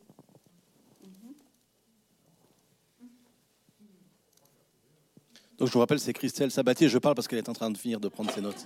Donc 5.58 5.66
je 5.66 5.72
vous 5.72 5.80
rappelle, 5.80 5.98
c'est 5.98 6.12
Christelle 6.12 6.52
Sabatier. 6.52 6.88
Je 6.88 6.98
parle 6.98 7.16
parce 7.16 7.26
qu'elle 7.26 7.40
est 7.40 7.48
en 7.48 7.52
train 7.52 7.68
de 7.70 7.76
finir 7.76 7.98
de 7.98 8.08
prendre 8.08 8.32
ses 8.32 8.40
notes. 8.40 8.64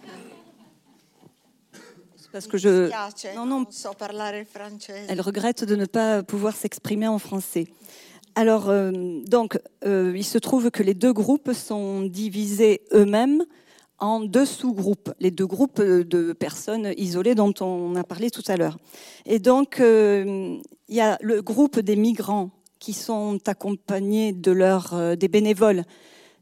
Parce 2.33 2.47
que 2.47 2.59
je. 2.59 2.91
Non, 3.35 3.47
non. 3.47 3.67
Elle 5.09 5.21
regrette 5.21 5.65
de 5.65 5.77
ne 5.77 5.87
pas 5.87 6.23
pouvoir 6.23 6.55
s'exprimer 6.55 7.09
en 7.09 7.19
français. 7.19 7.67
Alors, 8.35 8.71
euh, 8.71 8.93
donc, 9.27 9.59
euh, 9.85 10.15
il 10.17 10.25
se 10.25 10.39
trouve 10.39 10.71
que 10.71 10.83
les 10.83 10.95
deux 10.95 11.13
groupes 11.13 11.53
sont 11.53 12.03
divisés 12.03 12.81
eux-mêmes 12.95 13.45
en 13.99 14.21
deux 14.21 14.47
sous-groupes, 14.47 15.13
les 15.21 15.31
deux 15.31 15.47
groupes 15.47 15.81
de 15.81 16.33
personnes 16.33 16.93
isolées 16.97 17.35
dont 17.35 17.53
on 17.61 17.95
a 17.95 18.03
parlé 18.05 18.31
tout 18.31 18.43
à 18.49 18.57
l'heure. 18.57 18.79
Et 19.27 19.39
donc, 19.39 19.81
euh, 19.81 20.57
il 20.89 20.95
y 20.95 21.01
a 21.01 21.19
le 21.21 21.43
groupe 21.43 21.79
des 21.79 21.95
migrants 21.95 22.51
qui 22.81 22.95
sont 22.95 23.39
accompagnés 23.47 24.33
de 24.33 24.51
leurs 24.51 25.17
des 25.17 25.29
bénévoles, 25.29 25.85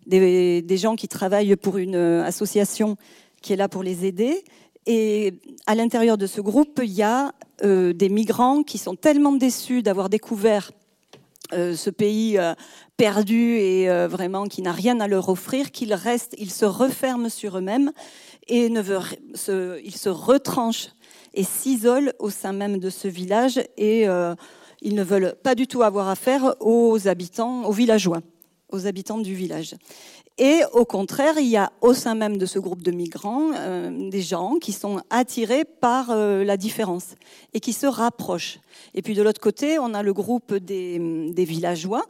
des, 0.06 0.64
gens 0.78 0.96
qui 0.96 1.06
travaillent 1.06 1.56
pour 1.56 1.76
une 1.76 1.96
association 1.96 2.96
qui 3.42 3.52
est 3.52 3.56
là 3.56 3.68
pour 3.68 3.82
les 3.82 4.06
aider. 4.06 4.42
Et 4.86 5.34
à 5.66 5.74
l'intérieur 5.74 6.16
de 6.16 6.26
ce 6.26 6.40
groupe, 6.40 6.80
il 6.82 6.92
y 6.92 7.02
a 7.02 7.34
des 7.62 8.08
migrants 8.08 8.62
qui 8.62 8.78
sont 8.78 8.94
tellement 8.94 9.32
déçus 9.32 9.82
d'avoir 9.82 10.08
découvert 10.08 10.70
euh, 11.52 11.74
ce 11.74 11.90
pays 11.90 12.38
euh, 12.38 12.54
perdu 12.96 13.56
et 13.56 13.90
euh, 13.90 14.06
vraiment 14.08 14.46
qui 14.46 14.62
n'a 14.62 14.72
rien 14.72 15.00
à 15.00 15.08
leur 15.08 15.28
offrir, 15.28 15.70
qu'ils 15.70 15.94
restent, 15.94 16.34
ils 16.38 16.50
se 16.50 16.64
referment 16.64 17.28
sur 17.28 17.58
eux-mêmes 17.58 17.92
et 18.46 18.66
ils 18.66 19.34
se 19.34 20.08
retranchent 20.08 20.88
et 21.34 21.44
s'isolent 21.44 22.12
au 22.18 22.30
sein 22.30 22.52
même 22.52 22.78
de 22.78 22.90
ce 22.90 23.08
village 23.08 23.60
et 23.76 24.06
ils 24.82 24.94
ne 24.94 25.02
veulent 25.04 25.36
pas 25.44 25.54
du 25.54 25.68
tout 25.68 25.82
avoir 25.82 26.08
affaire 26.08 26.56
aux 26.58 27.06
habitants, 27.06 27.64
aux 27.64 27.72
villageois, 27.72 28.20
aux 28.70 28.86
habitants 28.86 29.18
du 29.18 29.34
village. 29.34 29.76
Et 30.42 30.62
au 30.72 30.86
contraire, 30.86 31.34
il 31.36 31.48
y 31.48 31.58
a 31.58 31.70
au 31.82 31.92
sein 31.92 32.14
même 32.14 32.38
de 32.38 32.46
ce 32.46 32.58
groupe 32.58 32.80
de 32.80 32.90
migrants 32.90 33.50
euh, 33.54 34.08
des 34.08 34.22
gens 34.22 34.54
qui 34.58 34.72
sont 34.72 35.02
attirés 35.10 35.66
par 35.66 36.08
euh, 36.08 36.44
la 36.44 36.56
différence 36.56 37.08
et 37.52 37.60
qui 37.60 37.74
se 37.74 37.86
rapprochent. 37.86 38.58
Et 38.94 39.02
puis 39.02 39.12
de 39.12 39.20
l'autre 39.20 39.40
côté, 39.40 39.78
on 39.78 39.92
a 39.92 40.02
le 40.02 40.14
groupe 40.14 40.54
des, 40.54 40.98
des 41.30 41.44
villageois 41.44 42.06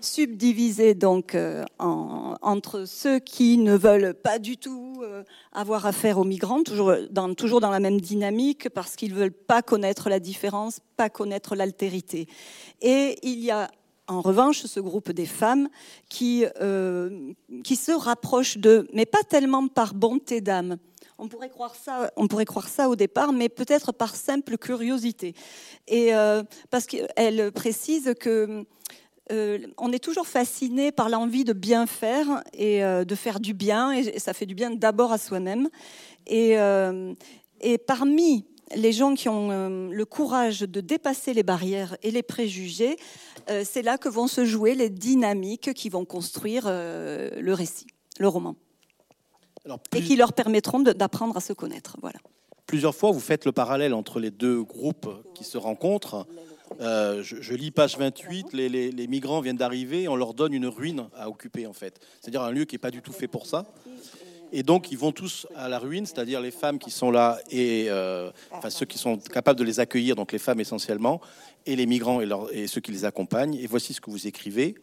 subdivisés 0.00 0.94
donc 0.94 1.36
euh, 1.36 1.64
en, 1.78 2.34
entre 2.42 2.84
ceux 2.84 3.20
qui 3.20 3.58
ne 3.58 3.76
veulent 3.76 4.14
pas 4.14 4.40
du 4.40 4.56
tout 4.56 5.04
avoir 5.52 5.86
affaire 5.86 6.18
aux 6.18 6.24
migrants, 6.24 6.64
toujours 6.64 6.92
dans, 7.10 7.32
toujours 7.34 7.60
dans 7.60 7.70
la 7.70 7.78
même 7.78 8.00
dynamique, 8.00 8.68
parce 8.70 8.96
qu'ils 8.96 9.14
veulent 9.14 9.30
pas 9.30 9.62
connaître 9.62 10.08
la 10.08 10.18
différence, 10.18 10.80
pas 10.96 11.08
connaître 11.08 11.54
l'altérité. 11.54 12.26
Et 12.82 13.16
il 13.22 13.38
y 13.38 13.52
a 13.52 13.70
en 14.08 14.22
revanche, 14.22 14.62
ce 14.64 14.80
groupe 14.80 15.12
des 15.12 15.26
femmes 15.26 15.68
qui, 16.08 16.44
euh, 16.60 17.32
qui 17.62 17.76
se 17.76 17.92
rapprochent 17.92 18.56
d'eux, 18.56 18.88
mais 18.94 19.06
pas 19.06 19.22
tellement 19.28 19.68
par 19.68 19.94
bonté 19.94 20.40
d'âme. 20.40 20.78
On 21.18 21.28
pourrait 21.28 21.50
croire 21.50 21.74
ça, 21.74 22.10
on 22.16 22.26
pourrait 22.26 22.44
croire 22.44 22.68
ça 22.68 22.88
au 22.88 22.96
départ, 22.96 23.32
mais 23.32 23.48
peut-être 23.48 23.92
par 23.92 24.16
simple 24.16 24.56
curiosité. 24.56 25.34
Et 25.86 26.14
euh, 26.14 26.42
parce 26.70 26.86
qu'elle 26.86 27.52
précise 27.52 28.14
que 28.18 28.64
euh, 29.30 29.58
on 29.76 29.92
est 29.92 30.02
toujours 30.02 30.26
fasciné 30.26 30.90
par 30.90 31.10
l'envie 31.10 31.44
de 31.44 31.52
bien 31.52 31.86
faire 31.86 32.42
et 32.54 32.80
de 32.80 33.14
faire 33.14 33.40
du 33.40 33.52
bien, 33.52 33.92
et 33.92 34.18
ça 34.18 34.32
fait 34.32 34.46
du 34.46 34.54
bien 34.54 34.70
d'abord 34.70 35.12
à 35.12 35.18
soi-même. 35.18 35.68
Et, 36.26 36.56
et 37.60 37.78
parmi 37.78 38.46
les 38.74 38.92
gens 38.92 39.14
qui 39.14 39.28
ont 39.28 39.88
le 39.88 40.04
courage 40.04 40.60
de 40.60 40.80
dépasser 40.80 41.32
les 41.34 41.42
barrières 41.42 41.96
et 42.02 42.10
les 42.10 42.22
préjugés, 42.22 42.96
c'est 43.64 43.82
là 43.82 43.98
que 43.98 44.08
vont 44.08 44.26
se 44.26 44.44
jouer 44.44 44.74
les 44.74 44.90
dynamiques 44.90 45.72
qui 45.72 45.88
vont 45.88 46.04
construire 46.04 46.66
le 46.66 47.52
récit, 47.52 47.86
le 48.18 48.28
roman. 48.28 48.56
Et 49.94 50.02
qui 50.02 50.16
leur 50.16 50.32
permettront 50.32 50.80
d'apprendre 50.80 51.36
à 51.36 51.40
se 51.40 51.52
connaître. 51.52 51.96
Voilà. 52.00 52.18
Plusieurs 52.66 52.94
fois, 52.94 53.10
vous 53.12 53.20
faites 53.20 53.46
le 53.46 53.52
parallèle 53.52 53.94
entre 53.94 54.20
les 54.20 54.30
deux 54.30 54.62
groupes 54.62 55.08
qui 55.34 55.44
se 55.44 55.56
rencontrent. 55.56 56.26
Euh, 56.80 57.22
je, 57.22 57.54
lis 57.54 57.70
page 57.70 57.96
28, 57.96 58.52
les, 58.52 59.06
migrants 59.06 59.40
viennent 59.40 59.56
d'arriver, 59.56 60.06
on 60.06 60.16
leur 60.16 60.34
donne 60.34 60.52
une 60.52 60.66
ruine 60.66 61.08
à 61.16 61.30
occuper 61.30 61.66
en 61.66 61.72
fait. 61.72 61.98
C'est-à-dire 62.20 62.42
un 62.42 62.50
lieu 62.50 62.66
qui 62.66 62.74
n'est 62.74 62.80
pas 62.80 62.90
du 62.90 63.00
tout 63.00 63.12
fait 63.12 63.26
pour 63.26 63.46
ça. 63.46 63.64
Et 64.52 64.62
donc 64.62 64.90
ils 64.90 64.98
vont 64.98 65.12
tous 65.12 65.46
à 65.54 65.68
la 65.68 65.78
ruine, 65.78 66.06
c'est-à-dire 66.06 66.40
les 66.40 66.50
femmes 66.50 66.78
qui 66.78 66.90
sont 66.90 67.10
là 67.10 67.38
et 67.50 67.86
euh, 67.88 68.30
enfin, 68.50 68.70
ceux 68.70 68.86
qui 68.86 68.98
sont 68.98 69.18
capables 69.18 69.58
de 69.58 69.64
les 69.64 69.80
accueillir, 69.80 70.16
donc 70.16 70.32
les 70.32 70.38
femmes 70.38 70.60
essentiellement, 70.60 71.20
et 71.66 71.76
les 71.76 71.86
migrants 71.86 72.20
et, 72.20 72.28
et 72.52 72.66
ceux 72.66 72.80
qui 72.80 72.92
les 72.92 73.04
accompagnent. 73.04 73.54
Et 73.54 73.66
voici 73.66 73.92
ce 73.92 74.00
que 74.00 74.10
vous 74.10 74.26
écrivez. 74.26 74.74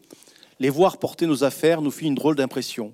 Les 0.59 0.69
voir 0.69 0.97
porter 0.97 1.25
nos 1.27 1.43
affaires 1.43 1.81
nous 1.81 1.91
fit 1.91 2.05
une 2.05 2.15
drôle 2.15 2.35
d'impression, 2.35 2.93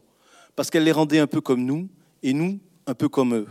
parce 0.55 0.69
qu'elle 0.69 0.83
les 0.83 0.91
rendait 0.91 1.19
un 1.19 1.27
peu 1.27 1.41
comme 1.41 1.65
nous, 1.65 1.89
et 2.23 2.33
nous 2.33 2.59
un 2.87 2.93
peu 2.93 3.09
comme 3.09 3.35
eux. 3.35 3.47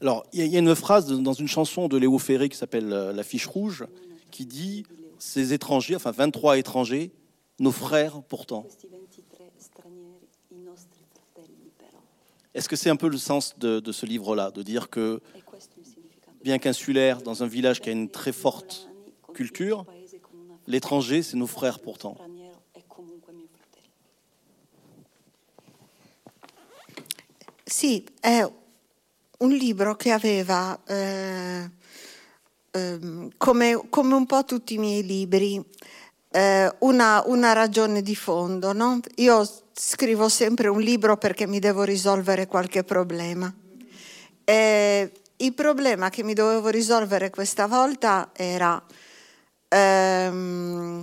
Alors, 0.00 0.24
il 0.32 0.46
y 0.46 0.56
a 0.56 0.58
une 0.58 0.74
phrase 0.74 1.06
dans 1.06 1.32
une 1.32 1.48
chanson 1.48 1.88
de 1.88 1.96
Léo 1.96 2.18
Ferré 2.18 2.48
qui 2.48 2.56
s'appelle 2.56 2.92
euh, 2.92 3.12
La 3.12 3.22
fiche 3.22 3.46
rouge, 3.46 3.84
qui 4.30 4.46
dit 4.46 4.84
Ces 5.18 5.52
étrangers, 5.52 5.96
enfin 5.96 6.10
23 6.10 6.58
étrangers, 6.58 7.12
nos 7.60 7.72
frères 7.72 8.22
pourtant. 8.22 8.66
Est-ce 12.54 12.68
que 12.68 12.76
c'est 12.76 12.90
un 12.90 12.96
peu 12.96 13.08
le 13.08 13.16
sens 13.16 13.58
de, 13.58 13.92
ce 13.92 14.04
livre-là, 14.04 14.50
de 14.50 14.62
dire 14.62 14.90
que, 14.90 15.20
bien 16.44 16.58
qu'insulaire, 16.58 17.22
dans 17.22 17.42
un 17.42 17.46
village 17.46 17.80
qui 17.80 17.88
a 17.88 17.92
une 17.92 18.10
très 18.10 18.32
forte 18.32 18.90
culture, 19.32 19.86
l'étranger, 20.66 21.22
c'est 21.22 21.36
nos 21.36 21.46
frères 21.46 21.80
pourtant. 21.80 22.16
Si, 27.66 28.04
è 28.20 28.42
un 29.38 29.48
libro 29.48 29.96
che 29.96 30.10
aveva, 30.10 30.78
eh, 30.86 31.70
eh, 32.70 33.30
come, 33.38 33.74
un 33.74 34.26
po' 34.26 34.44
tutti 34.44 34.74
i 34.74 34.78
miei 34.78 35.26
eh, 36.32 36.74
una, 36.80 37.22
una, 37.26 37.52
ragione 37.52 38.02
di 38.02 38.16
fondo. 38.16 38.72
No? 38.72 39.00
Io 39.16 39.48
scrivo 39.72 40.28
sempre 40.28 40.68
un 40.68 40.80
libro 40.80 41.16
perché 41.16 41.46
mi 41.46 41.58
devo 41.58 41.82
risolvere 41.82 42.46
qualche 42.46 42.82
problema. 42.82 43.52
il 44.44 45.54
problema 45.54 46.10
che 46.10 46.22
mi 46.22 46.34
dovevo 46.34 46.68
risolvere 46.68 47.30
questa 47.30 47.66
volta 47.66 48.30
era 48.34 48.82
ehm, 49.68 51.02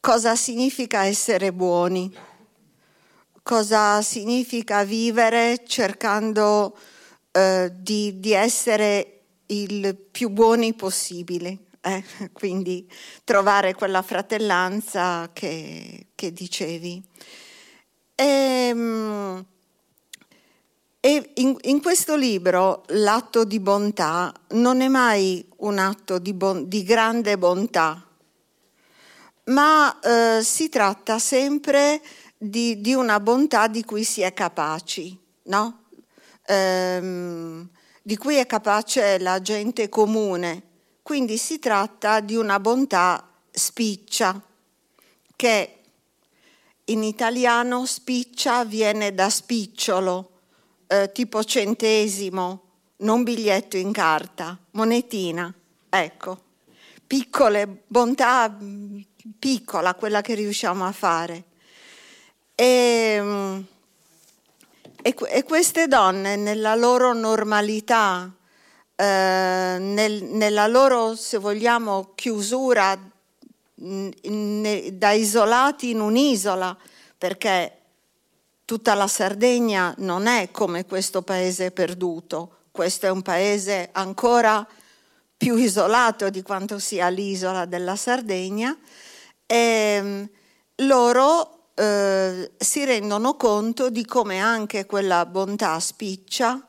cosa 0.00 0.36
significa 0.36 1.04
essere 1.04 1.52
buoni, 1.52 2.12
cosa 3.42 4.02
significa 4.02 4.84
vivere 4.84 5.62
cercando 5.66 6.76
eh, 7.30 7.72
di, 7.74 8.20
di, 8.20 8.32
essere 8.32 9.22
il 9.46 9.96
più 10.10 10.28
buoni 10.30 10.74
possibile. 10.74 11.58
Eh? 11.84 12.02
Quindi 12.32 12.90
trovare 13.24 13.74
quella 13.74 14.00
fratellanza 14.00 15.30
che, 15.32 16.06
che 16.14 16.32
dicevi. 16.32 17.02
E, 18.14 18.24
ehm, 18.24 19.44
e 21.00 21.30
in, 21.34 21.56
in, 21.62 21.82
questo 21.82 22.16
libro 22.16 22.84
l'atto 22.88 23.44
di 23.44 23.60
bontà 23.60 24.32
non 24.52 24.80
è 24.80 24.88
mai 24.88 25.46
un 25.58 25.78
atto 25.78 26.18
di, 26.18 26.32
bon, 26.32 26.66
di 26.66 26.82
grande 26.82 27.36
bontà, 27.36 28.02
ma 29.44 30.00
eh, 30.00 30.42
si 30.42 30.70
tratta 30.70 31.18
sempre 31.18 32.00
di, 32.38 32.80
di, 32.80 32.94
una 32.94 33.20
bontà 33.20 33.66
di 33.66 33.84
cui 33.84 34.04
si 34.04 34.22
è 34.22 34.32
capaci, 34.32 35.18
no? 35.42 35.84
ehm, 36.46 37.68
di 38.02 38.16
cui 38.16 38.36
è 38.36 38.46
capace 38.46 39.18
la 39.18 39.40
gente 39.40 39.88
comune. 39.88 40.72
Quindi 41.04 41.36
si 41.36 41.58
tratta 41.58 42.20
di 42.20 42.34
una 42.34 42.58
bontà 42.58 43.28
spiccia, 43.50 44.40
che 45.36 45.78
in 46.86 47.02
italiano 47.02 47.84
spiccia 47.84 48.64
viene 48.64 49.12
da 49.12 49.28
spicciolo, 49.28 50.30
eh, 50.86 51.12
tipo 51.12 51.44
centesimo, 51.44 52.62
non 53.00 53.22
biglietto 53.22 53.76
in 53.76 53.92
carta, 53.92 54.58
monetina. 54.70 55.52
Ecco, 55.90 56.42
piccole 57.06 57.82
bontà, 57.86 58.56
piccola 59.38 59.94
quella 59.96 60.22
che 60.22 60.32
riusciamo 60.32 60.86
a 60.86 60.92
fare. 60.92 61.44
E, 62.54 62.64
ehm, 62.64 63.66
e, 65.02 65.14
e 65.28 65.42
queste 65.42 65.86
donne 65.86 66.36
nella 66.36 66.74
loro 66.74 67.12
normalità, 67.12 68.34
eh, 68.96 69.76
nel, 69.78 70.22
nella 70.24 70.66
loro, 70.66 71.16
se 71.16 71.38
vogliamo, 71.38 72.12
chiusura 72.14 72.98
in, 73.76 74.88
da 74.92 75.10
isolati 75.12 75.90
in 75.90 76.00
un'isola, 76.00 76.76
perché 77.18 77.78
tutta 78.64 78.94
la 78.94 79.06
Sardegna 79.06 79.94
non 79.98 80.26
è 80.26 80.50
come 80.50 80.86
questo 80.86 81.22
paese 81.22 81.70
perduto, 81.70 82.58
questo 82.70 83.06
è 83.06 83.10
un 83.10 83.22
paese 83.22 83.90
ancora 83.92 84.66
più 85.36 85.56
isolato 85.56 86.30
di 86.30 86.42
quanto 86.42 86.78
sia 86.78 87.08
l'isola 87.08 87.66
della 87.66 87.96
Sardegna, 87.96 88.76
e 89.46 89.56
ehm, 89.56 90.28
loro 90.86 91.70
eh, 91.74 92.52
si 92.56 92.84
rendono 92.84 93.36
conto 93.36 93.90
di 93.90 94.04
come 94.04 94.40
anche 94.40 94.86
quella 94.86 95.26
bontà 95.26 95.78
spiccia 95.80 96.66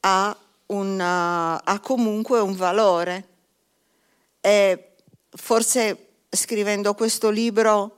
ha, 0.00 0.36
una, 0.66 1.62
ha 1.62 1.80
comunque 1.80 2.40
un 2.40 2.54
valore. 2.54 3.28
E 4.40 4.94
forse 5.30 6.08
scrivendo 6.30 6.94
questo 6.94 7.30
libro 7.30 7.96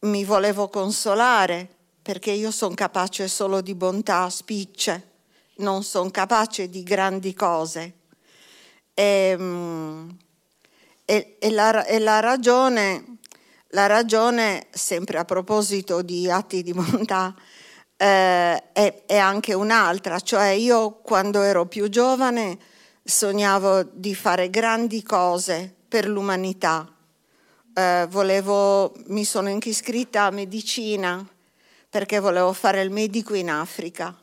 mi 0.00 0.24
volevo 0.24 0.68
consolare 0.68 1.68
perché 2.02 2.30
io 2.30 2.50
sono 2.50 2.74
capace 2.74 3.28
solo 3.28 3.60
di 3.60 3.74
bontà 3.74 4.28
spicce, 4.28 5.12
non 5.56 5.82
sono 5.82 6.10
capace 6.10 6.68
di 6.68 6.82
grandi 6.82 7.34
cose. 7.34 7.94
E, 8.92 9.34
ehm, 9.36 10.16
e, 11.06 11.36
e, 11.38 11.50
la, 11.50 11.84
e 11.84 11.98
la 11.98 12.20
ragione 12.20 13.14
la 13.74 13.86
ragione, 13.86 14.68
sempre 14.70 15.18
a 15.18 15.24
proposito 15.24 16.00
di 16.00 16.30
atti 16.30 16.62
di 16.62 16.72
bontà, 16.72 17.34
eh, 17.96 18.72
è, 18.72 19.02
è, 19.06 19.16
anche 19.16 19.54
un'altra, 19.54 20.20
cioè 20.20 20.48
io 20.48 21.00
quando 21.02 21.42
ero 21.42 21.66
più 21.66 21.88
giovane 21.88 22.58
sognavo 23.02 23.82
di 23.82 24.14
fare 24.14 24.50
grandi 24.50 25.02
cose 25.02 25.74
per 25.88 26.06
l'umanità. 26.08 26.88
Eh, 27.74 28.06
volevo, 28.08 28.92
mi 29.06 29.24
sono 29.24 29.50
iscritta 29.50 30.24
a 30.24 30.30
medicina 30.30 31.26
perché 31.88 32.18
volevo 32.18 32.52
fare 32.52 32.82
il 32.82 32.90
medico 32.90 33.34
in 33.34 33.50
Africa, 33.50 34.16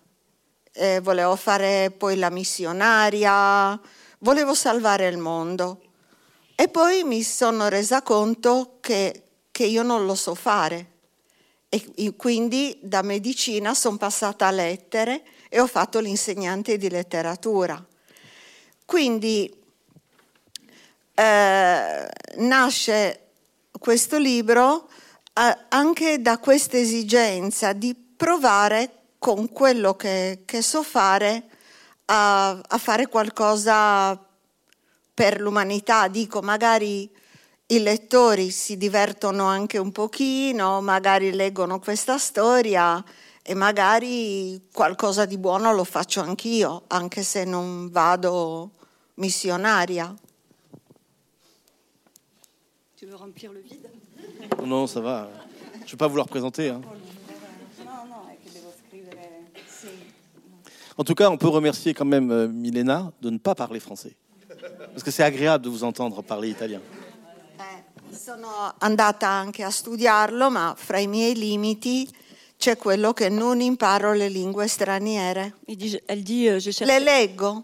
eh, 0.74 1.00
volevo 1.02 1.36
fare 1.36 1.92
poi 1.92 2.18
la 2.18 2.30
missionaria, 2.30 3.80
volevo 4.20 4.54
salvare 4.54 5.08
il 5.08 5.18
mondo. 5.18 5.82
E 6.56 6.68
poi 6.68 7.04
mi 7.04 7.24
sono 7.24 7.70
resa 7.70 8.02
conto 8.04 8.78
che 8.82 9.24
che 9.52 9.66
io 9.66 9.84
non 9.84 10.06
lo 10.06 10.16
so 10.16 10.34
fare. 10.34 10.91
E 11.74 12.14
quindi 12.18 12.78
da 12.82 13.02
medicina 13.02 13.74
sono 13.74 13.96
passata 13.96 14.46
a 14.46 14.52
lettere 14.52 15.24
e 15.48 15.62
ho 15.62 15.68
fatto 15.68 16.00
l'insegnante 16.00 16.76
di 16.76 16.90
letteratura. 16.90 17.82
Quindi 18.84 19.50
eh, 21.14 22.10
nasce 22.36 23.20
questo 23.80 24.18
libro 24.18 24.90
eh, 25.34 25.58
anche 25.70 26.22
da 26.22 26.40
questa 26.40 26.78
esigenza 26.78 27.72
di 27.72 27.96
provare 27.96 28.92
con 29.18 29.52
quello 29.52 29.96
che, 29.96 30.42
che 30.46 30.62
so 30.62 30.84
fare 30.84 31.44
a, 32.06 32.50
a, 32.50 32.78
fare 32.78 33.08
qualcosa 33.08 34.20
per 35.14 35.40
l'umanità. 35.40 36.08
Dico, 36.08 36.42
magari 36.42 37.10
i 37.72 37.80
lettori 37.80 38.52
si 38.52 38.76
divertono 38.76 39.46
anche 39.46 39.78
un 39.78 39.92
pochino, 39.92 40.82
magari 40.82 41.32
leggono 41.32 41.80
questa 41.80 42.18
storia 42.18 43.04
e 43.42 43.54
magari 43.54 44.62
qualcosa 44.74 45.26
di 45.26 45.38
buono 45.38 45.72
lo 45.74 45.86
faccio 45.86 46.20
anch'io, 46.20 46.84
anche 46.88 47.24
se 47.24 47.46
non 47.46 47.90
vado 47.90 48.72
missionaria. 49.16 50.14
Tu 52.98 53.08
veux 53.08 53.16
remplir 53.16 53.52
le 53.52 53.62
vide 53.62 53.90
Non, 54.64 54.86
ça 54.86 55.00
va. 55.00 55.28
Je 55.74 55.86
ne 55.86 55.92
vais 55.92 55.98
pas 55.98 56.08
vous 56.08 56.18
la 56.18 56.24
représenter. 56.24 56.70
Hein. 56.70 56.82
En 60.98 61.04
tout 61.04 61.16
cas, 61.16 61.30
on 61.30 61.38
peut 61.38 61.48
remercier 61.48 61.94
quand 61.94 62.06
même 62.06 62.32
euh, 62.32 62.48
Milena 62.48 63.12
de 63.22 63.32
ne 63.32 63.40
pas 63.40 63.56
parler 63.56 63.80
français. 63.80 64.16
Parce 64.92 65.04
que 65.04 65.10
c'est 65.10 65.24
agréable 65.24 65.64
de 65.64 65.70
vous 65.70 65.84
entendre 65.84 66.22
parler 66.22 66.50
italien. 66.50 66.82
Sono 68.12 68.74
andata 68.80 69.28
anche 69.28 69.64
a 69.64 69.70
studiarlo, 69.70 70.50
ma 70.50 70.74
fra 70.78 71.00
i 71.00 71.08
miei 71.08 71.36
limiti 71.36 72.08
c'è 72.58 72.78
quello 72.78 73.14
che 73.14 73.30
non 73.30 73.62
imparo 73.62 74.14
le 74.14 74.28
lingue 74.28 74.68
straniere. 74.68 75.56
Je 75.66 76.04
Le 76.86 77.00
leggo, 77.00 77.64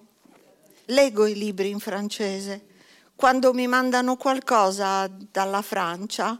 leggo 0.86 1.26
i 1.26 1.36
libri 1.36 1.70
in 1.70 1.80
francese. 1.80 2.66
Quando 3.16 3.54
mi 3.54 3.68
mandano 3.68 4.16
qualcosa 4.16 5.08
dalla 5.08 5.62
Francia, 5.62 6.40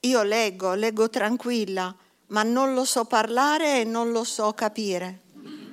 io 0.00 0.22
leggo, 0.22 0.74
leggo 0.74 1.10
tranquilla, 1.10 1.94
ma 2.28 2.42
non 2.42 2.72
lo 2.72 2.84
so 2.84 3.04
parlare 3.04 3.80
e 3.80 3.84
non 3.84 4.12
lo 4.12 4.22
so 4.22 4.52
capire. 4.52 5.20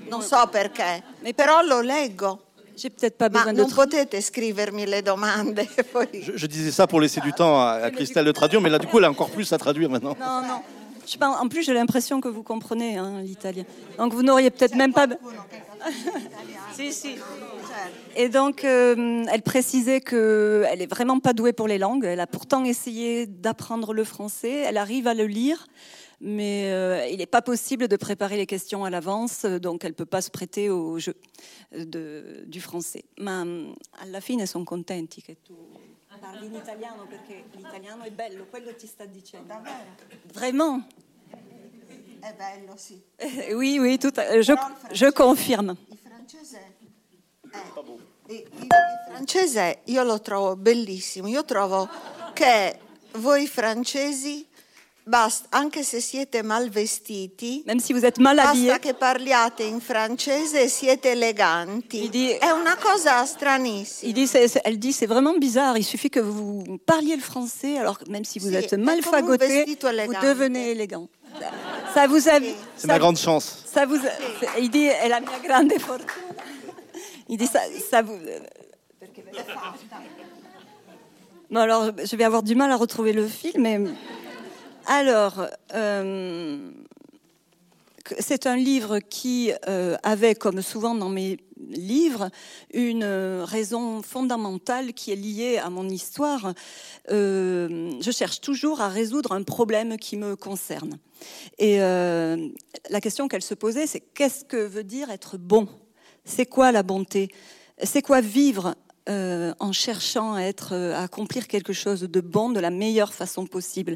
Non 0.08 0.22
so 0.22 0.48
perché, 0.48 1.04
però 1.36 1.62
lo 1.62 1.82
leggo. 1.82 2.51
Pas 3.18 3.30
Ma 3.30 3.52
non 3.54 3.68
potete 3.68 4.20
scrivermi 4.22 4.86
le 4.86 5.02
domande. 5.02 5.62
Poi... 5.92 6.06
Je, 6.14 6.32
je, 6.36 6.48
disais 6.48 6.72
ça 6.72 6.88
pour 6.88 7.00
laisser 7.00 7.22
du 7.22 7.34
temps 7.34 7.60
à, 7.62 7.74
à 7.84 7.92
Christelle 7.92 8.26
de 8.26 8.32
traduire, 8.32 8.62
mais 8.62 8.70
là, 8.70 8.80
du 8.80 8.88
coup, 8.88 8.98
elle 8.98 9.06
a 9.06 9.10
encore 9.10 9.30
plus 9.30 9.52
à 9.54 9.58
traduire 9.58 9.90
maintenant. 9.90 10.16
Non, 10.20 10.42
non. 10.48 10.62
Je 11.08 11.18
pas, 11.18 11.30
en 11.30 11.48
plus, 11.48 11.64
j'ai 11.64 11.74
l'impression 11.74 12.22
que 12.22 12.30
vous 12.30 12.44
comprenez 12.44 12.98
hein, 12.98 13.22
l'italien. 13.22 13.64
Donc, 13.98 14.14
vous 14.14 14.24
n'auriez 14.24 14.50
peut-être 14.50 14.76
même 14.76 14.94
pas. 14.94 15.08
si, 16.76 16.94
si. 16.94 17.16
Et 18.16 18.30
donc, 18.30 18.64
euh, 18.64 19.26
elle 19.32 19.42
précisait 19.42 20.02
qu'elle 20.02 20.80
n'est 20.80 20.88
vraiment 20.88 21.20
pas 21.20 21.34
douée 21.34 21.54
pour 21.54 21.68
les 21.68 21.78
langues. 21.78 22.06
Elle 22.06 22.20
a 22.20 22.28
pourtant 22.28 22.64
essayé 22.64 23.26
d'apprendre 23.26 23.94
le 23.94 24.04
français. 24.04 24.64
Elle 24.66 24.78
arrive 24.78 25.08
à 25.08 25.14
le 25.14 25.26
lire, 25.26 25.68
mais 26.22 26.72
euh, 26.72 27.08
il 27.08 27.18
n'est 27.18 27.26
pas 27.26 27.42
possible 27.42 27.88
de 27.88 27.98
préparer 27.98 28.38
les 28.38 28.46
questions 28.46 28.86
à 28.86 28.90
l'avance, 28.90 29.46
donc 29.46 29.84
elle 29.84 29.92
ne 29.92 29.96
peut 29.96 30.06
pas 30.06 30.22
se 30.22 30.30
prêter 30.30 30.70
au 30.70 31.00
jeu 31.00 31.16
de, 31.72 32.44
du 32.46 32.62
français. 32.62 33.04
Ma 33.18 33.44
alla 34.00 34.22
fine 34.22 34.46
sono 34.46 34.64
contenti 34.64 35.22
che 35.22 35.38
tu 35.42 35.56
parli 36.22 36.46
in 36.46 36.54
italiano 36.54 37.08
perché 37.08 37.46
l'italiano 37.56 38.04
è 38.04 38.12
bello, 38.12 38.46
quello 38.46 38.76
ti 38.76 38.86
sta 38.86 39.06
dicendo. 39.06 39.60
Vraiment? 40.34 40.86
È 42.20 42.34
bello, 42.38 42.76
sì. 42.78 43.02
oui, 43.54 43.80
oui, 43.80 43.98
tout 43.98 44.16
à, 44.18 44.40
je, 44.40 44.54
je 44.92 45.12
confirme. 45.12 45.76
Il 45.90 45.98
francese 45.98 46.76
eh, 47.52 48.34
il, 48.34 48.48
il 48.60 48.68
francese 49.08 49.82
io 49.86 50.04
lo 50.04 50.22
trovo 50.22 50.56
bellissimo. 50.56 51.28
Io 51.28 51.44
trovo 51.44 51.90
che 52.34 52.80
voi 53.14 53.48
francesi 53.48 54.48
Basta, 55.04 55.48
anche 55.58 55.82
se 55.84 56.00
siete 56.00 56.44
mal 56.44 56.70
vestiti, 56.70 57.64
Même 57.66 57.80
si 57.80 57.92
vous 57.92 58.06
êtes 58.06 58.20
mal 58.20 58.36
basta 58.36 58.52
habillé, 58.52 58.80
che 58.80 58.94
parliate 58.94 59.64
in 59.64 59.80
francese 59.82 60.62
e 60.62 60.68
siete 60.70 61.12
eleganti. 61.12 62.08
dit- 62.10 62.38
È 62.38 62.52
una 62.52 62.78
cosa 62.78 63.26
stranissima. 63.26 64.08
il 64.10 64.14
dit, 64.14 64.28
c'est- 64.28 64.48
c'est- 64.48 64.62
elle 64.64 64.78
dit 64.78 64.94
c'est 64.94 65.08
vraiment 65.08 65.34
bizarre. 65.40 65.76
Il 65.78 65.84
suffit 65.84 66.12
que 66.12 66.20
vous 66.20 66.78
parliez 66.86 67.16
le 67.16 67.22
français, 67.22 67.80
alors 67.80 67.98
que 67.98 68.08
même 68.12 68.24
si 68.26 68.38
vous 68.38 68.50
Si, 68.50 68.56
êtes 68.56 68.74
è 68.74 68.78
mal 68.78 69.02
fagoté, 69.02 69.66
vous 69.66 70.14
devenez 70.22 70.70
élégant. 70.72 71.08
Ça 71.96 72.06
vous 72.08 72.28
a, 72.30 72.40
C'est 72.40 72.56
ça, 72.76 72.88
ma 72.88 73.00
grande 73.00 73.18
chance. 73.18 73.64
ça 73.74 73.86
vous, 73.88 73.96
a- 73.98 74.60
il 74.60 74.70
dit 74.70 74.86
è 74.86 75.08
la 75.08 75.20
mia 75.20 75.40
grande 75.44 75.80
fortuna. 75.80 76.12
Il 77.28 77.38
dit 77.38 77.48
ça, 77.48 77.62
ça 77.90 78.04
vous. 78.04 78.20
Bon 81.50 81.60
alors, 81.60 81.92
je 82.04 82.16
vais 82.16 82.24
avoir 82.24 82.44
du 82.44 82.56
mal 82.56 82.72
à 82.72 82.76
retrouver 82.78 83.14
le 83.14 83.28
film, 83.28 83.64
mais 83.64 83.80
alors. 84.86 85.48
euh, 85.74 86.72
c'est 88.20 88.48
un 88.48 88.56
livre 88.58 89.00
qui 89.00 89.52
euh, 89.68 89.96
avait, 90.04 90.36
comme 90.36 90.62
souvent 90.62 90.96
dans 90.96 91.10
mes 91.10 91.38
livres, 91.70 92.30
une 92.74 93.06
raison 93.06 94.02
fondamentale 94.02 94.94
qui 94.94 95.12
est 95.12 95.16
liée 95.16 95.58
à 95.58 95.70
mon 95.70 95.88
histoire. 95.88 96.54
Euh, 97.12 97.92
je 98.02 98.12
cherche 98.12 98.42
toujours 98.42 98.82
à 98.82 98.90
résoudre 98.90 99.32
un 99.32 99.44
problème 99.44 99.98
qui 99.98 100.18
me 100.18 100.36
concerne. 100.36 100.98
Et 101.60 101.78
la 101.78 103.00
question 103.02 103.28
qu'elle 103.28 103.44
se 103.44 103.54
posait, 103.54 103.86
c'est 103.86 104.00
qu'est-ce 104.00 104.44
que 104.44 104.58
veut 104.58 104.84
dire 104.84 105.12
être 105.12 105.38
bon? 105.38 105.68
C'est 106.26 106.48
quoi 106.48 106.72
la 106.72 106.84
bonté? 106.84 107.30
C'est 107.84 108.02
quoi 108.02 108.22
vivre 108.22 108.76
en 109.08 109.72
cherchant 109.72 110.34
à, 110.34 110.42
être, 110.42 110.74
à 110.74 111.04
accomplir 111.04 111.48
quelque 111.48 111.74
chose 111.74 112.02
de 112.02 112.22
bon 112.22 112.50
de 112.50 112.60
la 112.60 112.72
meilleure 112.72 113.14
façon 113.14 113.46
possible? 113.46 113.96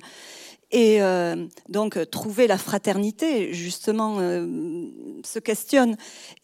Et 0.71 1.01
euh, 1.01 1.45
donc 1.69 1.97
euh, 1.97 2.05
trouver 2.05 2.47
la 2.47 2.57
fraternité, 2.57 3.53
justement, 3.53 4.17
euh, 4.19 4.45
se 5.23 5.39
questionne. 5.39 5.95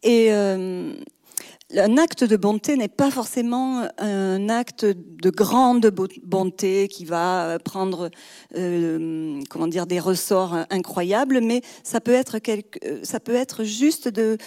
Et 0.04 0.32
un 0.32 1.98
acte 1.98 2.26
de 2.26 2.36
bonté 2.36 2.76
n'est 2.76 2.90
pas 2.90 3.12
forcément 3.12 3.88
un 3.98 4.50
acte 4.50 4.86
de 4.86 5.30
grande 5.30 5.88
bo- 5.88 6.08
bonté 6.24 6.88
qui 6.90 7.06
va 7.06 7.58
prendre, 7.64 8.10
comment 9.50 9.68
dire, 9.68 9.88
des 9.88 10.00
ressorts 10.00 10.66
incroyables, 10.70 11.40
mais 11.42 11.62
ça 11.84 12.02
peut 12.02 12.14
être 12.14 12.40
ça 13.04 13.20
peut 13.20 13.36
être 13.36 13.64
juste 13.64 14.10
de 14.10 14.38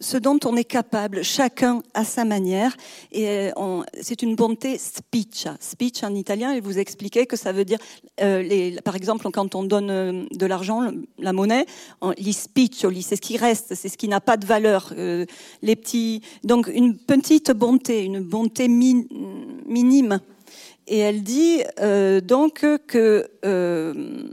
ce 0.00 0.16
dont 0.16 0.38
on 0.44 0.56
est 0.56 0.64
capable, 0.64 1.22
chacun 1.22 1.82
à 1.94 2.04
sa 2.04 2.24
manière. 2.24 2.76
Et 3.12 3.50
euh, 3.56 3.82
c'est 4.00 4.22
une 4.22 4.34
bonté 4.34 4.78
spiccia. 4.78 5.56
Speech 5.60 6.02
en 6.02 6.14
italien, 6.14 6.54
il 6.54 6.62
vous 6.62 6.78
expliquait 6.78 7.26
que 7.26 7.36
ça 7.36 7.52
veut 7.52 7.64
dire, 7.64 7.78
euh, 8.22 8.42
les, 8.42 8.80
par 8.82 8.96
exemple, 8.96 9.28
quand 9.30 9.54
on 9.54 9.62
donne 9.62 9.90
euh, 9.90 10.24
de 10.30 10.46
l'argent, 10.46 10.90
la 11.18 11.32
monnaie, 11.32 11.66
on, 12.00 12.12
gli 12.12 12.32
spiccioli, 12.32 13.02
c'est 13.02 13.16
ce 13.16 13.20
qui 13.20 13.36
reste, 13.36 13.74
c'est 13.74 13.88
ce 13.88 13.98
qui 13.98 14.08
n'a 14.08 14.20
pas 14.20 14.36
de 14.36 14.46
valeur. 14.46 14.92
euh, 14.96 15.26
les 15.62 15.76
petits, 15.76 16.22
donc 16.44 16.70
une 16.72 16.96
petite 16.96 17.50
bonté, 17.52 18.04
une 18.04 18.20
bonté 18.20 18.68
mi- 18.68 19.06
minime. 19.66 20.20
Et 20.86 20.98
elle 20.98 21.22
dit 21.22 21.62
euh, 21.80 22.20
donc 22.20 22.64
que 22.86 23.28
euh, 23.44 24.24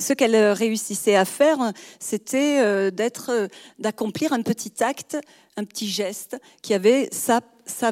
ce 0.00 0.12
qu'elle 0.12 0.36
réussissait 0.52 1.14
à 1.14 1.24
faire, 1.24 1.72
c'était 1.98 2.60
euh, 2.60 2.90
d'être, 2.90 3.30
euh, 3.30 3.48
d'accomplir 3.78 4.32
un 4.32 4.42
petit 4.42 4.82
acte, 4.82 5.16
un 5.56 5.64
petit 5.64 5.88
geste 5.88 6.38
qui 6.62 6.74
avait 6.74 7.08
sa, 7.12 7.40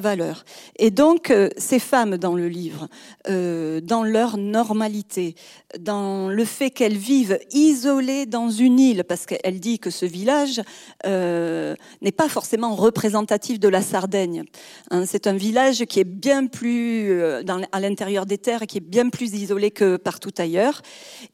valeur. 0.00 0.44
Et 0.76 0.90
donc, 0.90 1.30
euh, 1.30 1.50
ces 1.56 1.78
femmes 1.78 2.16
dans 2.16 2.34
le 2.34 2.48
livre, 2.48 2.88
euh, 3.28 3.80
dans 3.80 4.02
leur 4.02 4.36
normalité, 4.36 5.36
dans 5.78 6.28
le 6.28 6.44
fait 6.44 6.70
qu'elles 6.70 6.96
vivent 6.96 7.38
isolées 7.52 8.26
dans 8.26 8.50
une 8.50 8.80
île, 8.80 9.04
parce 9.04 9.24
qu'elle 9.24 9.60
dit 9.60 9.78
que 9.78 9.90
ce 9.90 10.04
village 10.04 10.60
euh, 11.06 11.76
n'est 12.02 12.10
pas 12.10 12.28
forcément 12.28 12.74
représentatif 12.74 13.60
de 13.60 13.68
la 13.68 13.80
Sardaigne. 13.80 14.42
Hein, 14.90 15.04
c'est 15.06 15.28
un 15.28 15.34
village 15.34 15.84
qui 15.84 16.00
est 16.00 16.04
bien 16.04 16.46
plus 16.46 17.22
à 17.70 17.80
l'intérieur 17.80 18.26
des 18.26 18.38
terres, 18.38 18.66
qui 18.66 18.78
est 18.78 18.88
bien 18.88 19.10
plus 19.10 19.32
isolé 19.34 19.70
que 19.70 19.96
partout 19.96 20.34
ailleurs. 20.38 20.82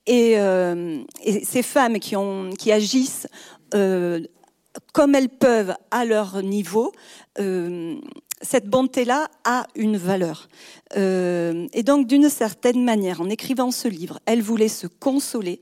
Et, 0.06 0.36
ces 1.44 1.62
femmes 1.62 1.98
qui, 1.98 2.72
agissent 2.72 3.26
comme 4.92 5.14
elles 5.14 5.28
peuvent 5.28 5.74
à 5.90 6.04
leur 6.04 6.42
niveau, 6.42 6.92
euh, 7.38 7.96
cette 8.42 8.68
bonté-là 8.68 9.28
a 9.44 9.66
une 9.74 9.96
valeur. 9.96 10.48
Euh, 10.96 11.66
et 11.72 11.82
donc, 11.82 12.06
d'une 12.06 12.28
certaine 12.28 12.84
manière, 12.84 13.20
en 13.20 13.28
écrivant 13.28 13.70
ce 13.70 13.88
livre, 13.88 14.18
elle 14.26 14.42
voulait 14.42 14.68
se 14.68 14.86
consoler. 14.86 15.60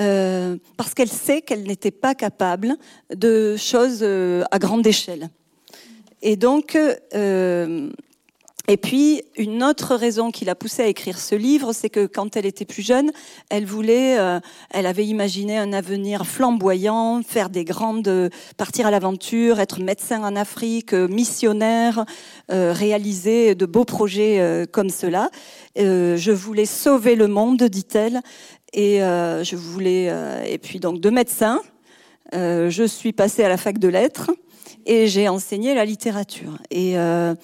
euh, 0.00 0.56
parce 0.76 0.92
qu'elle 0.92 1.08
sait 1.08 1.40
qu'elle 1.40 1.62
n'était 1.62 1.92
pas 1.92 2.16
capable 2.16 2.76
de 3.14 3.56
choses 3.56 4.02
à 4.02 4.58
grande 4.58 4.84
échelle. 4.84 5.28
Et 6.20 6.34
donc, 6.34 6.76
et 8.66 8.78
puis, 8.78 9.22
une 9.36 9.62
autre 9.62 9.94
raison 9.94 10.30
qui 10.30 10.46
l'a 10.46 10.54
poussée 10.54 10.82
à 10.82 10.86
écrire 10.86 11.18
ce 11.18 11.34
livre, 11.34 11.74
c'est 11.74 11.90
que 11.90 12.06
quand 12.06 12.34
elle 12.34 12.46
était 12.46 12.64
plus 12.64 12.80
jeune, 12.80 13.12
elle 13.50 13.66
voulait, 13.66 14.18
euh, 14.18 14.40
elle 14.70 14.86
avait 14.86 15.04
imaginé 15.04 15.58
un 15.58 15.74
avenir 15.74 16.26
flamboyant, 16.26 17.20
faire 17.22 17.50
des 17.50 17.64
grandes, 17.66 18.08
euh, 18.08 18.30
partir 18.56 18.86
à 18.86 18.90
l'aventure, 18.90 19.60
être 19.60 19.80
médecin 19.80 20.22
en 20.22 20.34
Afrique, 20.34 20.94
euh, 20.94 21.06
missionnaire, 21.08 22.06
euh, 22.50 22.72
réaliser 22.72 23.54
de 23.54 23.66
beaux 23.66 23.84
projets 23.84 24.40
euh, 24.40 24.64
comme 24.64 24.88
cela. 24.88 25.28
Euh, 25.78 26.16
je 26.16 26.32
voulais 26.32 26.64
sauver 26.64 27.16
le 27.16 27.28
monde, 27.28 27.64
dit-elle, 27.64 28.22
et 28.72 28.98
je 28.98 29.54
voulais, 29.54 30.12
et 30.50 30.58
puis 30.58 30.80
donc 30.80 31.00
de 31.00 31.08
médecin, 31.08 31.60
je 32.32 32.84
suis 32.88 33.12
passée 33.12 33.44
à 33.44 33.48
la 33.48 33.56
fac 33.56 33.78
de 33.78 33.86
lettres 33.86 34.32
et 34.86 35.06
j'ai 35.06 35.28
enseigné 35.28 35.74
la 35.74 35.84
littérature. 35.84 36.58
Et 36.70 36.98
euh, 36.98 37.34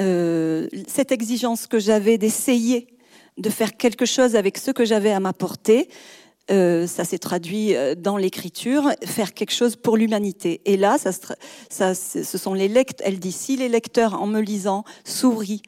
euh, 0.00 0.68
cette 0.86 1.12
exigence 1.12 1.66
que 1.66 1.78
j'avais 1.78 2.18
d'essayer 2.18 2.86
de 3.38 3.50
faire 3.50 3.76
quelque 3.76 4.04
chose 4.04 4.36
avec 4.36 4.58
ce 4.58 4.70
que 4.70 4.84
j'avais 4.84 5.10
à 5.12 5.20
m'apporter, 5.20 5.88
euh, 6.50 6.86
ça 6.86 7.04
s'est 7.04 7.18
traduit 7.18 7.74
dans 7.96 8.16
l'écriture, 8.16 8.90
faire 9.04 9.32
quelque 9.32 9.52
chose 9.52 9.76
pour 9.76 9.96
l'humanité. 9.96 10.60
Et 10.64 10.76
là, 10.76 10.98
ça, 10.98 11.12
ça, 11.70 11.94
ce 11.94 12.38
sont 12.38 12.54
les 12.54 12.68
lecteurs. 12.68 13.06
Elle 13.06 13.18
dit 13.18 13.32
si 13.32 13.56
les 13.56 13.68
lecteurs, 13.68 14.20
en 14.20 14.26
me 14.26 14.40
lisant, 14.40 14.84
sourient, 15.04 15.62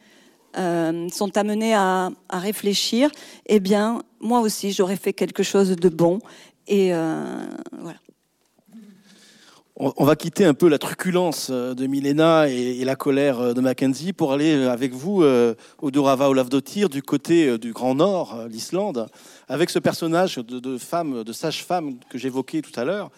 euh, 0.59 1.09
sont 1.09 1.37
amenés 1.37 1.75
à, 1.75 2.11
réfléchir, 2.31 3.11
eh 3.47 3.61
bien, 3.61 4.03
moi 4.21 4.41
aussi, 4.41 4.73
j'aurais 4.73 4.97
fait 4.97 5.13
quelque 5.13 5.43
chose 5.43 5.71
de 5.71 5.89
bon. 5.89 6.21
Et 6.67 6.91
voilà. 6.93 7.99
On, 9.77 10.05
va 10.05 10.15
quitter 10.15 10.45
un 10.45 10.55
peu 10.55 10.69
la 10.69 10.79
truculence 10.79 11.49
euh, 11.51 11.75
de 11.75 11.87
Milena 11.87 12.49
et, 12.49 12.85
la 12.85 12.95
colère 12.95 13.41
euh, 13.41 13.55
de 13.55 13.61
Mackenzie 13.61 14.13
pour 14.13 14.33
aller 14.33 14.55
euh, 14.55 14.71
avec 14.71 14.93
vous 14.93 15.25
au 15.81 15.91
Dorava 15.91 16.29
Olavdotir 16.29 16.89
du 16.89 17.03
côté 17.03 17.59
du 17.59 17.73
Grand 17.73 17.97
Nord, 17.97 18.47
l'Islande, 18.49 19.09
avec 19.49 19.71
ce 19.71 19.79
personnage 19.79 20.37
de, 20.37 20.79
femme, 20.79 21.25
de 21.25 21.33
sage-femme 21.33 21.99
que 22.09 22.19
j'évoquais 22.19 22.63
tout 22.63 22.79
à 22.79 22.85
l'heure. 22.85 23.11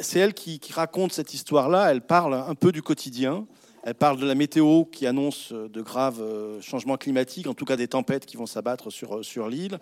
c'est 0.00 0.18
elle 0.18 0.34
qui, 0.34 0.60
raconte 0.72 1.12
cette 1.12 1.34
histoire-là. 1.34 1.90
Elle 1.90 2.02
parle 2.02 2.34
un 2.34 2.54
peu 2.54 2.72
du 2.72 2.82
quotidien. 2.82 3.46
Elle 3.84 3.94
parle 3.94 4.18
de 4.18 4.26
la 4.26 4.34
météo 4.34 4.84
qui 4.84 5.06
annonce 5.06 5.52
de 5.52 5.82
graves 5.82 6.22
changements 6.60 6.96
climatiques, 6.96 7.46
en 7.46 7.54
tout 7.54 7.64
cas 7.64 7.76
des 7.76 7.88
tempêtes 7.88 8.26
qui 8.26 8.36
vont 8.36 8.46
s'abattre 8.46 8.90
sur 8.90 9.48
l'île 9.48 9.78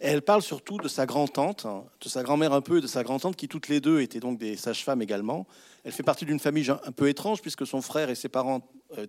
elle 0.00 0.22
parle 0.22 0.42
surtout 0.42 0.78
de 0.78 0.88
sa 0.88 1.06
grand-tante, 1.06 1.66
hein, 1.66 1.84
de 2.00 2.08
sa 2.08 2.22
grand-mère 2.22 2.52
un 2.52 2.60
peu 2.60 2.78
et 2.78 2.80
de 2.80 2.86
sa 2.86 3.02
grand-tante, 3.02 3.36
qui 3.36 3.48
toutes 3.48 3.68
les 3.68 3.80
deux 3.80 4.00
étaient 4.00 4.20
donc 4.20 4.38
des 4.38 4.56
sages-femmes 4.56 5.02
également. 5.02 5.46
Elle 5.84 5.92
fait 5.92 6.02
partie 6.02 6.24
d'une 6.24 6.40
famille 6.40 6.68
un 6.70 6.92
peu 6.92 7.08
étrange, 7.08 7.40
puisque 7.40 7.66
son 7.66 7.82
frère 7.82 8.10
et 8.10 8.14
ses 8.14 8.28
parents 8.28 8.60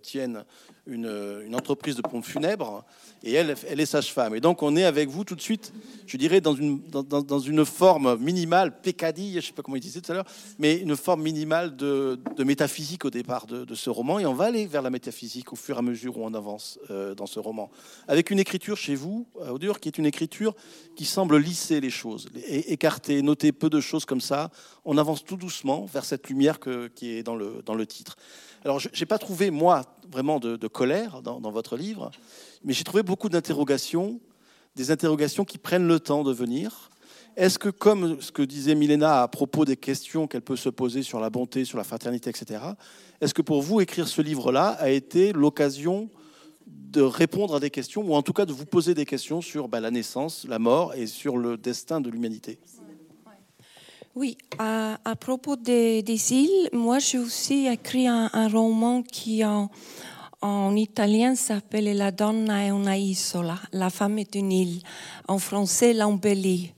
tiennent 0.02 0.44
une, 0.86 1.42
une, 1.46 1.54
entreprise 1.54 1.96
de 1.96 2.02
pompes 2.02 2.24
funèbres, 2.24 2.84
et 3.22 3.32
elle, 3.32 3.50
est 3.50 3.86
sage-femme. 3.86 4.34
Et 4.34 4.40
donc 4.40 4.62
on 4.62 4.76
est 4.76 4.84
avec 4.84 5.08
vous 5.08 5.24
tout 5.24 5.34
de 5.34 5.40
suite, 5.40 5.72
je 6.06 6.16
dirais, 6.16 6.40
dans 6.40 6.54
une, 6.54 7.64
forme 7.64 8.16
minimale, 8.16 8.80
pécadille, 8.80 9.32
je 9.32 9.36
ne 9.36 9.42
sais 9.42 9.52
pas 9.52 9.62
comment 9.62 9.76
il 9.76 9.80
disait 9.80 10.00
tout 10.00 10.12
à 10.12 10.14
l'heure, 10.14 10.26
mais 10.58 10.76
une 10.76 10.96
forme 10.96 11.22
minimale 11.22 11.76
de, 11.76 12.18
métaphysique 12.38 13.04
au 13.04 13.10
départ 13.10 13.46
de, 13.46 13.74
ce 13.74 13.90
roman, 13.90 14.18
et 14.18 14.26
on 14.26 14.34
va 14.34 14.46
aller 14.46 14.66
vers 14.66 14.82
la 14.82 14.90
métaphysique 14.90 15.52
au 15.52 15.56
fur 15.56 15.76
et 15.76 15.78
à 15.78 15.82
mesure 15.82 16.18
où 16.18 16.24
on 16.24 16.34
avance 16.34 16.78
euh, 16.90 17.14
dans 17.14 17.26
ce 17.26 17.38
roman. 17.38 17.70
Avec 18.08 18.30
une 18.30 18.38
écriture 18.38 18.76
chez 18.76 18.94
vous, 18.94 19.26
à 19.44 19.52
Audur, 19.52 19.80
qui 19.80 19.88
est 19.88 19.98
une 19.98 20.06
écriture 20.06 20.54
qui 20.96 21.04
semble 21.04 21.38
lisser 21.38 21.80
les 21.80 21.90
choses, 21.90 22.28
écarter, 22.46 23.22
noter 23.22 23.52
peu 23.52 23.70
de 23.70 23.80
choses 23.80 24.04
comme 24.04 24.20
ça. 24.20 24.50
On 24.84 24.98
avance 24.98 25.24
tout 25.24 25.36
doucement 25.36 25.84
vers 25.86 26.04
cette 26.04 26.28
lumière 26.28 26.58
qui 26.94 27.10
est 27.10 27.22
dans 27.22 27.34
le 27.36 27.86
titre. 27.86 28.16
Alors, 28.64 28.78
je 28.78 28.88
n'ai 28.88 29.06
pas 29.06 29.18
trouvé, 29.18 29.50
moi, 29.50 29.82
vraiment 30.12 30.38
de, 30.38 30.56
colère 30.66 31.22
dans, 31.22 31.50
votre 31.50 31.76
livre, 31.76 32.10
mais 32.62 32.72
j'ai 32.72 32.84
trouvé 32.84 33.02
beaucoup 33.02 33.28
d'interrogations, 33.28 34.20
des 34.76 34.90
interrogations 34.90 35.44
qui 35.44 35.58
prennent 35.58 35.88
le 35.88 35.98
temps 35.98 36.24
de 36.24 36.32
venir. 36.32 36.90
Est-ce 37.36 37.58
que, 37.58 37.70
comme 37.70 38.20
ce 38.20 38.32
que 38.32 38.42
disait 38.42 38.74
Milena 38.74 39.22
à 39.22 39.28
propos 39.28 39.64
des 39.64 39.76
questions 39.76 40.26
qu'elle 40.26 40.42
peut 40.42 40.56
se 40.56 40.68
poser 40.68 41.02
sur 41.02 41.20
la 41.20 41.30
bonté, 41.30 41.64
sur 41.64 41.78
la 41.78 41.84
fraternité, 41.84 42.28
etc., 42.28 42.60
est-ce 43.20 43.32
que 43.32 43.42
pour 43.42 43.62
vous, 43.62 43.80
écrire 43.80 44.08
ce 44.08 44.20
livre-là 44.20 44.76
a 44.78 44.90
été 44.90 45.32
l'occasion 45.32 46.10
de 46.66 47.00
répondre 47.00 47.54
à 47.54 47.60
des 47.60 47.70
questions, 47.70 48.02
ou 48.02 48.14
en 48.14 48.22
tout 48.22 48.32
cas 48.32 48.46
de 48.46 48.52
vous 48.52 48.66
poser 48.66 48.94
des 48.94 49.06
questions 49.06 49.40
sur 49.40 49.68
bah, 49.68 49.80
la 49.80 49.90
naissance, 49.90 50.44
la 50.48 50.58
mort 50.58 50.94
et 50.94 51.06
sur 51.06 51.38
le 51.38 51.56
destin 51.56 52.00
de 52.00 52.10
l'humanité? 52.10 52.58
Oui, 54.16 54.36
à, 54.58 54.98
propos 55.20 55.56
des, 55.56 56.02
îles, 56.32 56.68
moi 56.72 56.98
j'ai 56.98 57.18
aussi 57.18 57.66
écrit 57.66 58.08
un, 58.08 58.48
roman 58.48 59.02
qui 59.02 59.44
en, 59.44 59.70
en 60.42 60.74
italien 60.74 61.36
s'appelle 61.36 61.96
La 61.96 62.10
donna 62.10 62.60
è 62.60 62.70
una 62.70 62.96
isola, 62.96 63.58
la 63.72 63.88
femme 63.88 64.18
est 64.18 64.34
une 64.34 64.52
île, 64.52 64.82
en 65.28 65.38
français 65.38 65.92
l'embellie. 65.92 66.72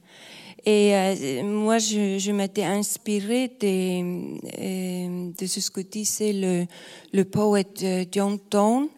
Et 0.65 0.95
euh, 0.95 1.43
moi, 1.43 1.79
je, 1.79 2.31
m'étais 2.31 2.63
inspirée 2.63 3.49
de, 3.49 4.37
euh, 4.61 5.33
de 5.37 5.47
ce 5.47 5.71
que 5.71 5.81
disait 5.81 6.33
le, 6.33 6.67
le 7.13 7.25
poète 7.25 7.83
euh, 7.83 8.05
John 8.11 8.39
Donne, 8.51 8.89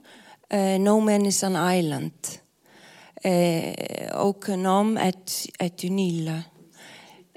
No 0.53 1.01
man 1.01 1.25
is 1.25 1.43
an 1.43 1.55
island. 1.57 2.13
aucun 4.15 4.65
homme 4.67 4.99
est, 4.99 5.49
est 5.59 5.83
une 5.83 5.99
île. 5.99 6.45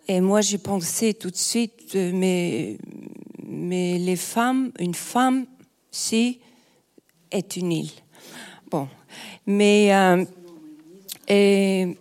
Et 0.07 0.21
moi, 0.21 0.41
j'ai 0.41 0.57
pensé 0.57 1.13
tout 1.13 1.29
de 1.29 1.35
suite, 1.35 1.91
euh, 1.95 2.11
mais, 2.13 2.77
mais 3.45 3.97
les 3.97 4.15
femmes, 4.15 4.71
une 4.79 4.93
femme, 4.93 5.45
si, 5.91 6.39
est 7.29 7.57
une 7.57 7.71
île. 7.71 7.91
Bon. 8.71 8.87
Mais 9.45 9.93
euh, 9.93 10.23
et 11.27 11.97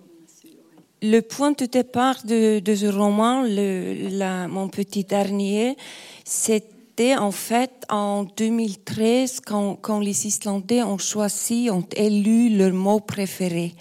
le 1.03 1.21
point 1.21 1.53
de 1.53 1.67
départ 1.67 2.25
de, 2.25 2.61
de 2.61 2.75
ce 2.75 2.87
roman, 2.87 3.43
le, 3.43 4.09
la, 4.11 4.47
mon 4.47 4.69
petit 4.69 5.05
dernier, 5.05 5.77
c'était 6.25 7.17
en 7.17 7.33
fait 7.33 7.85
en 7.89 8.25
2013 8.25 9.41
quand, 9.45 9.77
quand, 9.77 9.99
les 9.99 10.27
Islandais 10.27 10.83
ont 10.83 10.99
choisi, 10.99 11.69
ont 11.71 11.87
élu 11.97 12.57
leur 12.57 12.73
mot 12.73 13.01
préféré. 13.01 13.75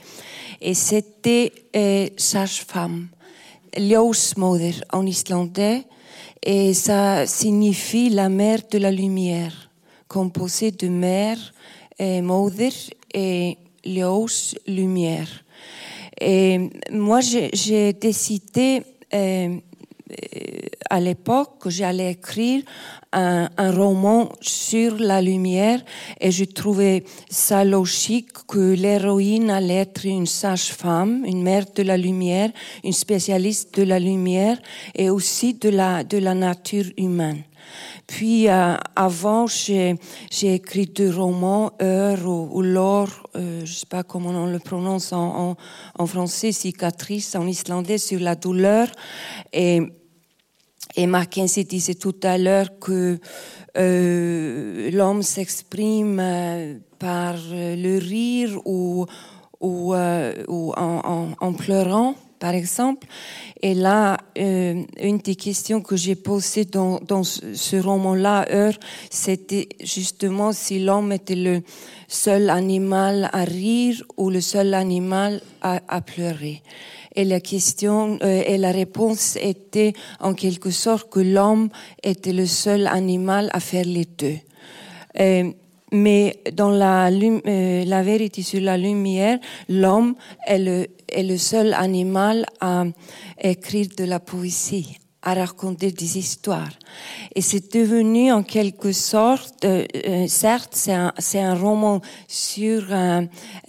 Et 0.62 0.74
c'était 0.74 1.52
euh, 1.76 2.08
sage-femme 2.18 3.08
ljósmóðir 3.78 4.84
en 4.94 5.08
islandais 5.08 5.86
et 6.44 6.74
ça 6.74 7.26
signifie 7.26 8.10
la 8.10 8.30
mère 8.30 8.62
de 8.70 8.78
la 8.78 8.92
lumière, 8.92 9.72
composée 10.08 10.72
de 10.72 10.88
mère, 10.88 11.54
et 11.98 12.22
móðir 12.22 12.74
et 13.14 13.58
ljós, 13.86 14.56
lumière. 14.68 15.44
Et 16.20 16.70
moi, 16.92 17.20
j'ai 17.22 17.94
décidé 17.94 18.84
euh, 19.14 19.58
à 20.90 21.00
l'époque 21.00 21.60
que 21.60 21.70
j'allais 21.70 22.12
écrire 22.12 22.64
un, 23.12 23.50
un, 23.58 23.72
roman 23.72 24.32
sur 24.40 24.98
la 25.00 25.22
lumière 25.22 25.82
et 26.22 26.32
je 26.32 26.46
trouvais 26.46 27.04
ça 27.30 27.64
logique 27.64 28.32
que 28.48 28.74
l'héroïne 28.74 29.50
allait 29.50 29.82
être 29.82 30.06
une 30.06 30.28
sage-femme, 30.28 31.24
une 31.26 31.42
mère 31.42 31.66
de 31.76 31.82
la 31.82 31.98
lumière, 31.98 32.52
une 32.84 32.94
spécialiste 32.94 33.76
de 33.80 33.84
la 33.84 34.00
lumière 34.00 34.60
et 34.94 35.10
aussi 35.10 35.56
de 35.56 35.70
la, 35.70 36.04
de 36.04 36.18
la 36.18 36.36
nature 36.36 36.86
humaine. 36.98 37.44
Puis 38.08 38.50
euh, 38.50 38.76
avant, 38.96 39.48
j'ai 39.48 39.98
écrit 40.42 40.86
deux 40.86 41.10
romans, 41.10 41.72
Heure 41.82 42.28
ou, 42.28 42.50
ou 42.52 42.62
L'or, 42.62 43.10
euh, 43.36 43.60
je 43.60 43.72
ne 43.72 43.76
sais 43.76 43.88
pas 43.88 44.04
comment 44.04 44.30
on 44.30 44.46
le 44.48 44.60
prononce 44.60 45.12
en, 45.12 45.56
français, 46.06 46.52
cicatrice 46.52 47.36
en 47.36 47.48
islandais 47.48 47.98
sur 47.98 48.20
la 48.20 48.36
douleur. 48.36 48.88
Et 49.54 49.82
et 50.98 51.08
Mackenzie 51.08 51.66
disait 51.66 51.96
tout 51.96 52.16
à 52.24 52.38
l'heure 52.38 52.80
que 52.80 53.20
euh, 53.78 54.90
l'homme 54.92 55.24
s'exprime 55.24 56.80
par 57.00 57.36
le 57.52 57.98
rire 57.98 58.62
ou, 58.64 59.06
en, 59.62 61.54
pleurant, 61.58 62.16
par 62.40 62.54
exemple. 62.54 63.08
Et 63.62 63.74
là, 63.74 64.18
euh, 64.38 64.84
une 65.02 65.18
des 65.18 65.36
questions 65.36 65.82
que 65.82 65.96
j'ai 65.96 66.16
posées 66.16 66.66
dans, 66.66 67.24
ce 67.24 67.76
roman-là, 67.76 68.46
Heure, 68.52 68.78
c'était 69.10 69.70
justement 69.84 70.52
si 70.52 70.80
l'homme 70.80 71.12
était 71.12 71.36
le 71.36 71.62
seul 72.08 72.50
animal 72.50 73.30
à 73.34 73.44
rire 73.44 74.04
ou 74.18 74.30
le 74.30 74.42
seul 74.42 74.74
animal 74.74 75.42
à, 75.62 75.82
à 75.88 76.02
pleurer 76.02 76.62
et 77.16 77.24
la 77.24 77.40
question 77.40 78.20
euh, 78.22 78.44
et 78.46 78.58
la 78.58 78.72
réponse 78.72 79.38
était 79.38 79.94
en 80.20 80.34
quelque 80.34 80.70
sorte 80.70 81.10
que 81.10 81.20
l'homme 81.20 81.70
était 82.04 82.34
le 82.34 82.46
seul 82.46 82.88
animal 82.88 83.50
à 83.54 83.60
faire 83.60 83.86
les 83.86 84.06
deux. 84.06 84.38
Euh, 85.20 85.52
mais 85.92 86.40
dans 86.54 86.72
la, 86.72 87.10
euh, 87.10 87.86
la 87.86 88.04
vérité 88.04 88.42
sur 88.42 88.62
la 88.62 88.78
lumière, 88.78 89.40
l'homme 89.70 90.16
est 90.48 90.58
le 91.24 91.38
seul 91.38 91.74
animal 91.74 92.46
à 92.60 92.86
écrire 93.42 93.88
de 93.98 94.04
la 94.06 94.20
poésie, 94.20 94.98
à 95.26 95.34
raconter 95.34 95.92
des 95.92 96.18
histoires. 96.20 96.70
Et 97.34 97.42
c'est 97.42 97.74
devenu 97.74 98.32
en 98.32 98.44
quelque 98.44 98.92
sorte, 98.92 99.66
euh, 99.66 99.84
euh 100.06 100.28
certes, 100.28 100.74
c'est 100.74 100.94
un, 100.94 101.12
un, 101.34 101.56
roman 101.56 102.00
sur 102.28 102.86
euh, 102.92 103.22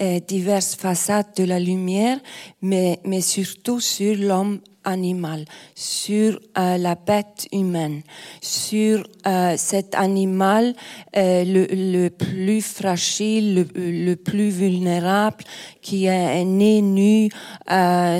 euh, 0.02 0.20
diverses 0.20 0.76
façades 0.76 1.34
de 1.36 1.44
la 1.44 1.58
lumière, 1.58 2.18
mais, 2.60 3.00
mais 3.04 3.22
surtout 3.22 3.80
sur 3.80 4.14
l'homme 4.16 4.60
animal, 4.84 5.46
sur 5.74 6.38
euh, 6.58 6.76
la 6.76 6.94
bête 6.94 7.48
humaine, 7.52 8.02
sur 8.40 9.02
cet 9.56 9.96
animal 9.96 10.74
le, 11.14 11.66
le, 11.72 12.08
plus 12.08 12.60
fragile, 12.60 13.66
le, 13.74 13.90
le, 13.90 14.14
plus 14.14 14.50
vulnérable, 14.50 15.42
qui 15.82 16.04
est 16.04 16.44
né 16.44 16.82
nu, 16.82 17.28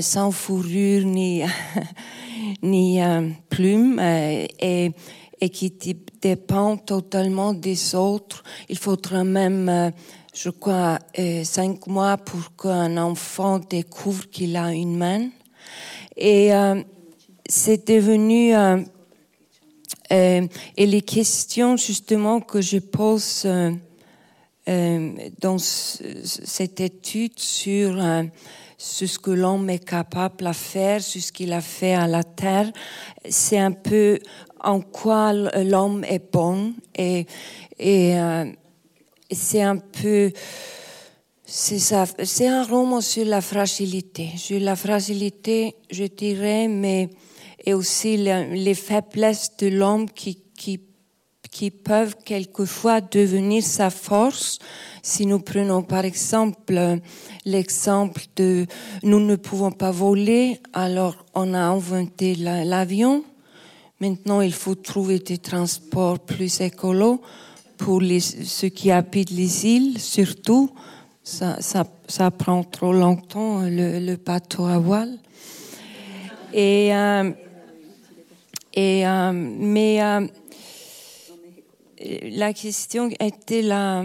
sans 0.00 0.32
fourrure 0.32 1.04
ni 1.04 1.44
ni 2.62 3.02
euh, 3.02 3.28
plume 3.48 3.98
euh, 3.98 4.46
et, 4.60 4.92
et, 5.40 5.48
qui 5.50 5.72
dépend 6.20 6.76
totalement 6.76 7.52
des 7.52 7.94
autres. 7.94 8.42
Il 8.68 8.78
faudra 8.78 9.24
même, 9.24 9.68
euh, 9.68 9.90
je 10.34 10.50
crois, 10.50 10.98
cinq 11.44 11.86
mois 11.86 12.16
pour 12.16 12.56
qu'un 12.56 12.96
enfant 12.96 13.58
découvre 13.58 14.28
qu'il 14.28 14.56
a 14.56 14.72
une 14.72 14.96
main. 14.96 15.28
Et 16.16 16.50
c'est 17.48 17.86
devenu 17.86 18.54
et 20.10 20.86
les 20.86 21.02
questions 21.02 21.76
justement 21.76 22.40
que 22.40 22.60
je 22.60 22.78
pose 22.78 23.42
euh, 23.44 23.72
dans 24.66 25.58
cette 25.58 26.80
étude 26.80 27.38
sur 27.38 28.02
euh, 28.02 28.24
ce 28.78 29.18
que 29.18 29.30
l'homme 29.30 29.70
est 29.70 29.84
capable 29.84 30.46
à 30.46 30.52
faire, 30.52 31.00
sur 31.00 31.22
ce 31.22 31.32
qu'il 31.32 31.52
a 31.52 31.60
fait 31.60 31.94
à 31.94 32.06
la 32.06 32.24
terre, 32.24 32.72
c'est 33.28 33.58
un 33.58 33.72
peu 33.72 34.18
en 34.60 34.80
quoi 34.80 35.32
l'homme 35.32 36.04
est 36.04 36.32
bon 36.32 36.74
et, 36.94 37.26
et 37.78 38.18
euh, 38.18 38.46
c'est 39.30 39.62
un 39.62 39.76
peu 39.76 40.32
c'est 41.48 42.48
un 42.48 42.64
roman 42.64 43.00
sur 43.00 43.24
la 43.24 43.40
fragilité, 43.40 44.30
sur 44.36 44.58
la 44.58 44.74
fragilité, 44.74 45.76
je 45.92 46.04
dirais, 46.04 46.66
mais 46.66 47.08
et 47.64 47.74
aussi 47.74 48.16
les, 48.16 48.74
faiblesses 48.74 49.56
de 49.58 49.68
l'homme 49.68 50.08
qui, 50.08 50.38
qui, 51.56 51.70
peuvent 51.70 52.16
quelquefois 52.22 53.00
devenir 53.00 53.62
sa 53.62 53.88
force. 53.88 54.58
Si 55.02 55.24
nous 55.24 55.38
prenons 55.38 55.82
par 55.82 56.04
exemple 56.04 56.98
l'exemple 57.46 58.22
de 58.36 58.66
nous 59.02 59.20
ne 59.20 59.36
pouvons 59.36 59.72
pas 59.72 59.90
voler, 59.90 60.60
alors 60.74 61.16
on 61.34 61.54
a 61.54 61.60
inventé 61.60 62.34
l'avion. 62.34 63.24
Maintenant, 64.00 64.42
il 64.42 64.52
faut 64.52 64.74
trouver 64.74 65.18
des 65.18 65.38
transports 65.38 66.18
plus 66.18 66.60
écolos 66.60 67.22
pour 67.78 68.02
ceux 68.20 68.68
qui 68.68 68.90
habitent 68.90 69.30
les 69.30 69.66
îles, 69.66 69.98
surtout. 69.98 70.70
Ça, 71.24 72.30
prend 72.30 72.64
trop 72.64 72.92
longtemps, 72.92 73.62
le, 73.62 73.98
le 73.98 74.16
bateau 74.16 74.66
à 74.66 74.78
voile. 74.78 75.18
Et, 76.52 76.94
euh, 76.94 77.30
euh, 78.76 79.32
mais 79.32 80.02
euh, 80.02 80.26
la 82.22 82.52
question 82.52 83.10
était 83.20 83.62
la, 83.62 84.04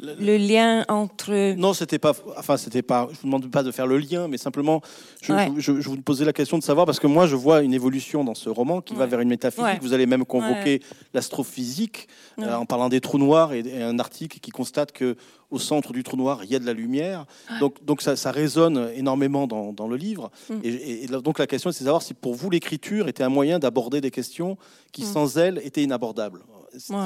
le, 0.00 0.36
lien 0.36 0.84
entre. 0.88 1.54
Non, 1.54 1.74
c'était 1.74 1.98
pas. 1.98 2.12
Enfin, 2.36 2.56
c'était 2.56 2.82
pas. 2.82 3.08
Je 3.10 3.18
vous 3.18 3.26
demande 3.26 3.50
pas 3.50 3.62
de 3.62 3.70
faire 3.70 3.86
le 3.86 3.98
lien, 3.98 4.28
mais 4.28 4.38
simplement, 4.38 4.80
je, 5.22 5.32
je, 5.58 5.72
vous 5.72 6.00
posais 6.00 6.24
la 6.24 6.32
question 6.32 6.58
de 6.58 6.62
savoir 6.62 6.86
parce 6.86 7.00
que 7.00 7.06
moi, 7.06 7.26
je 7.26 7.36
vois 7.36 7.62
une 7.62 7.74
évolution 7.74 8.24
dans 8.24 8.34
ce 8.34 8.48
roman 8.48 8.80
qui 8.80 8.94
va 8.94 9.06
vers 9.06 9.20
une 9.20 9.28
métaphysique. 9.28 9.80
Vous 9.80 9.92
allez 9.92 10.06
même 10.06 10.24
convoquer 10.24 10.80
l'astrophysique 11.14 12.08
euh, 12.38 12.54
en 12.54 12.66
parlant 12.66 12.88
des 12.88 13.00
trous 13.00 13.18
noirs 13.18 13.52
et, 13.52 13.82
un 13.82 13.98
article 13.98 14.38
qui 14.40 14.50
constate 14.50 14.92
que 14.92 15.16
au 15.50 15.58
centre 15.58 15.92
du 15.92 16.02
trou 16.02 16.16
noir, 16.16 16.40
il 16.42 16.50
y 16.50 16.56
a 16.56 16.58
de 16.58 16.66
la 16.66 16.72
lumière. 16.72 17.24
Donc, 17.60 17.84
donc 17.84 18.02
ça, 18.02 18.16
ça 18.16 18.32
résonne 18.32 18.90
énormément 18.96 19.46
dans, 19.46 19.72
dans 19.72 19.86
le 19.86 19.96
livre. 19.96 20.30
Mm. 20.50 20.54
Et, 20.64 21.04
et, 21.04 21.06
donc 21.06 21.38
la 21.38 21.46
question, 21.46 21.70
c'est 21.70 21.84
de 21.84 21.86
savoir 21.86 22.02
si 22.02 22.14
pour 22.14 22.34
vous 22.34 22.50
l'écriture 22.50 23.06
était 23.06 23.22
un 23.22 23.28
moyen 23.28 23.60
d'aborder 23.60 24.00
des 24.00 24.10
questions 24.10 24.56
qui, 24.90 25.02
mm. 25.02 25.06
sans 25.06 25.38
elle, 25.38 25.60
étaient 25.64 25.84
inabordables 25.84 26.40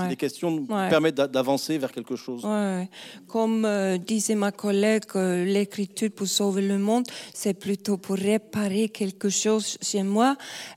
des 0.08 0.16
questions 0.16 0.50
nous 0.50 0.66
permettent 0.66 1.16
d'avancer 1.16 1.78
vers 1.78 1.92
quelque 1.92 2.16
chose. 2.16 2.46
Comme 3.26 3.64
euh, 3.64 3.98
disait 3.98 4.34
ma 4.34 4.52
collègue, 4.52 5.04
euh, 5.16 5.44
l'écriture 5.44 6.10
pour 6.10 6.26
sauver 6.26 6.62
le 6.62 6.78
monde, 6.78 7.06
c'est 7.34 7.54
plutôt 7.54 7.96
pour 7.96 8.16
réparer 8.16 8.88
quelque 8.88 9.28
chose 9.28 9.78
chez 9.80 10.02
moi, 10.02 10.36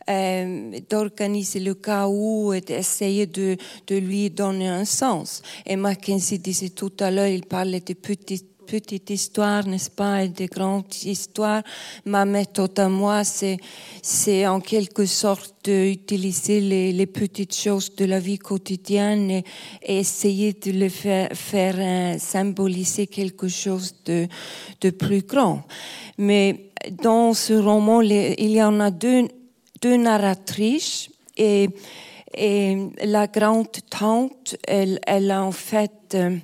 euh, 0.09 0.79
d'organiser 0.89 1.59
le 1.59 1.73
chaos 1.73 2.53
et 2.53 2.61
d'essayer 2.61 3.25
de, 3.25 3.57
de 3.87 3.95
lui 3.95 4.29
donner 4.29 4.69
un 4.69 4.85
sens. 4.85 5.41
Et 5.65 5.75
Mackenzie 5.75 6.39
disait 6.39 6.69
tout 6.69 6.93
à 6.99 7.11
l'heure, 7.11 7.27
il 7.27 7.45
parlait 7.45 7.79
de 7.79 7.93
petites 7.93 8.52
petite 8.73 9.11
histoire, 9.11 9.67
n'est-ce 9.67 9.91
pas, 9.91 10.23
et 10.23 10.29
des 10.29 10.47
grandes 10.47 10.95
histoires. 11.05 11.61
Ma 12.05 12.25
méthode 12.25 12.79
à 12.79 12.89
moi, 12.89 13.23
c'est, 13.23 13.57
c'est 14.01 14.47
en 14.47 14.59
quelque 14.61 15.05
sorte 15.05 15.53
d'utiliser 15.63 16.59
les, 16.91 17.05
petites 17.05 17.55
choses 17.55 17.93
de 17.95 18.05
la 18.05 18.19
vie 18.19 18.39
quotidienne 18.39 19.29
et, 19.29 19.43
essayer 19.83 20.53
de 20.53 20.71
les 20.71 20.89
faire, 20.89 21.29
euh, 21.53 22.17
symboliser 22.17 23.05
quelque 23.05 23.47
chose 23.47 23.93
de, 24.05 24.27
de 24.81 24.89
plus 24.89 25.21
grand. 25.21 25.61
Mais 26.17 26.71
dans 27.03 27.35
ce 27.35 27.53
roman, 27.53 28.01
il 28.01 28.53
y 28.59 28.63
en 28.63 28.79
a 28.79 28.89
deux, 28.89 29.27
deux 29.83 29.97
narratrices 29.97 31.11
et, 31.37 31.69
et 32.33 32.77
la 33.03 33.27
grande 33.27 33.67
tante, 33.91 34.55
elle, 34.67 34.99
elle 35.05 35.29
a 35.29 35.43
en 35.43 35.51
fait 35.51 36.15
euh, 36.15 36.37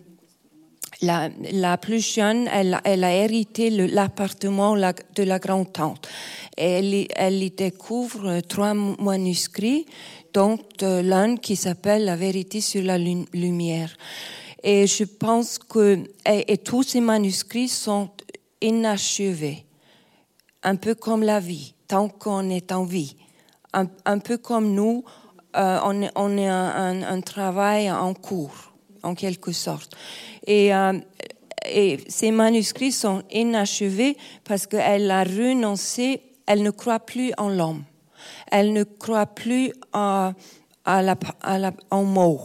la, 1.02 1.30
la, 1.52 1.78
plus 1.78 2.06
jeune, 2.06 2.48
elle, 2.52 2.80
elle 2.84 3.04
a 3.04 3.14
hérité 3.14 3.70
l'appartement 3.70 4.76
de 4.76 5.24
la 5.24 5.40
grand-tante. 5.40 6.08
Elle, 6.58 7.08
elle 7.16 7.42
y 7.42 7.52
découvre 7.52 8.42
trois 8.42 8.74
manuscrits, 8.74 9.86
dont 10.34 10.60
euh, 10.84 11.02
l'un 11.02 11.38
qui 11.38 11.56
s'appelle 11.56 12.06
La 12.06 12.16
vérité 12.16 12.62
sur 12.62 12.84
la 12.84 12.98
lumière. 12.98 13.96
Et 14.64 14.88
je 14.88 15.06
pense 15.06 15.58
que 15.58 16.04
et, 16.26 16.58
tous 16.58 16.84
ces 16.84 17.02
manuscrits 17.02 17.70
sont 17.70 18.10
inachevés, 18.62 19.66
un 20.64 20.76
peu 20.76 20.96
comme 20.96 21.24
la 21.24 21.40
vie, 21.40 21.74
tant 21.88 22.10
qu'on 22.10 22.50
est 22.50 22.72
en 22.72 22.84
vie, 22.84 23.16
un, 23.74 23.88
un 24.06 24.20
peu 24.20 24.38
comme 24.38 24.74
nous, 24.74 25.06
euh, 25.56 25.80
on, 25.86 26.10
on 26.16 26.38
est 26.38 26.48
un, 26.48 27.04
un 27.04 27.22
travail 27.22 27.90
en 27.90 28.14
cours, 28.14 28.69
en 29.04 29.16
quelque 29.16 29.52
sorte. 29.52 29.96
Et, 30.46 30.74
euh, 30.74 31.00
et 31.72 32.00
ces 32.08 32.32
manuscrits 32.32 32.92
sont 32.92 33.24
inachevés 33.32 34.18
parce 34.44 34.68
qu'elle 34.68 35.10
a 35.12 35.24
renoncé, 35.24 36.22
elle 36.46 36.64
ne 36.64 36.72
croit 36.72 37.00
plus 37.00 37.32
en 37.38 37.50
l'homme. 37.50 37.84
Elle 38.52 38.74
ne 38.74 38.84
croit 38.84 39.28
plus 39.28 39.72
en, 39.94 40.34
en 40.86 42.04
mots. 42.04 42.42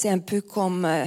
C'est 0.00 0.08
un 0.08 0.18
peu 0.18 0.40
comme 0.40 0.84
euh, 0.84 1.04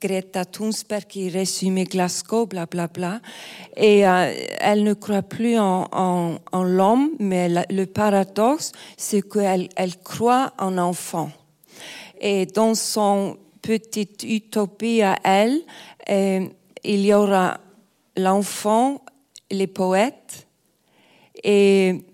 Greta 0.00 0.44
Thunberg 0.44 1.04
qui 1.08 1.30
résumait 1.30 1.84
Glasgow, 1.84 2.46
blablabla. 2.46 2.88
Bla, 2.92 3.18
bla. 3.18 3.82
Et 3.82 4.06
euh, 4.06 4.34
elle 4.60 4.82
ne 4.82 4.92
croit 4.92 5.22
plus 5.22 5.58
en, 5.58 6.38
l'homme, 6.52 7.10
mais 7.18 7.48
le 7.70 7.84
paradoxe, 7.86 8.72
c'est 8.98 9.22
qu'elle 9.22 9.70
elle 9.76 9.96
croit 9.96 10.52
en 10.58 10.76
enfant. 10.76 11.30
Et 12.20 12.46
dans 12.46 12.74
son 12.74 13.36
petite 13.62 14.22
utopie 14.22 15.02
à 15.02 15.18
elle. 15.24 15.60
Et 16.06 16.50
il 16.84 17.00
y 17.00 17.14
aura 17.14 17.60
l'enfant, 18.16 19.02
les 19.50 19.66
poètes 19.66 20.46
et, 21.42 22.04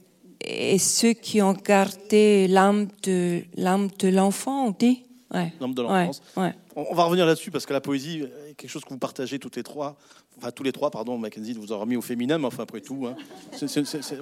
et, 0.40 0.78
ceux 0.78 1.12
qui 1.12 1.40
ont 1.42 1.52
gardé 1.52 2.48
l'âme 2.48 2.88
de 3.02 3.42
l'âme 3.56 3.88
de 3.98 4.08
l'enfant, 4.08 4.66
on 4.66 4.70
dit. 4.70 5.04
Ouais. 5.32 5.52
L'âme 5.60 5.74
de 5.74 5.82
l'enfance. 5.82 6.22
Ouais, 6.36 6.52
on, 6.74 6.94
va 6.94 7.04
revenir 7.04 7.26
là-dessus 7.26 7.50
parce 7.50 7.66
que 7.66 7.72
la 7.72 7.80
poésie 7.80 8.22
est 8.48 8.54
quelque 8.54 8.70
chose 8.70 8.84
que 8.84 8.90
vous 8.90 8.98
partagez 8.98 9.38
toutes 9.38 9.56
les 9.56 9.62
trois. 9.62 9.96
Enfin, 10.36 10.50
tous 10.50 10.62
les 10.62 10.72
trois, 10.72 10.90
pardon, 10.90 11.18
Mackenzie 11.18 11.52
vous 11.52 11.70
aura 11.70 11.86
mis 11.86 11.96
au 11.96 12.00
féminin, 12.00 12.38
mais 12.38 12.46
enfin, 12.46 12.62
après 12.62 12.80
tout, 12.80 13.06
hein. 13.06 13.14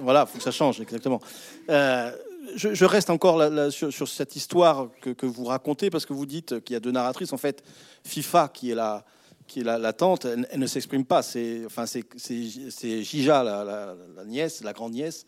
voilà, 0.01 0.25
il 0.27 0.31
faut 0.31 0.37
que 0.37 0.43
ça 0.43 0.51
change, 0.51 0.81
exactement. 0.81 1.21
Euh, 1.69 2.11
je, 2.55 2.85
reste 2.85 3.09
encore 3.09 3.41
sur, 3.71 4.07
cette 4.07 4.35
histoire 4.35 4.89
que, 5.01 5.25
vous 5.25 5.45
racontez, 5.45 5.89
parce 5.89 6.05
que 6.05 6.13
vous 6.13 6.25
dites 6.25 6.59
qu'il 6.63 6.73
y 6.73 6.77
a 6.77 6.79
deux 6.79 6.91
narratrices. 6.91 7.33
En 7.33 7.37
fait, 7.37 7.63
FIFA, 8.03 8.49
qui 8.53 8.71
est 8.71 8.75
la, 8.75 9.05
qui 9.47 9.61
est 9.61 9.63
la, 9.63 9.93
tante, 9.93 10.25
elle, 10.25 10.59
ne 10.59 10.67
s'exprime 10.67 11.05
pas. 11.05 11.21
C'est 11.21 11.65
enfin, 11.65 11.85
Gija, 11.85 13.43
la, 13.43 13.95
nièce, 14.25 14.63
la 14.63 14.73
grande-nièce, 14.73 15.25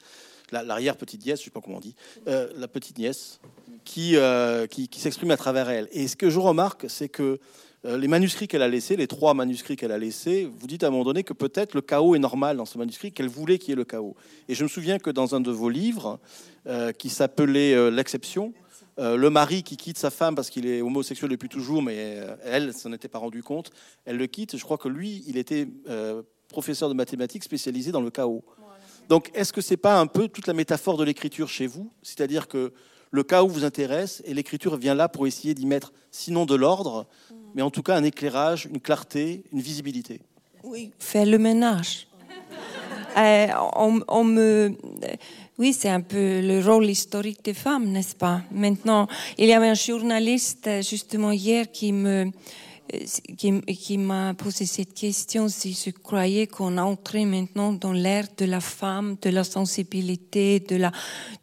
l'arrière-petite-nièce, 0.51 1.39
je 1.39 1.43
ne 1.43 1.45
sais 1.45 1.51
pas 1.51 1.61
comment 1.61 1.77
on 1.77 1.81
dit, 1.81 1.95
euh, 2.27 2.49
la 2.55 2.67
petite-nièce, 2.67 3.39
euh, 3.97 4.67
qui, 4.67 4.87
qui, 4.87 4.99
s'exprime 4.99 5.31
à 5.31 5.37
travers 5.37 5.69
elle. 5.69 5.87
Et 5.91 6.07
ce 6.07 6.15
que 6.15 6.29
je 6.29 6.39
remarque, 6.39 6.85
c'est 6.87 7.09
que 7.09 7.39
les 7.83 8.07
manuscrits 8.07 8.47
qu'elle 8.47 8.61
a 8.61 8.67
laissés, 8.67 8.95
les 8.95 9.07
trois 9.07 9.33
manuscrits 9.33 9.75
qu'elle 9.75 9.91
a 9.91 9.97
laissés, 9.97 10.49
vous 10.59 10.67
dites 10.67 10.83
à 10.83 10.87
un 10.87 10.89
moment 10.91 11.03
donné 11.03 11.23
que 11.23 11.33
peut-être 11.33 11.73
le 11.73 11.81
chaos 11.81 12.13
est 12.13 12.19
normal 12.19 12.57
dans 12.57 12.65
ce 12.65 12.77
manuscrit, 12.77 13.11
qu'elle 13.11 13.27
voulait 13.27 13.57
qu'il 13.57 13.69
y 13.69 13.71
ait 13.73 13.75
le 13.75 13.85
chaos. 13.85 14.15
Et 14.47 14.53
je 14.53 14.63
me 14.63 14.69
souviens 14.69 14.99
que 14.99 15.09
dans 15.09 15.33
un 15.33 15.41
de 15.41 15.49
vos 15.49 15.69
livres, 15.69 16.19
euh, 16.67 16.91
qui 16.91 17.09
s'appelait 17.09 17.73
euh, 17.73 17.89
L'exception, 17.89 18.53
le 18.97 19.29
mari 19.31 19.63
qui 19.63 19.77
quitte 19.77 19.97
sa 19.97 20.11
femme 20.11 20.35
parce 20.35 20.51
qu'il 20.51 20.67
est 20.67 20.81
homosexuel 20.81 21.31
depuis 21.31 21.49
toujours, 21.49 21.81
mais 21.81 22.19
elle 22.43 22.71
s'en 22.71 22.93
était 22.93 23.07
pas 23.07 23.17
rendu 23.17 23.41
compte, 23.41 23.71
elle 24.05 24.17
le 24.17 24.27
quitte. 24.27 24.57
Je 24.57 24.63
crois 24.63 24.77
que 24.77 24.89
lui, 24.89 25.23
il 25.25 25.37
était 25.37 25.67
professeur 26.49 26.87
de 26.87 26.93
mathématiques 26.93 27.43
spécialisé 27.43 27.91
dans 27.91 28.01
le 28.01 28.11
chaos. 28.11 28.43
Donc, 29.09 29.31
est-ce 29.33 29.51
que 29.51 29.61
c'est 29.61 29.77
pas 29.77 29.99
un 29.99 30.07
peu 30.07 30.27
toute 30.27 30.47
la 30.47 30.53
métaphore 30.53 30.97
de 30.97 31.03
l'écriture 31.03 31.49
chez 31.49 31.67
vous? 31.67 31.91
C'est-à-dire 32.03 32.47
que 32.47 32.73
le 33.11 33.23
chaos 33.23 33.47
vous 33.47 33.65
intéresse 33.65 34.23
et 34.25 34.33
l'écriture 34.33 34.77
vient 34.77 34.95
là 34.95 35.09
pour 35.09 35.27
essayer 35.27 35.53
d'y 35.53 35.65
mettre, 35.65 35.93
sinon 36.11 36.45
de 36.45 36.55
l'ordre, 36.55 37.05
mais 37.53 37.61
en 37.61 37.69
tout 37.69 37.83
cas 37.83 37.95
un 37.95 38.03
éclairage, 38.03 38.65
une 38.65 38.79
clarté, 38.79 39.43
une 39.51 39.61
visibilité. 39.61 40.21
Oui, 40.63 40.91
faire 40.97 41.25
le 41.25 41.37
ménage. 41.37 42.07
Euh, 43.17 43.47
on, 44.07 44.23
me, 44.23 44.73
oui, 45.57 45.73
c'est 45.73 45.89
un 45.89 45.99
peu 45.99 46.39
le 46.39 46.65
rôle 46.65 46.89
historique 46.89 47.43
des 47.43 47.53
femmes, 47.53 47.89
n'est-ce 47.89 48.15
pas? 48.15 48.41
Maintenant, 48.51 49.07
il 49.37 49.47
y 49.47 49.53
avait 49.53 49.67
un 49.67 49.73
journaliste 49.73 50.69
justement 50.81 51.33
hier 51.33 51.69
qui 51.69 51.91
me 51.91 52.31
qui, 53.37 53.61
qui 53.61 53.97
m'a 53.97 54.33
posé 54.33 54.65
cette 54.65 54.93
question 54.93 55.47
si 55.47 55.73
je 55.73 55.91
croyais 55.91 56.47
qu'on 56.47 56.77
entrait 56.77 57.25
maintenant 57.25 57.73
dans 57.73 57.93
l'ère 57.93 58.27
de 58.37 58.45
la 58.45 58.59
femme, 58.59 59.17
de 59.21 59.29
la 59.29 59.43
sensibilité, 59.43 60.59
de 60.59 60.75
la, 60.75 60.91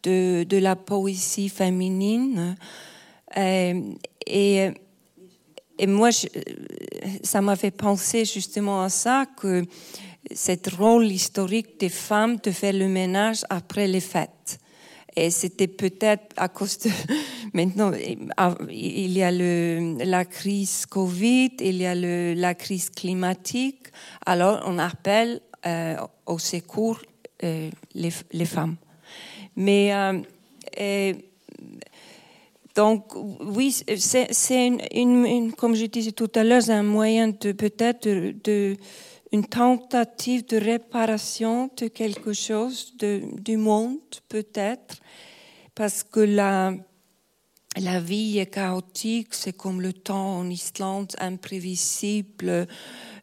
de, 0.03 0.59
la 0.59 0.77
poésie 0.77 1.49
féminine. 1.49 2.57
Euh, 3.37 3.81
et 4.27 4.71
et 5.79 5.87
moi, 5.87 6.11
ça 7.23 7.41
m'a 7.41 7.55
fait 7.55 7.71
penser 7.71 8.25
justement 8.25 8.83
à 8.83 8.89
ça, 8.89 9.27
que 9.41 9.65
cette 10.33 10.69
rôle 10.69 11.07
historique 11.07 11.79
des 11.79 11.89
femmes 11.89 12.39
de 12.43 12.51
faire 12.51 12.73
le 12.73 12.89
ménage 12.89 13.45
après 13.49 13.87
les 13.87 14.01
fêtes. 14.01 14.59
Et 15.17 15.31
c'était 15.31 15.69
peut-être 15.69 16.35
à 16.37 16.49
cause 16.49 16.79
de... 16.79 16.91
Maintenant, 17.55 17.93
il 18.71 19.13
y 19.13 19.23
a 19.23 19.33
le, 19.33 19.97
la 20.05 20.25
crise 20.25 20.87
Covid, 20.87 21.53
il 21.61 21.77
y 21.77 21.87
a 21.87 21.95
le, 21.95 22.35
la 22.35 22.55
crise 22.55 22.91
climatique. 22.91 23.89
Alors, 24.27 24.63
on 24.67 24.79
appelle 24.79 25.41
euh, 25.67 25.97
au 26.27 26.39
secours 26.39 27.01
euh, 27.43 27.71
les, 27.95 28.11
les, 28.33 28.45
femmes. 28.45 28.77
Mais... 29.57 29.93
Euh, 29.93 31.15
donc, 32.79 33.13
oui, 33.41 33.75
c'est 33.97 34.73
une, 34.95 35.53
comme 35.57 35.75
je 35.75 35.87
disais 35.87 36.13
tout 36.13 36.31
à 36.37 36.45
l'heure, 36.45 36.63
un 36.71 36.85
moyen 36.85 37.27
de 37.27 37.51
peut-être 37.51 38.09
de, 38.09 38.77
une 39.33 39.47
tentative 39.47 40.47
de 40.47 40.57
réparation 40.57 41.71
de 41.77 41.89
quelque 41.89 42.33
chose 42.33 42.95
du 42.97 43.57
monde, 43.57 43.99
peut-être, 44.29 44.97
parce 45.75 46.03
que 46.03 46.21
la, 46.21 46.73
la 47.77 48.01
vie 48.01 48.39
est 48.39 48.47
chaotique, 48.47 49.35
c'est 49.35 49.53
comme 49.53 49.81
le 49.81 49.93
temps 49.93 50.39
en 50.39 50.49
Islande, 50.49 51.15
imprévisible, 51.19 52.67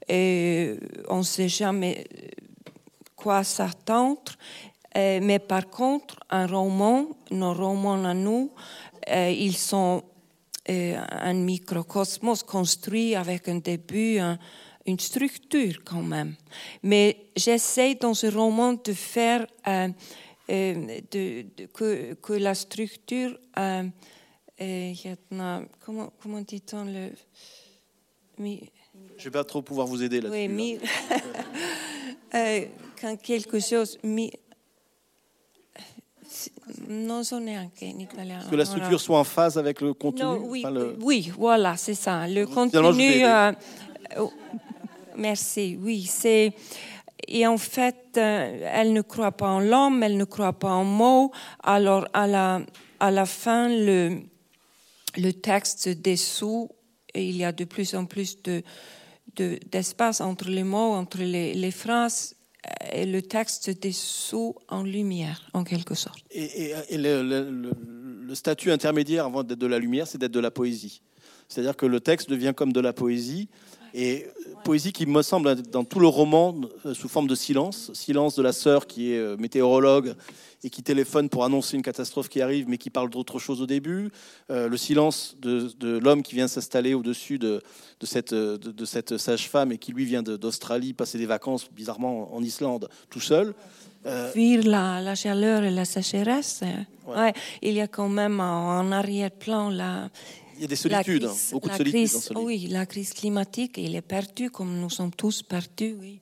et 0.08 0.78
on 1.10 1.18
ne 1.20 1.24
sait 1.24 1.50
jamais 1.50 2.06
quoi 3.16 3.44
s'attendre. 3.44 4.34
Mais 4.96 5.40
par 5.40 5.70
contre, 5.70 6.20
un 6.30 6.48
roman, 6.48 7.08
nos 7.32 7.54
romans 7.54 8.06
à 8.06 8.14
nous, 8.14 8.52
ils 9.08 9.58
sont 9.58 10.04
un 10.70 11.34
microcosmos 11.34 12.44
construit 12.44 13.16
avec 13.16 13.50
un 13.50 13.58
début, 13.58 14.20
une 14.86 15.00
structure 15.00 15.84
quand 15.84 16.04
même. 16.04 16.36
Mais 16.84 17.30
j'essaie 17.36 17.96
dans 17.96 18.14
ce 18.14 18.28
roman 18.28 18.74
de 18.74 18.94
faire 18.94 19.48
euh, 19.68 19.90
de, 20.48 21.46
que, 21.74 22.14
que, 22.14 22.34
la 22.34 22.54
structure, 22.54 23.38
comment, 25.84 26.14
comment 26.22 26.42
dit-on 26.42 26.86
le... 26.86 27.10
Je 28.38 28.44
ne 28.44 29.24
vais 29.24 29.32
pas 29.32 29.44
trop 29.44 29.62
pouvoir 29.62 29.88
vous 29.88 30.04
aider 30.04 30.22
là-dessus. 30.22 30.54
Oui, 30.54 30.80
quand 33.02 33.18
quelque 33.22 33.60
chose... 33.60 33.98
Italiano. 38.02 38.50
Que 38.50 38.56
la 38.56 38.66
structure 38.66 39.00
soit 39.00 39.20
en 39.20 39.24
phase 39.24 39.58
avec 39.58 39.82
le 39.82 39.94
contenu 39.94 40.26
oui, 40.26 40.62
enfin, 40.64 40.72
le... 40.74 40.98
oui, 41.02 41.32
voilà, 41.38 41.78
c'est 41.78 41.94
ça. 41.94 42.28
Le 42.28 42.46
contenu. 42.46 43.24
Euh, 43.24 43.52
merci, 45.18 45.78
oui, 45.82 46.04
c'est. 46.04 46.54
Et 47.28 47.48
en 47.48 47.58
fait, 47.58 48.18
euh, 48.18 48.70
elle 48.72 48.94
ne 48.94 49.02
croit 49.02 49.32
pas 49.32 49.50
en 49.50 49.60
l'homme, 49.60 50.04
elle 50.04 50.18
ne 50.18 50.26
croit 50.26 50.54
pas 50.54 50.72
en 50.72 50.84
mots. 50.84 51.32
Alors, 51.64 52.08
à 52.14 52.28
la, 52.28 52.62
à 53.00 53.12
la 53.12 53.26
fin, 53.26 53.70
le, 53.70 54.20
le 55.18 55.32
texte 55.32 55.90
dessous, 55.90 56.70
il 57.16 57.38
y 57.38 57.44
a 57.44 57.52
de 57.52 57.64
plus 57.64 57.96
en 57.96 58.06
plus 58.06 58.42
de, 58.44 58.64
d'espace 59.72 60.22
entre 60.22 60.50
les 60.50 60.64
mots, 60.64 60.94
entre 60.94 61.20
les, 61.20 61.54
les 61.54 61.72
phrases 61.72 62.36
et 62.92 63.06
le 63.06 63.22
texte 63.22 63.82
dessous 63.82 64.56
en 64.70 64.84
lumière, 64.84 65.48
en 65.54 65.64
quelque 65.64 65.96
sorte. 65.96 66.24
Et, 66.32 66.74
le, 66.92 68.34
statut 68.34 68.72
intermédiaire 68.72 69.26
avant 69.26 69.44
d'être 69.44 69.60
de 69.60 69.68
la 69.68 69.80
lumière, 69.80 70.08
c'est 70.08 70.18
d'être 70.18 70.32
de 70.32 70.40
la 70.40 70.52
poésie. 70.52 71.02
C'est-à-dire 71.48 71.78
que 71.78 71.86
le 71.86 72.00
texte 72.00 72.30
devient 72.30 72.54
comme 72.56 72.74
de 72.74 72.80
la 72.80 72.92
poésie, 72.92 73.50
et 73.96 74.28
poésie 74.66 74.92
qui 74.92 75.06
me 75.06 75.22
semble 75.22 75.56
dans 75.62 75.86
tout 75.86 76.00
le 76.00 76.08
roman 76.08 76.54
euh, 76.86 76.94
sous 76.94 77.08
forme 77.08 77.28
de 77.28 77.36
silence, 77.36 77.92
silence 77.94 78.36
de 78.36 78.44
la 78.44 78.52
sœur 78.52 78.88
qui 78.88 79.14
est 79.14 79.18
euh, 79.18 79.38
météorologue 79.38 80.16
et 80.64 80.70
qui 80.70 80.84
téléphone 80.84 81.30
pour 81.30 81.46
annoncer 81.46 81.78
une 81.78 81.84
catastrophe 81.84 82.28
qui 82.28 82.42
arrive, 82.42 82.68
mais 82.68 82.78
qui 82.78 82.90
parle 82.90 83.10
d'autre 83.10 83.40
chose 83.40 83.62
au 83.62 83.68
début. 83.68 84.12
Euh, 84.50 84.68
le 84.68 84.76
silence 84.76 85.38
de, 85.40 85.98
l'homme 86.00 86.24
qui 86.24 86.36
vient 86.36 86.48
s'installer 86.48 86.94
au-dessus 86.94 87.40
de, 87.40 87.62
cette, 88.02 88.34
de, 88.34 88.86
cette 88.86 89.18
sage-femme 89.18 89.72
et 89.72 89.78
qui 89.78 89.94
lui 89.94 90.04
vient 90.04 90.24
d'Australie 90.24 90.94
passer 90.94 91.18
des 91.18 91.28
vacances 91.28 91.70
bizarrement 91.72 92.36
en 92.36 92.44
Islande 92.44 92.90
tout 93.10 93.22
seul. 93.22 93.54
Euh, 94.06 94.32
Fuir 94.32 94.64
la, 94.64 95.02
la, 95.02 95.16
chaleur 95.16 95.64
et 95.64 95.72
la 95.72 95.86
sécheresse. 95.86 96.62
Ouais. 97.08 97.34
il 97.62 97.74
y 97.74 97.82
a 97.82 97.88
quand 97.88 98.10
même 98.10 98.40
en 98.40 98.92
arrière-plan 98.92 99.70
la, 99.70 100.10
il 100.58 100.62
y 100.62 100.66
a 100.66 100.68
des 100.68 100.76
solitudes, 100.76 101.26
hein, 101.26 101.34
beaucoup 101.52 101.70
de 101.70 101.76
solitude. 101.76 102.10
oui, 102.36 102.68
la 102.70 102.86
crise 102.86 103.14
climatique, 103.14 103.78
il 103.78 103.96
est 103.96 104.02
perdu 104.02 104.50
comme 104.50 104.80
nous 104.80 104.90
sommes 104.90 105.12
tous 105.12 105.42
perdus, 105.44 105.96
oui. 106.00 106.20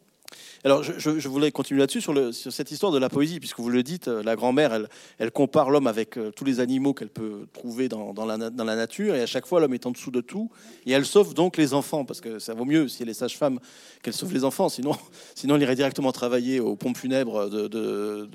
Alors, 0.65 0.81
je, 0.81 1.27
voulais 1.27 1.51
continuer 1.51 1.81
là-dessus 1.81 1.99
sur, 1.99 2.34
sur, 2.34 2.53
cette 2.53 2.71
histoire 2.71 2.91
de 2.91 2.97
la 2.97 3.09
poésie, 3.09 3.39
puisque 3.39 3.59
vous 3.59 3.69
le 3.69 3.84
dites, 3.84 4.07
euh, 4.07 4.23
la 4.23 4.38
grand-mère, 4.38 4.73
elle, 4.73 4.88
elle, 5.19 5.31
compare 5.31 5.69
l'homme 5.69 5.88
avec 5.88 6.17
euh, 6.17 6.31
tous 6.31 6.45
les 6.45 6.61
animaux 6.61 6.93
qu'elle 6.93 7.09
peut 7.09 7.47
trouver 7.51 7.89
dans, 7.89 8.13
dans, 8.13 8.25
la, 8.25 8.38
dans, 8.38 8.63
la, 8.63 8.75
nature, 8.75 9.13
et 9.15 9.21
à 9.21 9.25
chaque 9.25 9.45
fois, 9.45 9.59
l'homme 9.59 9.73
est 9.73 9.86
en 9.86 9.91
dessous 9.91 10.11
de 10.11 10.21
tout, 10.21 10.49
et 10.86 10.93
elle 10.93 11.05
sauve 11.05 11.34
donc 11.34 11.57
les 11.57 11.73
enfants, 11.73 12.05
parce 12.05 12.21
que 12.21 12.39
ça 12.39 12.53
vaut 12.53 12.63
mieux 12.63 12.88
si 12.88 13.03
elle 13.03 13.09
est 13.09 13.13
sage-femme 13.13 13.59
qu'elle 14.01 14.13
sauve 14.13 14.34
les 14.34 14.45
enfants, 14.45 14.69
sinon, 14.69 14.95
sinon 15.36 15.55
elle 15.55 15.63
irait 15.63 15.75
directement 15.75 16.13
travailler 16.13 16.61
aux 16.61 16.77
pompes 16.77 16.97
funèbres 16.97 17.49
de, 17.49 17.67
de, 17.67 18.29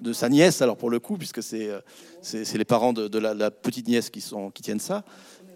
de, 0.00 0.12
sa 0.14 0.30
nièce, 0.30 0.62
alors 0.62 0.78
pour 0.78 0.88
le 0.88 1.00
coup, 1.00 1.18
puisque 1.18 1.42
c'est 1.42 1.68
euh, 1.68 1.80
c'est 2.24 2.56
les 2.56 2.64
parents 2.64 2.92
de, 2.92 3.18
la, 3.18 3.50
petite 3.50 3.86
nièce 3.86 4.10
qui, 4.10 4.20
sont, 4.20 4.50
qui 4.50 4.62
tiennent 4.62 4.80
ça. 4.80 5.04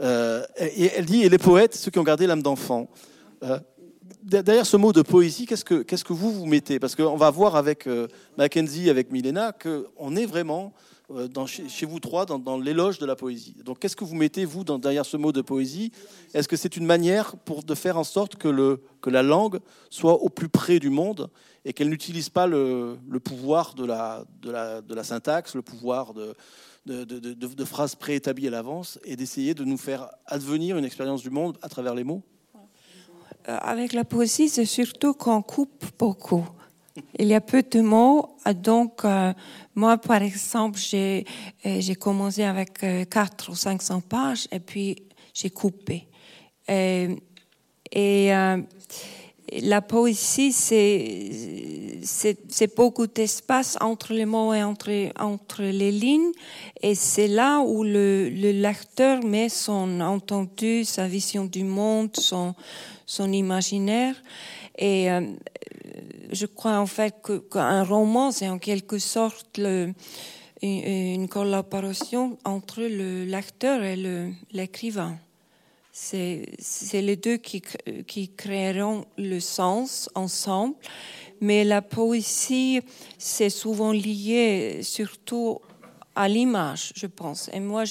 Et 0.01 0.91
elle 0.97 1.07
dit, 1.07 1.23
et 1.25 1.29
les 1.29 1.39
poètes, 1.39 1.75
ceux 1.75 1.91
qui 1.91 1.99
ont 1.99 2.05
gardé 2.05 2.27
l'âme 2.27 2.43
d'enfant. 2.43 2.89
Derrière 4.23 4.67
ce 4.67 4.77
mot 4.77 4.93
de 4.93 5.01
poésie, 5.03 5.47
qu'est-ce 5.47 5.65
que, 5.65 5.83
qu'est-ce 5.83 6.05
que 6.05 6.13
vous 6.13 6.33
vous 6.33 6.45
mettez? 6.45 6.79
Parce 6.79 6.95
qu'on 6.95 7.17
va 7.17 7.31
voir 7.31 7.57
avec 7.57 7.87
euh, 7.87 8.09
Mackenzie, 8.37 8.91
avec 8.91 9.11
Milena, 9.11 9.53
qu'on 9.53 10.17
est 10.17 10.27
vraiment 10.27 10.75
euh, 11.11 11.29
dans, 11.29 11.47
chez, 11.47 11.87
vous 11.87 11.99
trois 12.01 12.27
dans, 12.27 12.59
l'éloge 12.59 12.99
de 12.99 13.07
la 13.07 13.17
poésie. 13.17 13.55
Donc 13.65 13.79
qu'est-ce 13.79 13.97
que 13.97 14.05
vous 14.05 14.17
mettez, 14.17 14.45
vous, 14.45 14.65
dans, 14.65 14.79
derrière 14.79 15.07
ce 15.07 15.17
mot 15.17 15.33
de 15.33 15.41
poésie? 15.41 15.93
Est-ce 16.35 16.49
que 16.49 16.57
c'est 16.57 16.77
une 16.77 16.85
manière 16.85 17.37
pour, 17.45 17.63
de 17.63 17.75
faire 17.75 17.97
en 17.97 18.05
sorte 18.05 18.37
que, 18.37 18.49
le, 18.49 18.83
que 19.01 19.09
la 19.09 19.23
langue 19.23 19.61
soit 19.89 20.21
au 20.21 20.29
plus 20.29 20.51
près 20.51 20.79
du 20.79 20.91
monde 20.91 21.31
et 21.65 21.73
qu'elle 21.73 21.89
n'utilise 21.89 22.29
pas 22.29 22.47
le, 22.47 22.99
le 23.09 23.21
pouvoir 23.21 23.75
de 23.75 23.87
la, 23.87 24.25
de, 24.43 24.51
la, 24.51 24.83
de 24.83 24.95
la 24.95 25.05
syntaxe, 25.05 25.55
le 25.55 25.63
pouvoir 25.63 26.13
de, 26.13 26.35
de, 26.89 27.19
de, 27.19 27.35
de, 27.35 27.65
phrases 27.65 27.95
préétablies 27.95 28.49
à 28.49 28.51
l'avance 28.51 28.99
et 29.05 29.17
d'essayer 29.17 29.55
de 29.55 29.65
nous 29.65 29.77
faire 29.77 30.09
advenir 30.27 30.79
une 30.79 30.85
expérience 30.85 31.23
du 31.23 31.31
monde 31.31 31.59
à 31.63 31.69
travers 31.69 31.95
les 31.95 32.05
mots 32.05 32.23
euh, 33.49 33.57
avec 33.63 33.93
la 33.93 34.05
poésie, 34.05 34.49
c'est 34.49 34.67
surtout 34.67 35.15
qu'on 35.15 35.43
coupe 35.43 35.85
beaucoup. 35.99 36.47
Il 37.19 37.29
y 37.29 37.35
a 37.35 37.41
peu 37.41 37.63
de 37.63 37.81
mots, 37.81 38.37
donc 38.57 39.05
euh, 39.05 39.33
moi, 39.75 39.97
par 39.97 40.21
exemple, 40.23 40.79
j'ai 40.79 41.25
euh, 41.65 41.95
commencé 41.95 42.43
avec 42.43 42.85
4 43.09 43.51
ou 43.51 43.55
500 43.55 44.01
pages 44.03 44.49
et 44.51 44.61
puis 44.61 44.97
j'ai 45.33 45.51
coupé. 45.51 46.09
Et, 46.69 47.17
et 47.93 48.31
la 49.63 49.81
poésie, 49.81 50.53
c'est 50.53 50.77
beaucoup 52.77 53.07
d'espace 53.07 53.77
entre 53.81 54.13
les 54.13 54.27
mots 54.27 54.53
et 54.53 54.63
entre, 54.63 54.91
entre 55.21 55.63
les 55.63 55.93
lignes, 55.93 56.33
et 56.83 56.95
c'est 56.95 57.29
là 57.29 57.61
où 57.61 57.85
le, 57.85 58.29
le 58.29 58.53
lecteur 58.53 59.25
met 59.25 59.49
son 59.49 60.01
entendu, 60.01 60.85
sa 60.85 61.07
vision 61.09 61.45
du 61.45 61.65
monde, 61.65 62.11
son, 62.17 62.55
son 63.07 63.33
imaginaire. 63.33 64.15
Et 64.77 65.11
euh, 65.11 65.23
je 66.31 66.47
crois 66.47 66.79
en 66.79 66.87
fait 66.87 67.15
qu'un 67.51 67.83
roman, 67.83 68.31
c'est 68.31 68.49
en 68.49 68.59
quelque 68.59 68.99
sorte 68.99 69.59
le, 69.59 69.93
une, 70.63 71.29
collaboration 71.29 72.39
entre 72.45 72.83
le 72.83 73.25
lecteur 73.25 73.83
et 73.83 73.97
l'écrivain. 74.53 75.19
C'est 76.01 77.03
les 77.03 77.17
deux 77.17 77.39
qui, 77.39 78.29
créeront 78.37 79.05
le 79.17 79.41
sens 79.41 80.09
ensemble. 80.15 80.77
Mais 81.41 81.65
la 81.65 81.83
poésie, 81.83 82.81
c'est 83.19 83.51
souvent 83.51 83.93
lié 83.93 84.81
surtout 84.83 85.59
à 86.15 86.29
l'image, 86.29 86.93
je 86.97 87.07
pense. 87.07 87.51
Et 87.53 87.61
moi, 87.61 87.83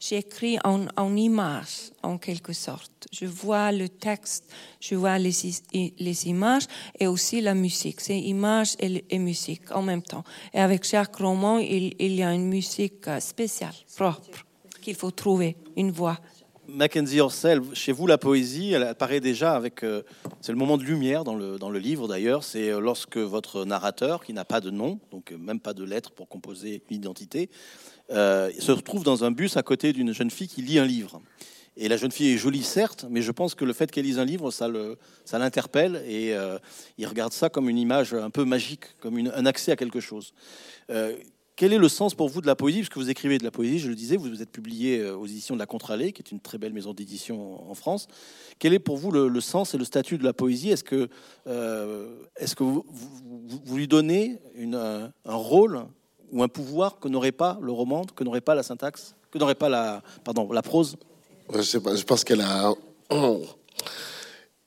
j'écris 0.00 0.58
en, 0.64 0.86
en 0.96 1.16
image, 1.16 1.92
en 2.02 2.16
quelque 2.18 2.52
sorte. 2.54 3.06
Je 3.12 3.26
vois 3.26 3.70
le 3.70 3.88
texte, 3.88 4.44
je 4.80 4.94
vois 4.94 5.18
les, 5.18 6.26
images 6.26 6.66
et 6.98 7.06
aussi 7.06 7.40
la 7.42 7.54
musique. 7.54 8.00
C'est 8.00 8.18
image 8.18 8.76
et, 8.78 9.18
musique 9.18 9.70
en 9.72 9.82
même 9.82 10.02
temps. 10.02 10.24
Et 10.54 10.60
avec 10.60 10.84
chaque 10.84 11.16
roman, 11.16 11.58
il, 11.58 11.94
il 11.98 12.14
y 12.14 12.22
a 12.22 12.32
une 12.32 12.48
musique 12.48 13.08
euh, 13.08 13.20
spéciale, 13.20 13.74
propre, 13.94 14.46
qu'il 14.80 14.94
faut 14.94 15.10
trouver, 15.10 15.56
une 15.76 15.90
voix. 15.90 16.18
Mackenzie 16.72 17.20
Orsel, 17.20 17.60
chez 17.74 17.92
vous, 17.92 18.06
la 18.06 18.16
poésie, 18.16 18.72
elle 18.72 18.84
apparaît 18.84 19.20
déjà 19.20 19.54
avec. 19.54 19.82
Euh, 19.82 20.02
c'est 20.40 20.52
le 20.52 20.58
moment 20.58 20.78
de 20.78 20.84
lumière 20.84 21.22
dans 21.22 21.34
le, 21.34 21.58
dans 21.58 21.68
le 21.68 21.78
livre 21.78 22.08
d'ailleurs. 22.08 22.44
C'est 22.44 22.70
euh, 22.70 22.80
lorsque 22.80 23.18
votre 23.18 23.64
narrateur, 23.64 24.24
qui 24.24 24.32
n'a 24.32 24.44
pas 24.44 24.60
de 24.60 24.70
nom, 24.70 24.98
donc 25.10 25.32
même 25.32 25.60
pas 25.60 25.74
de 25.74 25.84
lettre 25.84 26.12
pour 26.12 26.28
composer 26.28 26.82
une 26.90 26.96
identité, 26.96 27.50
euh, 28.10 28.50
se 28.58 28.72
retrouve 28.72 29.04
dans 29.04 29.24
un 29.24 29.30
bus 29.30 29.56
à 29.56 29.62
côté 29.62 29.92
d'une 29.92 30.12
jeune 30.12 30.30
fille 30.30 30.48
qui 30.48 30.62
lit 30.62 30.78
un 30.78 30.86
livre. 30.86 31.20
Et 31.76 31.88
la 31.88 31.96
jeune 31.96 32.12
fille 32.12 32.34
est 32.34 32.36
jolie, 32.36 32.62
certes, 32.62 33.06
mais 33.08 33.22
je 33.22 33.32
pense 33.32 33.54
que 33.54 33.64
le 33.64 33.72
fait 33.72 33.90
qu'elle 33.90 34.04
lise 34.04 34.18
un 34.18 34.26
livre, 34.26 34.50
ça, 34.50 34.68
ça 35.24 35.38
l'interpelle 35.38 36.02
et 36.06 36.34
euh, 36.34 36.58
il 36.98 37.06
regarde 37.06 37.32
ça 37.32 37.48
comme 37.48 37.68
une 37.68 37.78
image 37.78 38.12
un 38.12 38.28
peu 38.28 38.44
magique, 38.44 38.84
comme 39.00 39.16
un 39.18 39.46
accès 39.46 39.72
à 39.72 39.76
quelque 39.76 40.00
chose. 40.00 40.34
Euh, 40.90 41.16
quel 41.56 41.72
est 41.72 41.78
le 41.78 41.88
sens 41.88 42.14
pour 42.14 42.28
vous 42.28 42.40
de 42.40 42.46
la 42.46 42.56
poésie? 42.56 42.78
Puisque 42.78 42.96
vous 42.96 43.10
écrivez 43.10 43.38
de 43.38 43.44
la 43.44 43.50
poésie, 43.50 43.78
je 43.78 43.88
le 43.88 43.94
disais, 43.94 44.16
vous, 44.16 44.28
vous 44.28 44.42
êtes 44.42 44.50
publié 44.50 44.98
euh, 44.98 45.16
aux 45.16 45.26
éditions 45.26 45.54
de 45.54 45.58
la 45.58 45.66
Contralée, 45.66 46.12
qui 46.12 46.22
est 46.22 46.30
une 46.30 46.40
très 46.40 46.58
belle 46.58 46.72
maison 46.72 46.94
d'édition 46.94 47.70
en 47.70 47.74
France. 47.74 48.08
Quel 48.58 48.72
est 48.72 48.78
pour 48.78 48.96
vous 48.96 49.10
le, 49.10 49.40
sens 49.40 49.74
et 49.74 49.78
le 49.78 49.84
statut 49.84 50.18
de 50.18 50.24
la 50.24 50.32
poésie? 50.32 50.70
Est-ce 50.70 50.84
que, 50.84 51.08
est-ce 52.36 52.54
que 52.54 52.64
vous, 52.64 52.84
lui 53.76 53.88
donnez 53.88 54.38
un 54.56 55.12
rôle 55.24 55.84
ou 56.30 56.42
un 56.42 56.48
pouvoir 56.48 56.98
que 56.98 57.08
n'aurait 57.08 57.32
pas 57.32 57.58
le 57.60 57.72
roman, 57.72 58.04
que 58.04 58.24
n'aurait 58.24 58.40
pas 58.40 58.54
la 58.54 58.62
syntaxe, 58.62 59.14
que 59.30 59.38
n'aurait 59.38 59.54
pas 59.54 59.68
la, 59.68 60.02
pardon, 60.24 60.50
la 60.52 60.62
prose? 60.62 60.96
Je 61.52 62.04
pense 62.04 62.24
qu'elle 62.24 62.40
a 62.40 62.72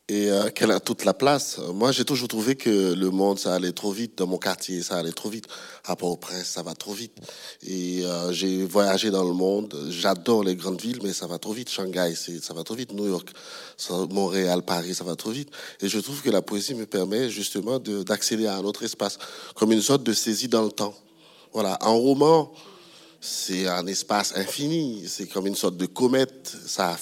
et 0.07 0.29
euh, 0.29 0.49
qu'elle 0.49 0.69
a 0.69 0.79
toute 0.79 1.03
la 1.03 1.15
place. 1.15 1.59
Moi, 1.73 1.91
j'ai 1.91 2.05
toujours 2.05 2.27
trouvé 2.27 2.55
que 2.55 2.93
le 2.93 3.09
monde, 3.09 3.39
ça 3.39 3.55
allait 3.55 3.71
trop 3.71 3.91
vite. 3.91 4.19
Dans 4.19 4.27
mon 4.27 4.37
quartier, 4.37 4.83
ça 4.83 4.97
allait 4.97 5.11
trop 5.11 5.29
vite. 5.29 5.45
À 5.83 5.95
Port-au-Prince, 5.95 6.45
ça 6.45 6.61
va 6.61 6.75
trop 6.75 6.93
vite. 6.93 7.13
Et 7.63 8.05
euh, 8.05 8.31
j'ai 8.31 8.63
voyagé 8.65 9.09
dans 9.09 9.23
le 9.23 9.33
monde. 9.33 9.75
J'adore 9.89 10.43
les 10.43 10.55
grandes 10.55 10.79
villes, 10.79 10.99
mais 11.01 11.11
ça 11.11 11.25
va 11.25 11.39
trop 11.39 11.53
vite. 11.53 11.69
Shanghai, 11.69 12.13
ça 12.15 12.53
va 12.53 12.63
trop 12.63 12.75
vite. 12.75 12.93
New 12.93 13.07
York, 13.07 13.29
Montréal, 14.11 14.61
Paris, 14.61 14.93
ça 14.93 15.03
va 15.03 15.15
trop 15.15 15.31
vite. 15.31 15.49
Et 15.81 15.89
je 15.89 15.99
trouve 15.99 16.21
que 16.21 16.29
la 16.29 16.43
poésie 16.43 16.75
me 16.75 16.85
permet 16.85 17.31
justement 17.31 17.79
d'accéder 17.79 18.45
à 18.45 18.57
un 18.57 18.63
autre 18.63 18.83
espace, 18.83 19.17
comme 19.55 19.71
une 19.71 19.81
sorte 19.81 20.03
de 20.03 20.13
saisie 20.13 20.47
dans 20.47 20.63
le 20.63 20.71
temps. 20.71 20.93
Voilà, 21.51 21.79
un 21.81 21.89
roman, 21.89 22.51
c'est 23.21 23.67
un 23.67 23.87
espace 23.87 24.33
infini, 24.35 25.05
c'est 25.07 25.25
comme 25.25 25.47
une 25.47 25.55
sorte 25.55 25.77
de 25.77 25.87
comète, 25.87 26.55
ça, 26.67 26.95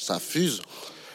ça 0.00 0.18
fuse. 0.18 0.62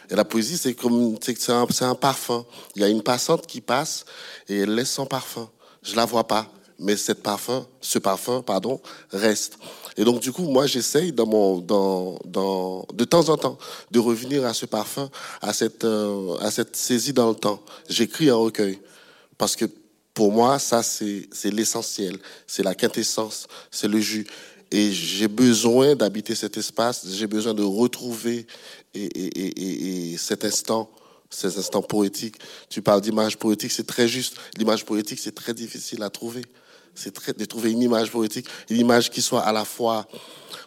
Et 0.10 0.16
la 0.16 0.26
poésie, 0.26 0.58
c'est 0.58 0.74
comme 0.74 1.18
c'est 1.22 1.49
un, 1.49 1.68
un, 1.82 1.95
parfum. 1.95 2.45
Il 2.76 2.82
y 2.82 2.86
a 2.86 2.89
une 2.89 3.01
passante 3.01 3.47
qui 3.47 3.62
passe 3.62 4.06
et 4.47 4.60
elle 4.60 4.76
laisse 4.76 4.91
son 4.91 5.06
parfum. 5.06 5.49
Je 5.82 5.95
la 5.95 6.06
vois 6.06 6.26
pas, 6.26 6.51
mais 6.80 6.97
cette 6.97 7.24
parfum, 7.24 7.66
ce 7.82 7.99
parfum, 7.99 8.41
pardon, 8.41 8.82
reste. 9.12 9.58
Et 9.97 10.04
donc 10.04 10.20
du 10.22 10.32
coup, 10.32 10.43
moi, 10.43 10.66
j'essaye 10.66 11.12
dans 11.12 11.58
de 11.58 13.04
temps 13.04 13.30
en 13.30 13.38
temps, 13.38 13.58
de 13.91 13.99
revenir 13.99 14.45
à 14.45 14.54
ce 14.54 14.66
parfum, 14.66 15.10
à 15.41 15.54
cette, 15.54 15.84
euh, 15.84 16.38
à 16.39 16.51
cette 16.51 16.76
saisie 16.76 17.14
dans 17.14 17.30
le 17.30 17.36
temps. 17.36 17.62
J'écris 17.89 18.30
un 18.30 18.36
recueil 18.36 18.80
parce 19.38 19.56
que 19.56 19.66
pour 20.14 20.32
moi, 20.32 20.60
ça, 20.60 20.84
c'est 20.84 21.28
l'essentiel. 21.45 22.18
C'est 22.45 22.64
la 22.64 22.76
quintessence, 22.76 23.47
c'est 23.72 23.88
le 23.88 23.99
jus. 23.99 24.28
Et 24.74 24.91
j'ai 24.91 25.28
besoin 25.28 25.95
d'habiter 25.95 26.34
cet 26.34 26.57
espace, 26.57 27.05
j'ai 27.07 27.28
besoin 27.28 27.53
de 27.53 27.61
retrouver 27.61 28.47
et, 28.95 29.03
et, 29.03 30.13
et, 30.13 30.17
cet 30.17 30.45
instant, 30.45 30.89
ces 31.30 31.59
instants 31.59 31.84
poétiques. 31.84 32.38
Tu 32.69 32.82
parles 32.82 33.01
d'image 33.01 33.38
poétique, 33.38 33.71
c'est 33.71 33.86
très 33.86 34.07
juste. 34.07 34.36
L'image 34.57 34.84
poétique, 34.84 35.19
c'est 35.19 35.36
très 35.36 35.53
difficile 35.53 36.01
à 36.01 36.09
trouver. 36.09 36.41
C'est 36.95 37.13
très 37.13 37.34
de 37.34 37.45
trouver 37.45 37.71
une 37.71 37.84
image 37.84 38.09
poétique, 38.09 38.47
une 38.71 38.80
image 38.80 39.11
qui 39.11 39.21
soit 39.21 39.41
à 39.41 39.51
la 39.51 39.63
fois 39.63 40.07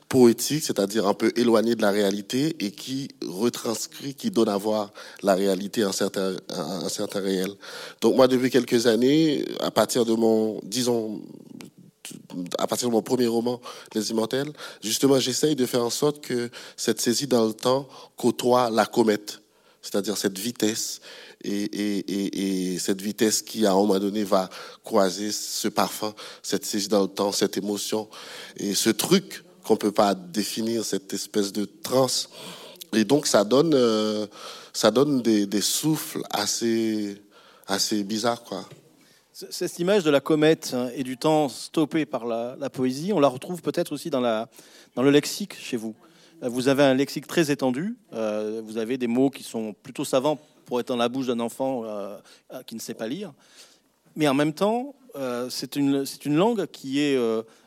poétique, 0.08 0.62
c'est-à-dire 0.62 1.08
un 1.08 1.14
peu 1.14 1.32
éloignée 1.34 1.74
de 1.74 1.82
la 1.82 1.90
réalité 1.90 2.54
et 2.64 2.70
qui 2.70 3.08
retranscrit, 3.26 4.14
qui 4.14 4.30
donne 4.30 4.48
à 4.48 4.56
voir 4.56 4.92
la 5.24 5.34
réalité, 5.34 5.82
un 5.82 5.90
certain, 5.90 6.36
un 6.48 6.88
certain 6.88 7.20
réel. 7.20 7.50
Donc 8.00 8.14
moi, 8.14 8.28
depuis 8.28 8.50
quelques 8.50 8.86
années, 8.86 9.44
à 9.58 9.72
partir 9.72 10.04
de 10.04 10.14
mon, 10.14 10.60
disons, 10.62 11.22
à 12.58 12.66
partir 12.66 12.88
de 12.88 12.92
mon 12.92 13.02
premier 13.02 13.26
roman, 13.26 13.60
Les 13.94 14.10
Immortels, 14.10 14.52
justement, 14.82 15.18
j'essaye 15.18 15.56
de 15.56 15.66
faire 15.66 15.84
en 15.84 15.90
sorte 15.90 16.20
que 16.20 16.50
cette 16.76 17.00
saisie 17.00 17.26
dans 17.26 17.46
le 17.46 17.52
temps 17.52 17.88
côtoie 18.16 18.70
la 18.70 18.86
comète, 18.86 19.40
c'est-à-dire 19.82 20.16
cette 20.16 20.38
vitesse 20.38 21.00
et, 21.42 21.64
et, 21.64 22.72
et, 22.74 22.78
cette 22.78 23.00
vitesse 23.00 23.42
qui, 23.42 23.66
à 23.66 23.72
un 23.72 23.74
moment 23.74 23.98
donné, 23.98 24.24
va 24.24 24.48
croiser 24.82 25.30
ce 25.32 25.68
parfum, 25.68 26.14
cette 26.42 26.64
saisie 26.64 26.88
dans 26.88 27.02
le 27.02 27.08
temps, 27.08 27.32
cette 27.32 27.56
émotion 27.56 28.08
et 28.56 28.74
ce 28.74 28.90
truc 28.90 29.44
qu'on 29.62 29.76
peut 29.76 29.92
pas 29.92 30.14
définir, 30.14 30.84
cette 30.84 31.12
espèce 31.12 31.52
de 31.52 31.64
transe. 31.64 32.28
Et 32.92 33.04
donc, 33.04 33.26
ça 33.26 33.44
donne, 33.44 33.74
euh, 33.74 34.26
ça 34.72 34.90
donne 34.90 35.22
des, 35.22 35.46
des, 35.46 35.60
souffles 35.60 36.22
assez, 36.30 37.20
assez 37.66 38.02
bizarres, 38.04 38.44
quoi. 38.44 38.66
Cette 39.50 39.78
image 39.80 40.02
de 40.02 40.08
la 40.08 40.20
comète 40.20 40.72
hein, 40.72 40.88
et 40.94 41.02
du 41.02 41.18
temps 41.18 41.50
stoppé 41.50 42.06
par 42.06 42.24
la, 42.24 42.70
poésie, 42.70 43.12
on 43.12 43.20
la 43.20 43.28
retrouve 43.28 43.60
peut-être 43.60 43.92
aussi 43.92 44.08
dans, 44.08 44.22
le 44.22 45.10
lexique 45.10 45.54
chez 45.60 45.76
vous. 45.76 45.94
Euh, 46.42 46.48
vous 46.48 46.68
avez 46.68 46.82
un 46.82 46.94
lexique 46.94 47.26
très 47.26 47.50
étendu. 47.50 47.98
Euh, 48.14 48.62
vous 48.64 48.78
avez 48.78 48.96
des 48.96 49.08
mots 49.08 49.28
qui 49.28 49.42
sont 49.42 49.74
plutôt 49.74 50.06
savants 50.06 50.38
pour 50.64 50.80
être 50.80 50.88
dans 50.88 50.96
la 50.96 51.10
bouche 51.10 51.26
d'un 51.26 51.40
enfant 51.40 51.82
euh, 51.84 52.16
qui 52.66 52.76
ne 52.76 52.80
sait 52.80 52.94
pas 52.94 53.08
lire. 53.08 53.34
Mais 54.14 54.26
en 54.26 54.32
même 54.32 54.54
temps, 54.54 54.94
c'est 55.50 55.76
une, 55.76 56.06
langue 56.24 56.64
qui 56.68 57.00
est 57.00 57.18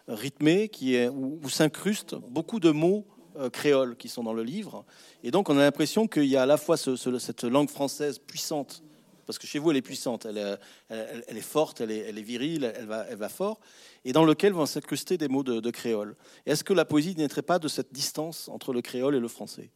rythmée, 0.07 0.69
qui 0.69 0.95
est, 0.95 1.07
où, 1.07 1.39
s'incrustent 1.49 2.15
beaucoup 2.15 2.59
de 2.59 2.71
mots 2.71 3.05
créoles 3.53 3.95
qui 3.95 4.09
sont 4.09 4.23
dans 4.23 4.33
le 4.33 4.41
livre. 4.41 4.85
Et 5.23 5.29
donc, 5.29 5.49
on 5.49 5.57
a 5.59 5.61
l'impression 5.61 6.07
qu'il 6.07 6.25
y 6.25 6.35
a 6.35 6.41
à 6.41 6.47
la 6.47 6.57
fois 6.57 6.77
cette 6.77 7.43
langue 7.43 7.69
française 7.69 8.17
puissante, 8.17 8.81
parce 9.29 9.37
que 9.37 9.45
chez 9.45 9.59
vous, 9.59 9.69
elle 9.69 9.77
est 9.77 9.83
puissante, 9.83 10.25
elle, 10.25 10.57
elle, 10.89 11.37
est 11.37 11.41
forte, 11.41 11.81
elle 11.81 11.91
est, 11.91 12.11
virile, 12.23 12.73
elle 12.75 12.87
va, 12.87 13.29
fort, 13.29 13.59
et 14.03 14.11
dans 14.11 14.25
lequel 14.25 14.53
vont 14.53 14.65
s'incruster 14.65 15.19
des 15.19 15.27
mots 15.27 15.43
de, 15.43 15.59
de 15.59 15.69
créole. 15.69 16.15
Est-ce 16.47 16.63
que 16.63 16.73
la 16.73 16.83
poésie 16.83 17.13
n'était 17.15 17.43
pas 17.43 17.59
de 17.59 17.67
cette 17.67 17.93
distance 17.93 18.49
entre 18.49 18.73
le 18.73 18.81
créole 18.81 19.13
et 19.13 19.19
le 19.19 19.27
français? 19.27 19.69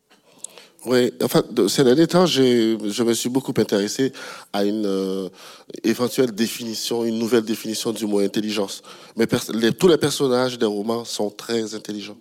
Oui, 0.86 1.14
enfin, 1.24 1.43
ces 1.70 1.86
derniers 1.86 2.07
temps, 2.07 2.26
je 2.26 3.03
me 3.03 3.14
suis 3.14 3.30
beaucoup 3.30 3.53
intéressé 3.55 4.11
à 4.51 4.66
une 4.66 4.86
euh, 4.86 5.30
éventuelle 5.82 6.34
définition, 6.34 7.05
une 7.05 7.18
nouvelle 7.18 7.43
définition 7.43 7.93
du 7.93 8.05
mot 8.05 8.20
intelligence. 8.20 8.82
Mais 9.16 9.26
tous 9.72 9.88
les 9.88 9.97
personnages 9.97 10.57
des 10.57 10.66
romans 10.66 11.05
sont 11.05 11.30
très 11.30 11.74
intelligents. 11.74 12.18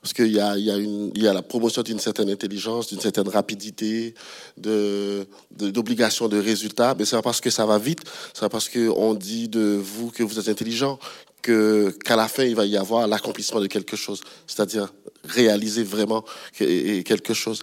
Parce 0.00 0.14
qu'il 0.14 0.32
y 0.32 0.40
a, 0.40 1.32
la 1.32 1.42
promotion 1.42 1.82
d'une 1.82 1.98
certaine 1.98 2.30
intelligence, 2.30 2.86
d'une 2.86 3.00
certaine 3.00 3.28
rapidité, 3.28 4.14
d'obligation 4.56 6.28
de, 6.28 6.38
résultats. 6.38 6.94
Mais 6.98 7.04
c'est 7.04 7.16
pas 7.16 7.22
parce 7.22 7.42
que 7.42 7.50
ça 7.50 7.66
va 7.66 7.76
vite, 7.78 8.00
c'est 8.32 8.48
parce 8.48 8.70
qu'on 8.70 9.12
dit 9.12 9.48
de 9.48 9.78
vous 9.82 10.10
que 10.10 10.22
vous 10.22 10.38
êtes 10.38 10.48
intelligent 10.48 10.98
que, 11.42 11.90
qu'à 12.02 12.16
la 12.16 12.28
fin, 12.28 12.44
il 12.44 12.56
va 12.56 12.64
y 12.64 12.78
avoir 12.78 13.06
l'accomplissement 13.06 13.60
de 13.60 13.66
quelque 13.66 13.94
chose. 13.94 14.22
C'est-à-dire 14.46 14.92
réaliser 15.28 15.82
vraiment 15.82 16.24
quelque 16.56 17.34
chose. 17.34 17.60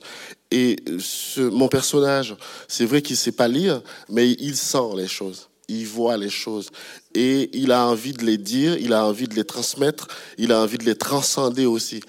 Et 0.52 0.76
ce, 1.00 1.42
mon 1.42 1.68
personnage, 1.68 2.36
c'est 2.68 2.86
vrai 2.86 3.02
qu'il 3.02 3.18
sait 3.18 3.32
pas 3.32 3.48
lire, 3.48 3.82
mais 4.10 4.32
il 4.32 4.56
sent 4.56 4.96
les 4.96 5.08
choses. 5.08 5.50
Il 5.70 5.88
voit 5.88 6.18
les 6.18 6.30
choses 6.30 6.70
et 7.16 7.50
il 7.58 7.72
a 7.72 7.88
envie 7.88 8.12
de 8.12 8.24
les 8.26 8.38
dire, 8.38 8.78
il 8.78 8.92
a 8.92 9.06
envie 9.06 9.30
de 9.30 9.34
les 9.34 9.46
transmettre, 9.46 10.08
il 10.38 10.52
a 10.52 10.60
envie 10.60 10.78
de 10.78 10.84
les 10.84 10.96
transcender 10.96 11.66
aussi. 11.66 12.02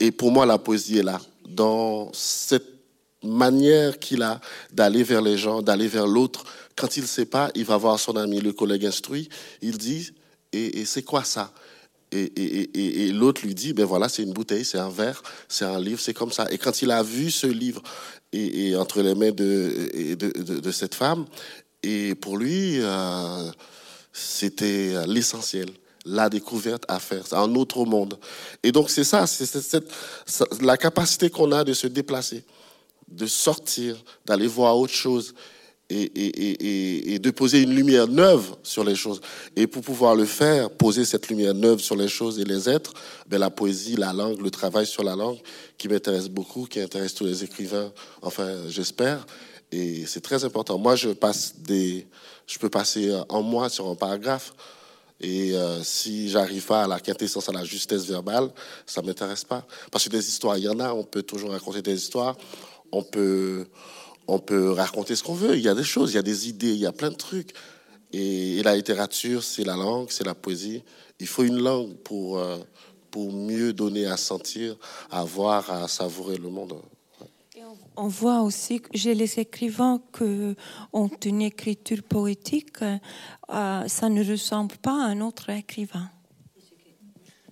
Et 0.00 0.10
pour 0.10 0.32
moi, 0.32 0.44
la 0.46 0.58
poésie 0.58 0.98
est 0.98 1.04
là, 1.04 1.20
dans 1.48 2.10
cette 2.12 2.66
manière 3.22 3.98
qu'il 3.98 4.22
a 4.22 4.40
d'aller 4.72 5.04
vers 5.04 5.22
les 5.22 5.38
gens, 5.38 5.62
d'aller 5.62 5.86
vers 5.86 6.06
l'autre. 6.06 6.44
Quand 6.74 6.96
il 6.96 7.04
ne 7.04 7.08
sait 7.08 7.24
pas, 7.24 7.50
il 7.54 7.64
va 7.64 7.76
voir 7.76 7.98
son 8.00 8.16
ami, 8.16 8.40
le 8.40 8.52
collègue 8.52 8.84
instruit, 8.84 9.28
il 9.62 9.78
dit, 9.78 10.10
et 10.52 10.84
c'est 10.84 11.02
quoi 11.02 11.22
ça? 11.22 11.52
Et, 12.12 13.12
l'autre 13.12 13.42
lui 13.44 13.54
dit, 13.54 13.72
ben 13.72 13.84
voilà, 13.84 14.08
c'est 14.08 14.22
une 14.22 14.32
bouteille, 14.32 14.64
c'est 14.64 14.78
un 14.78 14.88
verre, 14.88 15.22
c'est 15.48 15.64
un 15.64 15.80
livre, 15.80 16.00
c'est 16.00 16.14
comme 16.14 16.32
ça. 16.32 16.46
Et 16.50 16.58
quand 16.58 16.82
il 16.82 16.90
a 16.90 17.02
vu 17.02 17.30
ce 17.30 17.46
livre 17.46 17.82
et, 18.32 18.76
entre 18.76 19.02
les 19.02 19.14
mains 19.14 19.32
de, 19.32 20.14
de, 20.14 20.70
cette 20.70 20.94
femme, 20.94 21.26
et 21.82 22.14
pour 22.14 22.36
lui, 22.36 22.78
euh, 22.80 23.50
c'était 24.12 25.06
l'essentiel, 25.06 25.68
la 26.04 26.28
découverte 26.28 26.84
à 26.88 27.00
faire, 27.00 27.24
un 27.32 27.54
autre 27.54 27.84
monde. 27.84 28.18
Et 28.62 28.72
donc 28.72 28.90
c'est 28.90 29.04
ça, 29.04 29.26
c'est 29.26 29.84
la 30.60 30.76
capacité 30.76 31.28
qu'on 31.28 31.52
a 31.52 31.64
de 31.64 31.72
se 31.72 31.86
déplacer, 31.86 32.44
de 33.08 33.26
sortir, 33.26 33.96
d'aller 34.24 34.46
voir 34.46 34.78
autre 34.78 34.94
chose 34.94 35.34
et, 35.88 37.18
de 37.18 37.30
poser 37.30 37.62
une 37.62 37.74
lumière 37.74 38.08
neuve 38.08 38.56
sur 38.62 38.84
les 38.84 38.94
choses. 38.94 39.20
Et 39.54 39.66
pour 39.66 39.82
pouvoir 39.82 40.14
le 40.14 40.24
faire, 40.24 40.70
poser 40.70 41.04
cette 41.04 41.28
lumière 41.28 41.54
neuve 41.54 41.80
sur 41.80 41.96
les 41.96 42.08
choses 42.08 42.38
et 42.38 42.44
les 42.44 42.68
êtres, 42.68 42.92
ben 43.28 43.38
la 43.38 43.50
poésie, 43.50 43.96
la 43.96 44.12
langue, 44.12 44.40
le 44.40 44.50
travail 44.50 44.86
sur 44.86 45.04
la 45.04 45.16
langue, 45.16 45.38
qui 45.78 45.88
m'intéresse 45.88 46.28
beaucoup, 46.28 46.64
qui 46.64 46.80
intéresse 46.80 47.14
tous 47.14 47.24
les 47.24 47.44
écrivains, 47.44 47.92
enfin 48.22 48.68
j'espère. 48.68 49.26
Et 49.72 50.06
c'est 50.06 50.20
très 50.20 50.44
important. 50.44 50.78
Moi, 50.78 50.94
je 50.94 51.10
passe 51.10 51.56
des, 51.58 52.06
je 52.46 52.58
peux 52.58 52.68
passer 52.68 53.12
un 53.28 53.40
mois 53.40 53.68
sur 53.68 53.88
un 53.88 53.94
paragraphe. 53.96 54.52
Et 55.20 55.54
euh, 55.54 55.82
si 55.82 56.28
j'arrive 56.28 56.66
pas 56.66 56.84
à 56.84 56.86
la 56.86 57.00
quintessence, 57.00 57.48
à 57.48 57.52
la 57.52 57.64
justesse 57.64 58.04
verbale, 58.04 58.50
ça 58.84 59.02
m'intéresse 59.02 59.44
pas. 59.44 59.66
Parce 59.90 60.04
que 60.04 60.10
des 60.10 60.28
histoires, 60.28 60.58
il 60.58 60.64
y 60.64 60.68
en 60.68 60.78
a. 60.78 60.92
On 60.92 61.04
peut 61.04 61.22
toujours 61.22 61.50
raconter 61.50 61.82
des 61.82 61.94
histoires. 61.94 62.36
On 62.92 63.02
peut, 63.02 63.66
on 64.28 64.38
peut 64.38 64.70
raconter 64.70 65.16
ce 65.16 65.22
qu'on 65.22 65.34
veut. 65.34 65.56
Il 65.56 65.62
y 65.62 65.68
a 65.68 65.74
des 65.74 65.84
choses, 65.84 66.12
il 66.12 66.16
y 66.16 66.18
a 66.18 66.22
des 66.22 66.48
idées, 66.48 66.72
il 66.72 66.78
y 66.78 66.86
a 66.86 66.92
plein 66.92 67.10
de 67.10 67.16
trucs. 67.16 67.52
Et, 68.12 68.62
la 68.62 68.74
littérature, 68.74 69.42
c'est 69.42 69.64
la 69.64 69.76
langue, 69.76 70.08
c'est 70.10 70.24
la 70.24 70.34
poésie. 70.34 70.82
Il 71.20 71.26
faut 71.26 71.44
une 71.44 71.58
langue 71.58 71.94
pour, 71.96 72.38
euh, 72.38 72.58
pour 73.10 73.32
mieux 73.32 73.72
donner 73.72 74.06
à 74.06 74.16
sentir, 74.16 74.76
à 75.10 75.24
voir, 75.24 75.70
à 75.70 75.88
savourer 75.88 76.36
le 76.36 76.48
monde. 76.48 76.80
On 77.96 78.08
voit 78.08 78.42
aussi 78.42 78.80
que 78.80 78.90
j'ai 78.92 79.14
les 79.14 79.40
écrivains 79.40 80.02
qui 80.12 80.54
ont 80.92 81.10
une 81.24 81.42
écriture 81.42 82.02
poétique, 82.02 82.82
euh, 82.82 83.88
ça 83.88 84.08
ne 84.10 84.22
ressemble 84.22 84.76
pas 84.76 85.02
à 85.02 85.06
un 85.06 85.20
autre 85.22 85.48
écrivain. 85.48 86.10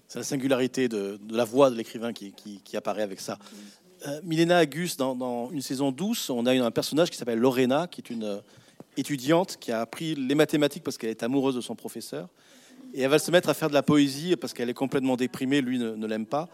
C'est 0.07 0.19
la 0.19 0.25
singularité 0.25 0.89
de, 0.89 1.19
la 1.31 1.45
voix 1.45 1.71
de 1.71 1.77
l'écrivain 1.77 2.13
qui, 2.13 2.63
apparaît 2.77 3.03
avec 3.03 3.21
ça. 3.21 3.39
Euh, 4.07 4.21
Milena 4.23 4.59
Agus, 4.59 4.97
dans, 4.99 5.51
une 5.51 5.63
saison 5.63 5.91
douce, 5.91 6.29
on 6.29 6.45
a 6.47 6.53
un 6.53 6.71
personnage 6.71 7.11
qui 7.11 7.17
s'appelle 7.17 7.39
Lorena, 7.39 7.87
qui 7.87 8.01
est 8.03 8.11
une 8.11 8.25
euh, 8.25 8.39
étudiante 8.97 9.57
qui 9.59 9.73
a 9.73 9.81
appris 9.81 10.15
les 10.15 10.35
mathématiques 10.35 10.83
parce 10.83 10.99
qu'elle 10.99 11.11
est 11.11 11.23
amoureuse 11.23 11.55
de 11.55 11.61
son 11.61 11.75
professeur. 11.75 12.29
Et 12.93 13.03
elle 13.03 13.11
va 13.11 13.19
se 13.19 13.31
mettre 13.31 13.49
à 13.49 13.55
faire 13.55 13.69
de 13.69 13.75
la 13.75 13.83
poésie 13.83 14.37
parce 14.37 14.53
qu'elle 14.53 14.69
est 14.69 14.75
complètement 14.75 15.17
déprimée, 15.17 15.61
lui 15.61 15.79
ne 15.79 16.07
l'aime 16.07 16.27
pas 16.27 16.49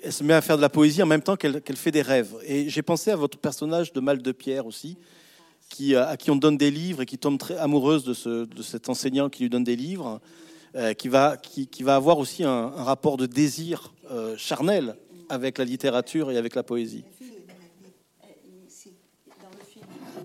elle 0.00 0.12
se 0.12 0.22
met 0.22 0.34
à 0.34 0.40
faire 0.40 0.56
de 0.56 0.62
la 0.62 0.68
poésie 0.68 1.02
en 1.02 1.06
même 1.06 1.22
temps 1.22 1.34
qu'elle 1.34 1.60
fait 1.74 1.90
des 1.90 2.02
rêves. 2.02 2.32
Et 2.46 2.68
j'ai 2.68 2.82
pensé 2.82 3.10
à 3.10 3.16
votre 3.16 3.36
personnage 3.36 3.92
de 3.92 3.98
Mal 3.98 4.22
de 4.22 4.30
Pierre 4.30 4.64
aussi, 4.64 4.96
qui, 5.68 5.96
euh, 5.96 6.06
à 6.06 6.16
qui 6.16 6.30
on 6.30 6.36
donne 6.36 6.56
des 6.56 6.70
livres 6.70 7.02
et 7.02 7.06
qui 7.06 7.18
tombe 7.18 7.36
très 7.36 7.56
amoureuse 7.56 8.04
de, 8.04 8.14
ce, 8.14 8.44
de 8.44 8.62
cet 8.62 8.88
enseignant 8.88 9.28
qui 9.28 9.42
lui 9.42 9.50
donne 9.50 9.64
des 9.64 9.74
livres, 9.74 10.20
qui, 10.96 11.08
va, 11.08 11.36
avoir 11.88 12.18
aussi 12.18 12.44
un, 12.44 12.68
rapport 12.68 13.16
de 13.16 13.26
désir 13.26 13.92
charnel 14.36 14.94
avec 15.28 15.58
la 15.58 15.64
littérature 15.64 16.30
et 16.30 16.36
avec 16.36 16.54
la 16.54 16.62
poésie. 16.62 17.04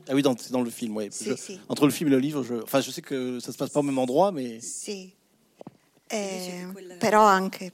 Ah 0.10 0.14
oui, 0.14 0.24
c'est 0.38 0.52
dans 0.52 0.62
le 0.62 0.70
film, 0.70 0.98
oui. 0.98 1.10
Entre 1.70 1.86
le 1.86 1.92
film 1.92 2.10
et 2.10 2.12
le 2.12 2.20
livre, 2.20 2.44
je, 2.44 2.56
enfin, 2.56 2.82
je 2.82 2.92
sais 2.92 3.02
que 3.02 3.40
ça 3.40 3.54
se 3.54 3.58
passe 3.58 3.70
pas 3.70 3.80
au 3.80 3.84
même 3.84 3.98
endroit, 3.98 4.32
mais. 4.32 4.60
Si. 4.60 5.14
Eh, 6.12 6.68
però 7.00 7.24
anche. 7.24 7.72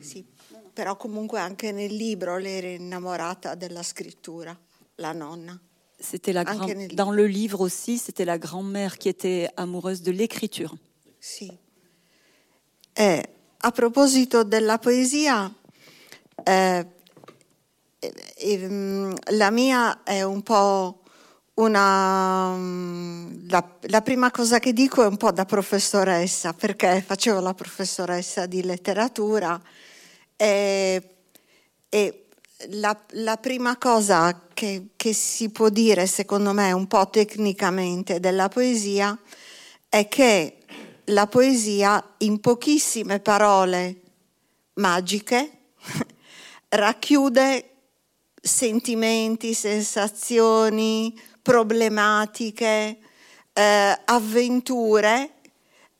Sì, 0.00 0.24
però 0.72 0.96
comunque 0.96 1.40
anche 1.40 1.72
nel 1.72 1.94
libro 1.94 2.38
lei 2.38 2.58
era 2.58 2.68
innamorata 2.68 3.56
della 3.56 3.82
scrittura, 3.82 4.56
la 4.96 5.12
nonna. 5.12 5.60
C'était 5.98 6.32
la 6.32 6.44
grand... 6.44 6.72
nel... 6.72 6.94
Dans 6.94 7.10
le 7.10 7.26
livre 7.26 7.60
aussi, 7.60 7.98
c'était 7.98 8.24
la 8.24 8.38
grand-mère 8.38 8.96
qui 8.96 9.08
était 9.08 9.50
amoureuse 9.56 10.00
de 10.02 10.12
l'écriture. 10.12 10.74
Sì. 11.18 11.50
Eh, 12.94 13.22
a 13.58 13.70
proposito 13.72 14.44
della 14.44 14.78
poesia, 14.78 15.52
eh, 16.44 16.86
eh, 17.98 19.14
la 19.32 19.50
mia 19.50 20.02
è 20.02 20.22
un 20.22 20.42
po' 20.42 21.02
una... 21.54 22.56
La, 23.48 23.78
la, 23.80 24.02
prima 24.02 24.30
cosa 24.30 24.58
che 24.58 24.72
dico 24.72 25.02
è 25.02 25.06
un 25.06 25.16
po' 25.16 25.32
da 25.32 25.44
professoressa, 25.44 26.52
perché 26.52 27.02
facevo 27.02 27.40
la 27.40 27.54
professoressa 27.54 28.46
di 28.46 28.62
letteratura 28.62 29.60
e, 30.36 31.16
e 31.88 32.24
la, 32.68 32.98
la, 33.10 33.36
prima 33.36 33.76
cosa 33.76 34.46
che, 34.54 34.88
che, 34.96 35.12
si 35.12 35.50
può 35.50 35.68
dire, 35.68 36.06
secondo 36.06 36.52
me, 36.52 36.72
un 36.72 36.86
po' 36.86 37.10
tecnicamente 37.10 38.20
della 38.20 38.48
poesia 38.48 39.18
è 39.88 40.08
che 40.08 40.58
la 41.06 41.26
poesia 41.26 42.14
in 42.18 42.40
pochissime 42.40 43.18
parole 43.18 44.00
magiche 44.74 45.50
racchiude 46.70 47.70
sentimenti, 48.40 49.54
sensazioni, 49.54 51.18
problematiche, 51.42 52.98
eh, 53.52 54.00
avventure 54.04 55.34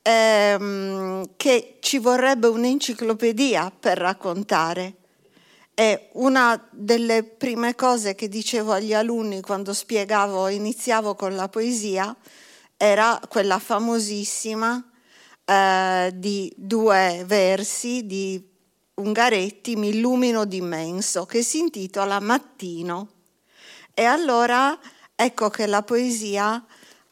ehm, 0.03 1.31
che 1.37 1.79
ci 1.81 1.99
vorrebbe 1.99 2.47
un'enciclopedia 2.47 3.71
per 3.79 3.99
raccontare. 3.99 4.95
E 5.75 6.11
una 6.13 6.69
delle 6.71 7.25
prime 7.25 7.75
cose 7.75 8.15
che 8.15 8.29
dicevo 8.29 8.73
agli 8.73 8.93
alunni 8.93 9.41
quando 9.41 9.73
spiegavo, 9.73 10.49
iniziavo 10.49 11.15
con 11.15 11.35
la 11.35 11.49
poesia, 11.49 12.15
era 12.77 13.21
quella 13.29 13.59
famosissima 13.59 14.83
eh, 15.45 16.11
di 16.15 16.53
due 16.57 17.25
versi 17.27 18.05
di 18.07 18.47
Ungaretti, 19.01 19.77
Mi 19.77 19.89
illumino 19.89 20.45
d'immenso, 20.45 21.27
che 21.27 21.43
si 21.43 21.59
intitola 21.59 22.21
Mattino. 22.21 23.09
E 23.95 24.05
allora 24.05 24.79
ecco 25.15 25.51
che 25.51 25.67
la 25.67 25.83
poesia 25.83 26.65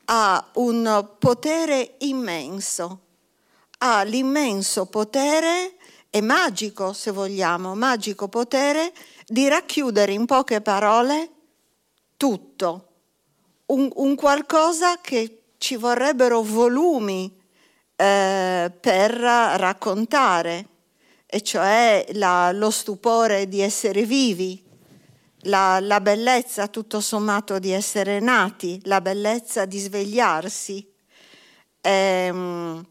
ha 0.05 0.51
un 0.55 1.09
potere 1.19 1.97
immenso, 1.99 3.01
ha 3.79 4.03
l'immenso 4.03 4.87
potere, 4.87 5.75
e 6.11 6.21
magico 6.23 6.93
se 6.93 7.11
vogliamo, 7.11 7.75
magico 7.75 8.29
potere 8.29 8.93
di 9.27 9.47
racchiudere 9.49 10.13
in 10.13 10.25
poche 10.25 10.61
parole 10.61 11.31
tutto, 12.17 12.87
un, 13.67 13.91
un 13.97 14.15
qualcosa 14.15 14.99
che 15.01 15.43
ci 15.59 15.77
vorrebbero 15.77 16.41
volumi 16.43 17.37
eh, 17.95 18.73
per 18.81 19.13
raccontare, 19.13 20.67
e 21.31 21.43
cioè 21.43 22.07
la, 22.13 22.51
lo 22.53 22.71
stupore 22.71 23.49
di 23.49 23.61
essere 23.61 24.05
vivi, 24.05 24.65
la, 25.43 25.79
la, 25.79 26.01
bellezza 26.01 26.69
tutto 26.69 27.01
sommato 27.01 27.59
di 27.59 27.71
essere 27.71 28.19
nati, 28.19 28.81
la 28.85 29.03
bellezza 29.03 29.67
di 29.67 29.79
svegliarsi. 29.79 30.91
Ehm, 31.83 32.83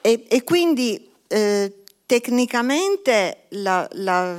e, 0.00 0.24
e, 0.28 0.42
quindi 0.42 1.12
eh, 1.28 1.82
tecnicamente 2.06 3.44
la, 3.50 3.88
la, 3.92 4.36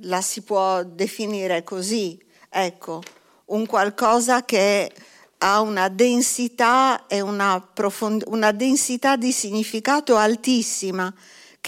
la, 0.00 0.20
si 0.20 0.42
può 0.42 0.82
definire 0.82 1.62
così, 1.62 2.20
ecco, 2.48 3.00
un 3.46 3.64
qualcosa 3.64 4.44
che 4.44 4.92
ha 5.38 5.60
una 5.60 5.88
densità 5.88 7.06
e 7.06 7.20
una, 7.20 7.60
profond- 7.60 8.24
una 8.26 8.50
densità 8.50 9.14
di 9.14 9.30
significato 9.30 10.16
altissima, 10.16 11.14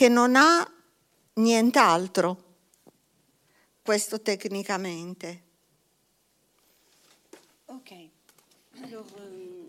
che 0.01 0.09
non 0.09 0.35
ha 0.35 0.67
nient'altro 1.35 2.39
questo 3.83 4.23
tecnicamente. 4.23 5.43
Ok. 7.67 7.93
Alors, 8.83 9.05
euh, 9.19 9.69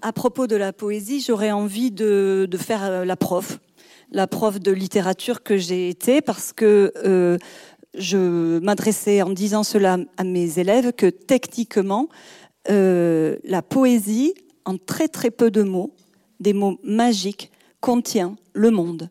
à 0.00 0.14
propos 0.14 0.46
de 0.46 0.56
la 0.56 0.72
poésie, 0.72 1.20
j'aurais 1.20 1.50
envie 1.50 1.90
de, 1.90 2.48
de, 2.50 2.56
faire 2.56 2.84
euh, 2.84 3.04
la 3.04 3.16
prof, 3.16 3.58
la 4.10 4.26
prof 4.26 4.58
de 4.58 4.72
littérature 4.72 5.42
que 5.42 5.58
j'ai 5.58 5.90
été, 5.90 6.22
parce 6.22 6.54
que 6.54 6.90
euh, 7.04 7.36
je 7.92 8.60
m'adressais 8.60 9.20
en 9.20 9.28
disant 9.28 9.62
cela 9.62 9.98
à 10.16 10.24
mes 10.24 10.58
élèves 10.58 10.94
que 10.94 11.10
techniquement, 11.10 12.08
euh, 12.70 13.36
la 13.44 13.60
poésie, 13.60 14.32
en 14.64 14.78
très 14.78 15.08
très 15.08 15.30
peu 15.30 15.50
de 15.50 15.62
mots, 15.62 15.94
des 16.40 16.54
mots 16.54 16.80
magiques, 16.82 17.52
contient 17.82 18.36
le 18.54 18.70
monde. 18.70 19.10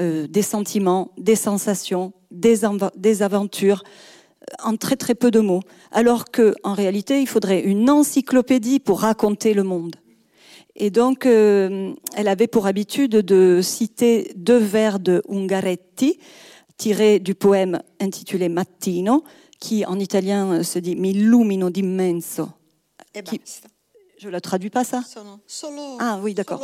Euh, 0.00 0.26
des 0.26 0.42
sentiments, 0.42 1.12
des 1.18 1.36
sensations, 1.36 2.14
des, 2.30 2.60
des, 2.96 3.22
aventures, 3.22 3.82
euh, 3.84 4.54
en 4.64 4.76
très 4.76 4.96
très 4.96 5.14
peu 5.14 5.30
de 5.30 5.40
mots. 5.40 5.60
Alors 5.92 6.24
qu'en 6.30 6.72
réalité, 6.72 7.20
il 7.20 7.26
faudrait 7.26 7.60
une 7.60 7.90
encyclopédie 7.90 8.80
pour 8.80 9.00
raconter 9.00 9.52
le 9.52 9.62
monde. 9.62 9.96
Et 10.74 10.90
donc, 10.90 11.26
euh, 11.26 11.92
elle 12.16 12.28
avait 12.28 12.46
pour 12.46 12.66
habitude 12.66 13.10
de 13.10 13.60
citer 13.62 14.32
deux 14.36 14.56
vers 14.56 15.00
de 15.00 15.22
Ungaretti, 15.28 16.18
tirés 16.78 17.18
du 17.18 17.34
poème 17.34 17.82
intitulé 18.00 18.48
Mattino, 18.48 19.24
qui 19.60 19.84
en 19.84 19.98
italien 19.98 20.62
se 20.62 20.78
dit 20.78 20.96
Mi 20.96 21.10
illumino 21.10 21.68
d'immenso. 21.68 22.48
Et 23.14 23.22
qui... 23.22 23.38
Je 24.16 24.28
la 24.28 24.40
traduis 24.40 24.70
pas 24.70 24.84
ça? 24.84 25.02
Ah 25.98 26.18
oui, 26.22 26.32
d'accord. 26.32 26.62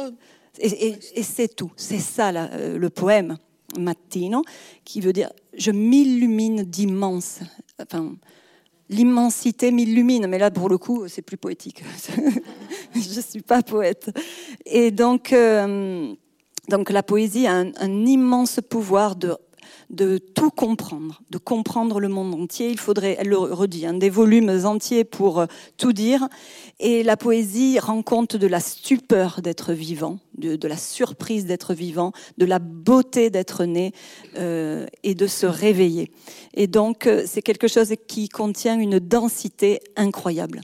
Et, 0.59 0.96
c'est 1.22 1.54
tout. 1.54 1.70
C'est 1.76 1.98
ça 1.98 2.28
euh, 2.28 2.78
le 2.78 2.90
poème 2.90 3.36
Mattino, 3.78 4.42
qui 4.84 5.00
veut 5.00 5.12
dire 5.12 5.30
je 5.57 5.70
m'illumine 5.70 6.62
d'immense. 6.62 7.40
Enfin, 7.80 8.14
l'immensité 8.88 9.70
m'illumine, 9.70 10.26
mais 10.26 10.38
là 10.38 10.50
pour 10.50 10.68
le 10.68 10.78
coup 10.78 11.09
c'est 11.09 11.22
plus 11.22 11.36
poétique. 11.36 11.82
je 12.94 13.20
suis 13.20 13.42
pas 13.42 13.62
poète. 13.62 14.11
Et 14.64 14.90
donc, 14.90 15.32
euh, 15.32 16.14
donc 16.68 16.90
la 16.90 17.02
poésie 17.02 17.46
a 17.46 17.54
un 17.57 18.07
immense 18.07 18.61
pouvoir 18.68 19.16
de 19.16 19.36
de 19.90 20.18
tout 20.18 20.50
comprendre, 20.50 21.22
de 21.30 21.38
comprendre 21.38 22.00
le 22.00 22.08
monde 22.08 22.34
entier. 22.34 22.70
Il 22.70 22.78
faudrait, 22.78 23.16
elle 23.18 23.28
le 23.28 23.38
redit, 23.38 23.86
hein, 23.86 23.94
des 23.94 24.10
volumes 24.10 24.64
entiers 24.64 25.04
pour 25.04 25.40
euh, 25.40 25.46
tout 25.76 25.92
dire. 25.92 26.28
Et 26.78 27.02
la 27.02 27.16
poésie 27.16 27.78
rend 27.78 28.02
compte 28.02 28.36
de 28.36 28.46
la 28.46 28.60
stupeur 28.60 29.40
d'être 29.42 29.72
vivant, 29.72 30.18
de, 30.36 30.68
la 30.68 30.76
surprise 30.76 31.46
d'être 31.46 31.74
vivant, 31.74 32.12
de 32.38 32.44
la 32.44 32.58
beauté 32.58 33.30
d'être 33.30 33.64
né 33.64 33.92
euh, 34.36 34.86
et 35.02 35.14
de 35.14 35.26
se 35.26 35.46
réveiller. 35.46 36.10
Et 36.54 36.66
donc, 36.66 37.06
euh, 37.06 37.24
c'est 37.26 37.42
quelque 37.42 37.68
chose 37.68 37.94
qui 38.06 38.28
contient 38.28 38.78
une 38.78 38.98
densité 38.98 39.80
incroyable. 39.96 40.60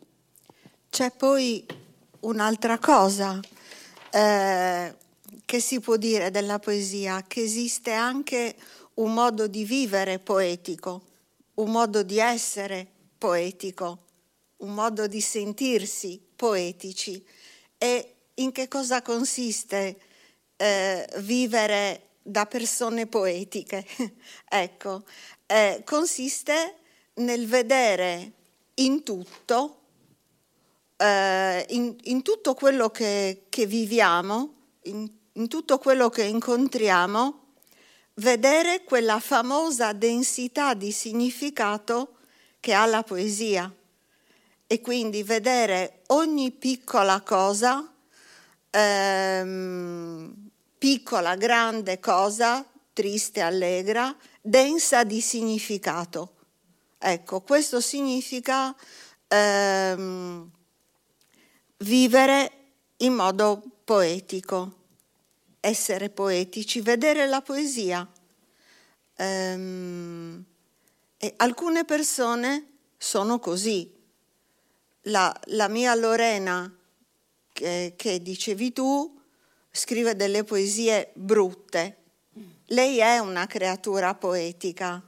C'è 0.90 1.11
poi 1.11 1.64
un'altra 2.20 2.76
cosa 2.76 3.40
che 5.53 5.61
si 5.61 5.80
può 5.80 5.96
dire 5.96 6.30
della 6.30 6.59
poesia? 6.59 7.22
Che 7.26 7.42
esiste 7.42 7.92
anche 7.92 8.55
un 9.03 9.12
modo 9.14 9.48
di 9.48 9.64
vivere 9.64 10.20
poetico, 10.20 11.03
un 11.55 11.70
modo 11.70 12.03
di 12.05 12.18
essere 12.18 12.86
poetico, 13.18 14.05
un 14.59 14.74
modo 14.74 15.09
di 15.09 15.20
sentirsi 15.20 16.20
poetici. 16.36 17.24
E 17.78 18.14
in 18.34 18.53
che 18.53 18.68
cosa 18.68 19.03
consiste 19.03 19.98
eh, 20.57 21.09
vivere 21.18 22.11
da 22.22 22.46
persone 22.46 23.07
poetiche? 23.09 23.84
ecco, 24.48 25.03
eh, 25.46 25.82
consiste 25.84 26.76
nel 27.14 27.48
vedere 27.48 28.32
in 28.74 29.03
tutto, 29.03 29.80
eh, 30.96 31.66
in, 31.70 31.96
in, 32.05 32.22
tutto 32.22 32.55
quello 32.55 32.90
che, 32.90 33.46
che 33.48 33.66
viviamo, 33.66 34.55
in, 34.82 35.11
in 35.32 35.48
tutto 35.48 35.78
quello 35.78 36.09
che 36.09 36.22
incontriamo, 36.22 37.41
vedere 38.15 38.85
quella 38.85 39.21
famosa 39.21 39.93
densità 39.93 40.75
di 40.75 40.93
significato 40.93 42.17
che 42.61 42.75
ha 42.75 42.87
la 42.87 43.03
poesia 43.03 43.73
e 44.67 44.81
quindi 44.81 45.23
vedere 45.23 46.03
ogni 46.09 46.51
piccola 46.51 47.21
cosa, 47.21 47.93
ehm, 48.71 50.51
piccola, 50.79 51.37
grande 51.37 52.01
cosa, 52.01 52.65
triste, 52.93 53.41
allegra, 53.41 54.15
densa 54.41 55.05
di 55.05 55.21
significato. 55.21 56.35
Ecco, 56.99 57.41
questo 57.41 57.81
significa 57.81 58.75
ehm, 59.29 60.51
vivere 61.79 62.53
in 62.99 63.15
modo 63.15 63.63
poetico, 63.85 64.82
essere 65.65 66.11
poetici, 66.11 66.81
vedere 66.81 67.29
la 67.29 67.41
poesia. 67.41 68.07
Ehm, 69.15 70.45
alcune 71.37 71.85
persone 71.85 72.67
sono 72.99 73.39
così. 73.39 73.89
La, 75.03 75.33
la 75.47 75.69
mia 75.69 75.95
Lorena, 75.95 76.71
che, 77.53 77.95
che 77.97 78.21
dicevi 78.21 78.73
tu, 78.73 79.21
scrive 79.71 80.17
delle 80.17 80.43
poesie 80.43 81.13
brutte. 81.15 81.99
Lei 82.67 82.99
è 82.99 83.19
una 83.19 83.47
creatura 83.47 84.15
poetica, 84.17 85.01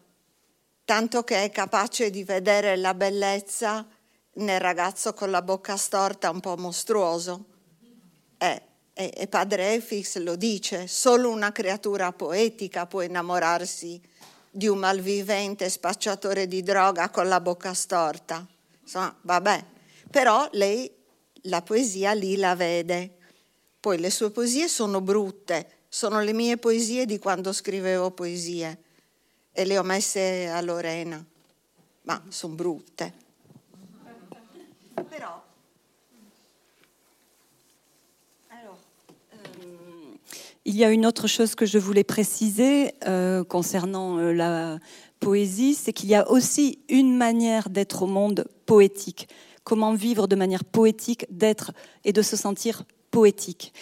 tanto 0.84 1.24
che 1.24 1.42
è 1.42 1.50
capace 1.50 2.10
di 2.10 2.22
vedere 2.22 2.76
la 2.76 2.94
bellezza 2.94 3.84
nel 4.34 4.60
ragazzo 4.60 5.14
con 5.14 5.30
la 5.32 5.42
bocca 5.42 5.76
storta 5.76 6.30
un 6.30 6.40
po' 6.40 6.56
mostruoso. 6.56 7.44
Eh, 8.38 8.62
e, 8.94 9.26
padre 9.28 9.74
Efix 9.74 10.18
lo 10.18 10.36
dice, 10.36 10.86
solo 10.86 11.28
una 11.28 11.50
creatura 11.50 12.12
poetica 12.12 12.86
può 12.86 13.02
innamorarsi 13.02 14.00
di 14.48 14.68
un 14.68 14.78
malvivente 14.78 15.68
spacciatore 15.68 16.46
di 16.46 16.62
droga 16.62 17.10
con 17.10 17.26
la 17.26 17.40
bocca 17.40 17.74
storta. 17.74 18.46
Insomma, 18.80 19.14
vabbè, 19.20 19.64
però 20.10 20.48
lei 20.52 20.88
la 21.42 21.60
poesia 21.60 22.12
lì 22.12 22.36
la 22.36 22.54
vede. 22.54 23.16
Poi 23.80 23.98
le 23.98 24.10
sue 24.10 24.30
poesie 24.30 24.68
sono 24.68 25.00
brutte, 25.00 25.82
sono 25.88 26.20
le 26.20 26.32
mie 26.32 26.56
poesie 26.56 27.04
di 27.04 27.18
quando 27.18 27.52
scrivevo 27.52 28.12
poesie 28.12 28.82
e 29.50 29.64
le 29.64 29.76
ho 29.76 29.82
messe 29.82 30.48
a 30.48 30.60
Lorena, 30.60 31.22
ma 32.02 32.24
sono 32.28 32.54
brutte. 32.54 33.12
Però 35.08 35.43
Il 40.66 40.76
y 40.76 40.84
a 40.84 40.90
une 40.90 41.04
autre 41.04 41.26
chose 41.26 41.54
que 41.54 41.66
je 41.66 41.78
voulais 41.78 42.04
préciser 42.04 42.92
euh, 43.06 43.44
concernant 43.44 44.18
euh, 44.18 44.32
la 44.32 44.78
poésie, 45.20 45.74
c'est 45.74 45.92
qu'il 45.92 46.08
y 46.08 46.14
a 46.14 46.30
aussi 46.30 46.78
une 46.88 47.16
manière 47.16 47.68
d'être 47.68 48.02
au 48.02 48.06
monde 48.06 48.46
poétique. 48.64 49.28
Comment 49.62 49.92
vivre 49.92 50.26
de 50.26 50.36
manière 50.36 50.64
poétique, 50.64 51.26
d'être 51.30 51.72
et 52.04 52.12
de 52.12 52.22
se 52.22 52.36
sentir 52.36 52.84
poétique. 53.10 53.74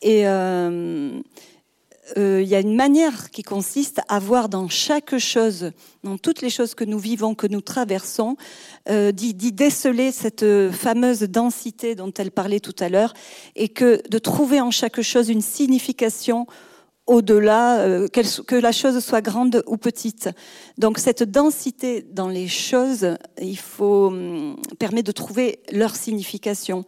Et 0.00 0.28
euh, 0.28 1.20
euh, 2.16 2.40
il 2.42 2.48
y 2.48 2.54
a 2.54 2.60
une 2.60 2.74
manière 2.74 3.30
qui 3.30 3.42
consiste 3.42 4.00
à 4.08 4.18
voir 4.18 4.48
dans 4.48 4.68
chaque 4.68 5.18
chose, 5.18 5.72
dans 6.04 6.16
toutes 6.16 6.40
les 6.40 6.50
choses 6.50 6.74
que 6.74 6.84
nous 6.84 6.98
vivons, 6.98 7.34
que 7.34 7.46
nous 7.46 7.60
traversons, 7.60 8.36
euh, 8.88 9.12
d'y 9.12 9.34
déceler 9.52 10.12
cette 10.12 10.46
fameuse 10.70 11.22
densité 11.22 11.94
dont 11.94 12.12
elle 12.16 12.30
parlait 12.30 12.60
tout 12.60 12.76
à 12.78 12.88
l'heure, 12.88 13.14
et 13.56 13.68
que 13.68 14.00
de 14.08 14.18
trouver 14.18 14.60
en 14.60 14.70
chaque 14.70 15.00
chose 15.00 15.28
une 15.28 15.42
signification 15.42 16.46
au-delà, 17.08 17.78
euh, 17.80 18.06
que 18.08 18.54
la 18.54 18.70
chose 18.70 19.02
soit 19.02 19.22
grande 19.22 19.64
ou 19.66 19.76
petite. 19.76 20.28
Donc 20.76 20.98
cette 20.98 21.22
densité 21.22 22.02
dans 22.02 22.28
les 22.28 22.48
choses, 22.48 23.16
il 23.40 23.58
faut 23.58 24.08
hum, 24.08 24.56
permet 24.78 25.02
de 25.02 25.10
trouver 25.10 25.60
leur 25.72 25.96
signification. 25.96 26.84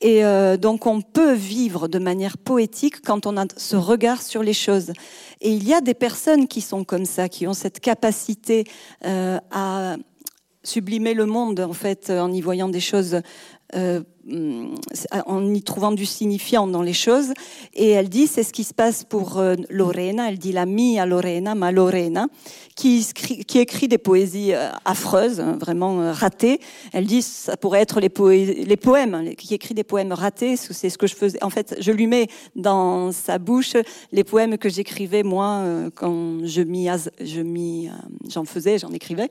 Et 0.00 0.24
euh, 0.24 0.56
donc 0.56 0.86
on 0.86 1.02
peut 1.02 1.34
vivre 1.34 1.88
de 1.88 1.98
manière 1.98 2.38
poétique 2.38 3.02
quand 3.02 3.26
on 3.26 3.36
a 3.36 3.44
ce 3.56 3.76
regard 3.76 4.22
sur 4.22 4.42
les 4.42 4.54
choses. 4.54 4.92
Et 5.40 5.52
il 5.52 5.66
y 5.66 5.74
a 5.74 5.80
des 5.80 5.94
personnes 5.94 6.48
qui 6.48 6.60
sont 6.60 6.84
comme 6.84 7.04
ça, 7.04 7.28
qui 7.28 7.46
ont 7.46 7.52
cette 7.52 7.80
capacité 7.80 8.64
euh, 9.04 9.38
à 9.50 9.96
sublimer 10.62 11.14
le 11.14 11.26
monde 11.26 11.60
en 11.60 11.72
fait 11.72 12.10
en 12.10 12.32
y 12.32 12.40
voyant 12.40 12.68
des 12.68 12.80
choses 12.80 13.20
euh, 13.74 14.02
en 15.26 15.54
y 15.54 15.62
trouvant 15.62 15.92
du 15.92 16.06
signifiant 16.06 16.66
dans 16.66 16.82
les 16.82 16.92
choses. 16.92 17.32
Et 17.74 17.90
elle 17.90 18.08
dit, 18.08 18.26
c'est 18.26 18.42
ce 18.42 18.52
qui 18.52 18.64
se 18.64 18.74
passe 18.74 19.04
pour 19.04 19.38
euh, 19.38 19.56
Lorena, 19.70 20.28
elle 20.28 20.38
dit 20.38 20.52
la 20.52 20.66
mia 20.66 21.06
Lorena, 21.06 21.54
ma 21.54 21.72
Lorena, 21.72 22.26
qui, 22.76 23.06
qui 23.46 23.58
écrit 23.58 23.88
des 23.88 23.98
poésies 23.98 24.52
euh, 24.52 24.70
affreuses, 24.84 25.40
hein, 25.40 25.56
vraiment 25.58 26.12
ratées. 26.12 26.60
Elle 26.92 27.06
dit, 27.06 27.22
ça 27.22 27.56
pourrait 27.56 27.80
être 27.80 28.00
les, 28.00 28.08
poèmes, 28.08 29.34
qui 29.36 29.54
écrit 29.54 29.74
des 29.74 29.84
poèmes 29.84 30.12
ratés, 30.12 30.56
c'est 30.56 30.90
ce 30.90 30.98
que 30.98 31.06
je 31.06 31.14
faisais. 31.14 31.42
En 31.42 31.50
fait, 31.50 31.76
je 31.80 31.92
lui 31.92 32.06
mets 32.06 32.28
dans 32.56 33.12
sa 33.12 33.38
bouche 33.38 33.74
les 34.12 34.24
poèmes 34.24 34.58
que 34.58 34.68
j'écrivais 34.68 35.22
moi 35.22 35.64
quand 35.94 36.44
je 36.44 36.62
m'y, 36.62 36.88
je 37.20 37.42
j'en 38.28 38.44
faisais, 38.44 38.78
j'en 38.78 38.92
écrivais. 38.92 39.28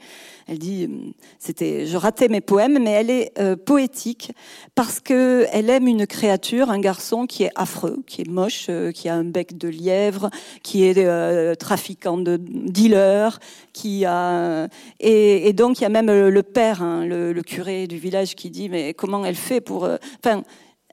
Elle 0.48 0.60
dit, 0.60 0.90
c'était, 1.38 1.86
je 1.86 1.98
ratais 1.98 2.28
mes 2.28 2.42
poèmes, 2.42 2.80
mais 2.82 2.92
elle 2.92 3.10
est 3.10 3.56
poétique 3.66 4.32
parce 4.80 4.89
qu'elle 5.00 5.70
aime 5.70 5.88
une 5.88 6.08
créature, 6.08 6.72
un 6.72 6.80
garçon 6.80 7.28
qui 7.28 7.44
est 7.44 7.52
affreux, 7.56 8.02
qui 8.08 8.22
est 8.22 8.30
moche, 8.30 8.68
euh, 8.70 8.92
qui 8.92 9.08
a 9.10 9.14
un 9.14 9.24
bec 9.24 9.58
de 9.58 9.68
lièvre, 9.68 10.30
qui 10.64 10.84
est 10.84 10.98
euh, 10.98 11.54
trafiquant 11.54 12.18
de 12.18 12.38
dealer, 12.38 13.40
qui 13.74 14.06
a 14.06 14.68
et, 15.00 15.54
donc 15.54 15.80
il 15.80 15.84
y 15.84 15.86
a 15.86 15.90
même 15.90 16.08
le 16.08 16.44
père, 16.44 16.82
hein, 16.82 17.06
le, 17.06 17.42
curé 17.44 17.88
du 17.88 17.98
village, 17.98 18.36
qui 18.36 18.50
dit 18.50 18.70
mais 18.70 18.94
comment 18.94 19.24
elle 19.24 19.36
fait 19.36 19.62
pour, 19.62 19.86
euh, 19.86 19.98
enfin. 20.24 20.44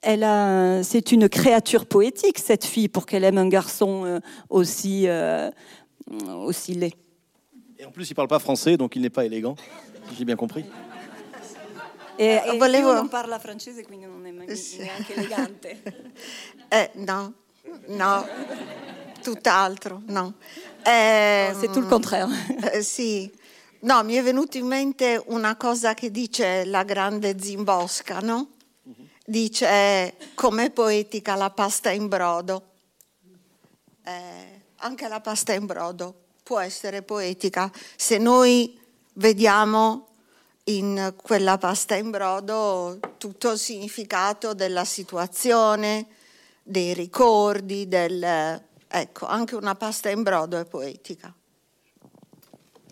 elle 0.02 0.24
a, 0.24 0.82
c'est 0.82 1.12
une 1.12 1.28
créature 1.28 1.86
poétique 1.86 2.38
cette 2.38 2.64
fille 2.64 2.88
pour 2.88 3.06
qu'elle 3.06 3.24
aime 3.24 3.38
un 3.38 3.48
garçon 3.48 4.20
aussi 4.50 5.06
aussi 6.28 6.74
laid. 6.74 6.92
Et 7.78 7.84
en 7.84 7.90
plus, 7.90 8.10
il 8.10 8.14
parle 8.14 8.28
pas 8.28 8.38
français, 8.38 8.76
donc 8.76 8.96
il 8.96 9.02
n'est 9.02 9.10
pas 9.10 9.24
élégant. 9.24 9.56
J'ai 10.16 10.24
bien 10.24 10.36
compris. 10.36 10.64
E, 12.16 12.42
e 12.44 12.56
volevo... 12.56 12.92
non 12.92 13.08
parla 13.08 13.38
francese, 13.38 13.84
quindi 13.84 14.06
non 14.06 14.26
è 14.26 14.30
neanche 14.30 15.14
elegante. 15.14 15.82
eh, 16.68 16.90
no, 16.94 17.32
no, 17.88 18.28
tutt'altro, 19.22 20.02
no. 20.06 20.34
Eh, 20.82 21.50
no, 21.52 21.60
c'est 21.60 21.70
tout 21.72 21.82
le 21.82 21.88
contraire. 21.88 22.28
Eh, 22.72 22.82
sì. 22.82 23.30
No, 23.80 24.02
mi 24.02 24.14
è 24.14 24.22
venuto 24.22 24.56
in 24.56 24.66
mente 24.66 25.22
una 25.26 25.56
cosa 25.56 25.94
che 25.94 26.10
dice 26.10 26.64
la 26.64 26.82
grande 26.82 27.36
Zimbosca, 27.38 28.20
no? 28.20 28.52
Dice 29.24 30.14
com'è 30.34 30.70
poetica 30.70 31.34
la 31.34 31.50
pasta 31.50 31.90
in 31.90 32.08
brodo. 32.08 32.70
Eh, 34.04 34.60
anche 34.76 35.08
la 35.08 35.20
pasta 35.20 35.52
in 35.52 35.66
brodo 35.66 36.26
può 36.42 36.60
essere 36.60 37.02
poetica 37.02 37.70
se 37.96 38.18
noi 38.18 38.78
vediamo 39.14 40.06
in 40.68 41.14
quella 41.16 41.58
pasta 41.58 41.94
in 41.94 42.10
brodo 42.10 42.98
tutto 43.18 43.52
il 43.52 43.58
significato 43.58 44.54
della 44.54 44.84
situazione, 44.84 46.06
dei 46.62 46.94
ricordi, 46.94 47.86
del... 47.88 48.62
Ecco, 48.88 49.26
anche 49.26 49.56
una 49.56 49.74
pasta 49.74 50.10
in 50.10 50.22
brodo 50.22 50.58
è 50.58 50.64
poetica. 50.64 51.34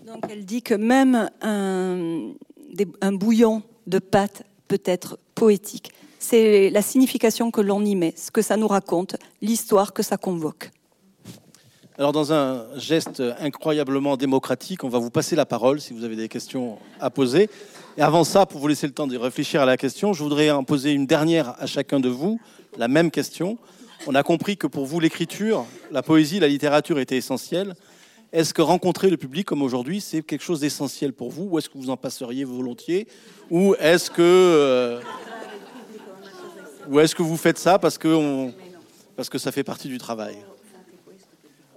Donc 0.05 0.27
elle 0.29 0.45
dit 0.45 0.63
que 0.63 0.75
même 0.75 1.31
un, 1.41 2.35
des, 2.57 2.87
un 3.01 3.13
bouillon 3.13 3.63
de 3.87 4.01
pâte 4.01 4.45
peut 4.69 4.83
être 4.85 5.19
poétique. 5.35 5.93
C'est 6.19 6.69
la 6.71 6.83
signification 6.83 7.51
que 7.51 7.63
l'on 7.63 7.85
y 7.85 7.97
met, 7.97 8.15
ce 8.17 8.31
que 8.31 8.43
ça 8.43 8.57
nous 8.57 8.69
raconte, 8.69 9.17
l'histoire 9.41 9.93
que 9.93 10.03
ça 10.03 10.17
convoque. 10.19 10.71
Alors, 11.97 12.11
dans 12.11 12.33
un 12.33 12.65
geste 12.77 13.23
incroyablement 13.39 14.17
démocratique, 14.17 14.83
on 14.83 14.89
va 14.89 14.99
vous 14.99 15.11
passer 15.11 15.37
la 15.37 15.47
parole 15.47 15.81
si 15.81 15.93
vous 15.95 16.03
avez 16.03 16.17
des 16.17 16.29
questions 16.29 16.77
à 16.99 17.09
poser. 17.09 17.49
Et 17.97 18.03
avant 18.03 18.25
ça, 18.25 18.47
pour 18.47 18.61
vous 18.61 18.67
laisser 18.67 18.89
le 18.89 18.93
temps 18.93 19.07
de 19.07 19.17
réfléchir 19.17 19.63
à 19.63 19.65
la 19.65 19.77
question, 19.77 20.13
je 20.13 20.21
voudrais 20.25 20.51
en 20.51 20.65
poser 20.65 20.91
une 20.91 21.07
dernière 21.07 21.55
à 21.61 21.67
chacun 21.67 22.01
de 22.01 22.09
vous, 22.09 22.41
la 22.77 22.89
même 22.89 23.13
question. 23.13 23.59
On 24.09 24.17
a 24.17 24.25
compris 24.25 24.57
que 24.57 24.67
pour 24.67 24.87
vous, 24.87 24.99
l'écriture, 24.99 25.67
la 25.93 26.03
poésie, 26.03 26.41
la 26.41 26.49
littérature 26.49 26.99
étaient 26.99 27.17
essentielles. 27.17 27.77
Est-ce 28.33 28.53
que 28.53 28.63
rencontrer 28.63 29.09
le 29.09 29.17
public 29.17 29.47
comme 29.47 29.63
aujourd'hui, 29.63 30.01
c'est 30.01 30.23
quelque 30.23 30.43
chose 30.43 30.59
d'essentiel 30.59 31.13
pour 31.13 31.31
vous 31.31 31.45
Ou 31.45 31.59
est-ce 31.59 31.69
que 31.69 31.79
vous 31.79 31.91
en 31.91 31.97
passeriez 31.97 32.43
volontiers 32.43 33.07
Ou 33.53 33.77
est-ce 33.79 34.11
que, 34.11 34.21
euh, 34.21 35.01
ou 36.91 36.99
est-ce 36.99 37.15
que 37.15 37.23
vous 37.23 37.37
faites 37.37 37.59
ça 37.59 37.79
parce 37.79 37.99
que, 37.99 38.51
parce 39.15 39.29
que 39.29 39.39
ça 39.39 39.53
fait 39.53 39.63
partie 39.63 39.87
du 39.87 39.99
travail? 39.99 40.35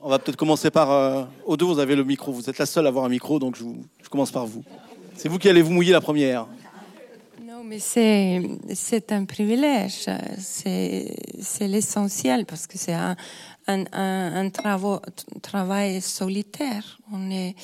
On 0.07 0.09
va 0.09 0.19
peut-être 0.19 0.37
commencer 0.37 0.71
par... 0.71 0.89
Euh, 0.89 1.25
deux, 1.57 1.65
vous 1.65 1.79
avez 1.79 1.93
le 1.93 2.05
micro. 2.05 2.31
Vous 2.31 2.49
êtes 2.49 2.57
la 2.57 2.65
seule 2.65 2.85
à 2.85 2.87
avoir 2.87 3.03
un 3.03 3.09
micro, 3.09 3.39
donc 3.39 3.57
je, 3.57 3.65
commence 4.09 4.31
par 4.31 4.47
vous. 4.47 4.63
C'est 5.17 5.27
vous 5.27 5.37
qui 5.37 5.49
allez 5.49 5.61
vous 5.61 5.73
mouiller 5.73 5.91
la 5.91 5.99
première 5.99 6.47
mais 7.65 7.79
c'est 7.79 9.11
un 9.11 9.25
privilège, 9.25 10.05
c'est 10.39 11.67
l'essentiel 11.67 12.45
parce 12.45 12.65
que 12.65 12.77
c'est 12.77 12.93
un, 12.93 13.17
un, 13.67 13.83
un, 13.91 14.49
travail 15.41 15.99
solitaire. 15.99 16.97
On 17.11 17.29
est, 17.29 17.55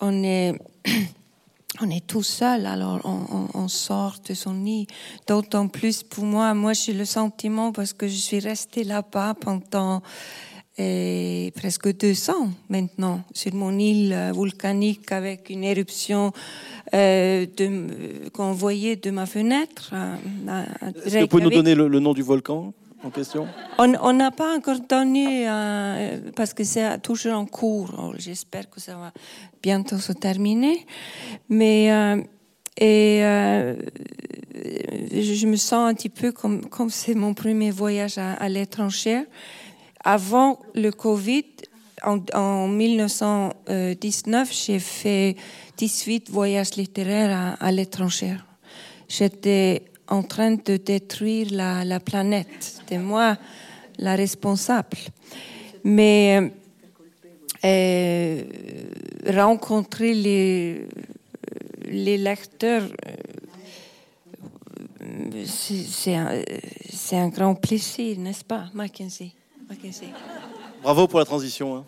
on 0.00 0.22
est, 0.22 0.54
on 1.82 1.90
est 1.90 2.06
tout 2.06 2.22
seul, 2.22 2.64
alors 2.64 3.02
on, 3.04 3.48
on, 3.52 3.68
sort 3.68 4.16
de 4.26 4.32
son 4.32 4.54
nid. 4.54 4.86
D'autant 5.26 5.68
plus 5.68 6.02
pour 6.02 6.24
moi, 6.24 6.54
moi 6.54 6.72
j'ai 6.72 6.94
le 6.94 7.04
sentiment 7.04 7.72
parce 7.72 7.92
que 7.92 8.08
je 8.08 8.16
suis 8.16 8.38
restée 8.38 8.84
là-bas 8.84 9.34
pendant 9.38 10.00
et 10.76 11.52
presque 11.54 11.96
200 11.96 12.50
maintenant 12.68 13.22
sur 13.32 13.54
mon 13.54 13.78
île 13.78 14.16
volcanique 14.32 15.12
avec 15.12 15.50
une 15.50 15.62
éruption 15.62 16.32
euh, 16.94 17.46
qu'on 18.32 18.52
voyait 18.52 18.96
de 18.96 19.10
ma 19.10 19.26
fenêtre. 19.26 19.94
Est-ce 21.04 21.14
que 21.14 21.20
vous 21.20 21.26
pouvez 21.28 21.42
nous 21.44 21.50
donner 21.50 21.74
le, 21.74 22.00
nom 22.00 22.12
du 22.12 22.22
volcan 22.22 22.72
en 23.04 23.10
question? 23.10 23.46
On 23.78 24.12
n'a 24.12 24.30
pas 24.32 24.56
encore 24.56 24.80
donné, 24.80 25.48
euh, 25.48 26.18
parce 26.34 26.54
que 26.54 26.64
c'est 26.64 26.98
toujours 27.02 27.34
en 27.34 27.46
cours. 27.46 28.14
J'espère 28.18 28.68
que 28.68 28.80
ça 28.80 28.96
va 28.96 29.12
bientôt 29.62 29.98
se 29.98 30.12
terminer. 30.12 30.86
Mais 31.48 31.92
euh, 31.92 33.76
je 35.12 35.46
me 35.46 35.56
sens 35.56 35.88
un 35.88 35.94
petit 35.94 36.08
peu 36.08 36.32
comme 36.32 36.66
comme 36.66 36.90
c'est 36.90 37.14
mon 37.14 37.32
premier 37.32 37.70
voyage 37.70 38.18
à, 38.18 38.32
à 38.32 38.48
l'étranger 38.48 39.24
avant 40.04 40.60
le 40.74 40.90
Covid, 40.90 41.46
en, 42.34 42.68
1919, 42.68 44.52
j'ai 44.52 44.78
fait 44.78 45.36
18 45.78 46.30
voyages 46.30 46.74
littéraires 46.76 47.56
à, 47.58 47.72
l'étranger. 47.72 48.36
J'étais 49.08 49.82
en 50.08 50.22
train 50.22 50.52
de 50.52 50.76
détruire 50.76 51.48
la, 51.50 51.98
planète. 52.00 52.46
C'était 52.60 52.98
moi 52.98 53.38
la 53.98 54.14
responsable. 54.16 54.98
Mais 55.84 56.52
euh, 57.64 58.42
rencontrer 59.26 60.12
les, 60.14 60.86
les 61.86 62.18
lecteurs, 62.18 62.88
euh, 63.06 63.12
c'est 65.46 66.14
un, 66.14 66.42
un, 67.12 67.28
grand 67.28 67.54
plaisir, 67.54 68.18
n'est-ce 68.18 68.44
pas, 68.44 68.66
Mackenzie? 68.74 69.32
Bravo 70.82 71.06
pour 71.06 71.18
la 71.18 71.24
transition. 71.24 71.76
Hein. 71.76 71.84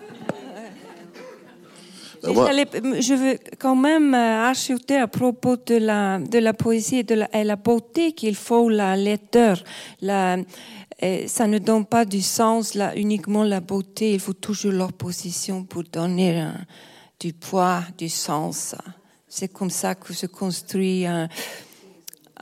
Je 2.22 3.14
veux 3.14 3.38
quand 3.58 3.76
même 3.76 4.14
euh, 4.14 4.48
ajouter 4.48 4.96
à 4.96 5.06
propos 5.06 5.56
de 5.56 5.76
la, 5.76 6.18
de 6.18 6.38
la 6.38 6.54
poésie 6.54 6.96
et 6.96 7.02
de 7.04 7.14
la, 7.14 7.44
la 7.44 7.56
beauté 7.56 8.12
qu'il 8.12 8.34
faut 8.34 8.68
la 8.68 8.96
lecteur. 8.96 9.62
La, 10.00 10.38
ça 11.26 11.46
ne 11.46 11.58
donne 11.58 11.84
pas 11.84 12.04
du 12.04 12.22
sens 12.22 12.74
là, 12.74 12.96
uniquement 12.96 13.44
la 13.44 13.60
beauté, 13.60 14.14
il 14.14 14.20
faut 14.20 14.32
toujours 14.32 14.72
l'opposition 14.72 15.62
pour 15.62 15.84
donner 15.84 16.48
du 17.20 17.32
poids, 17.34 17.82
du 17.98 18.08
sens. 18.08 18.74
C'est 19.28 19.52
comme 19.52 19.70
ça 19.70 19.94
que 19.94 20.14
se 20.14 20.26
construit 20.26 21.04
un, 21.04 21.28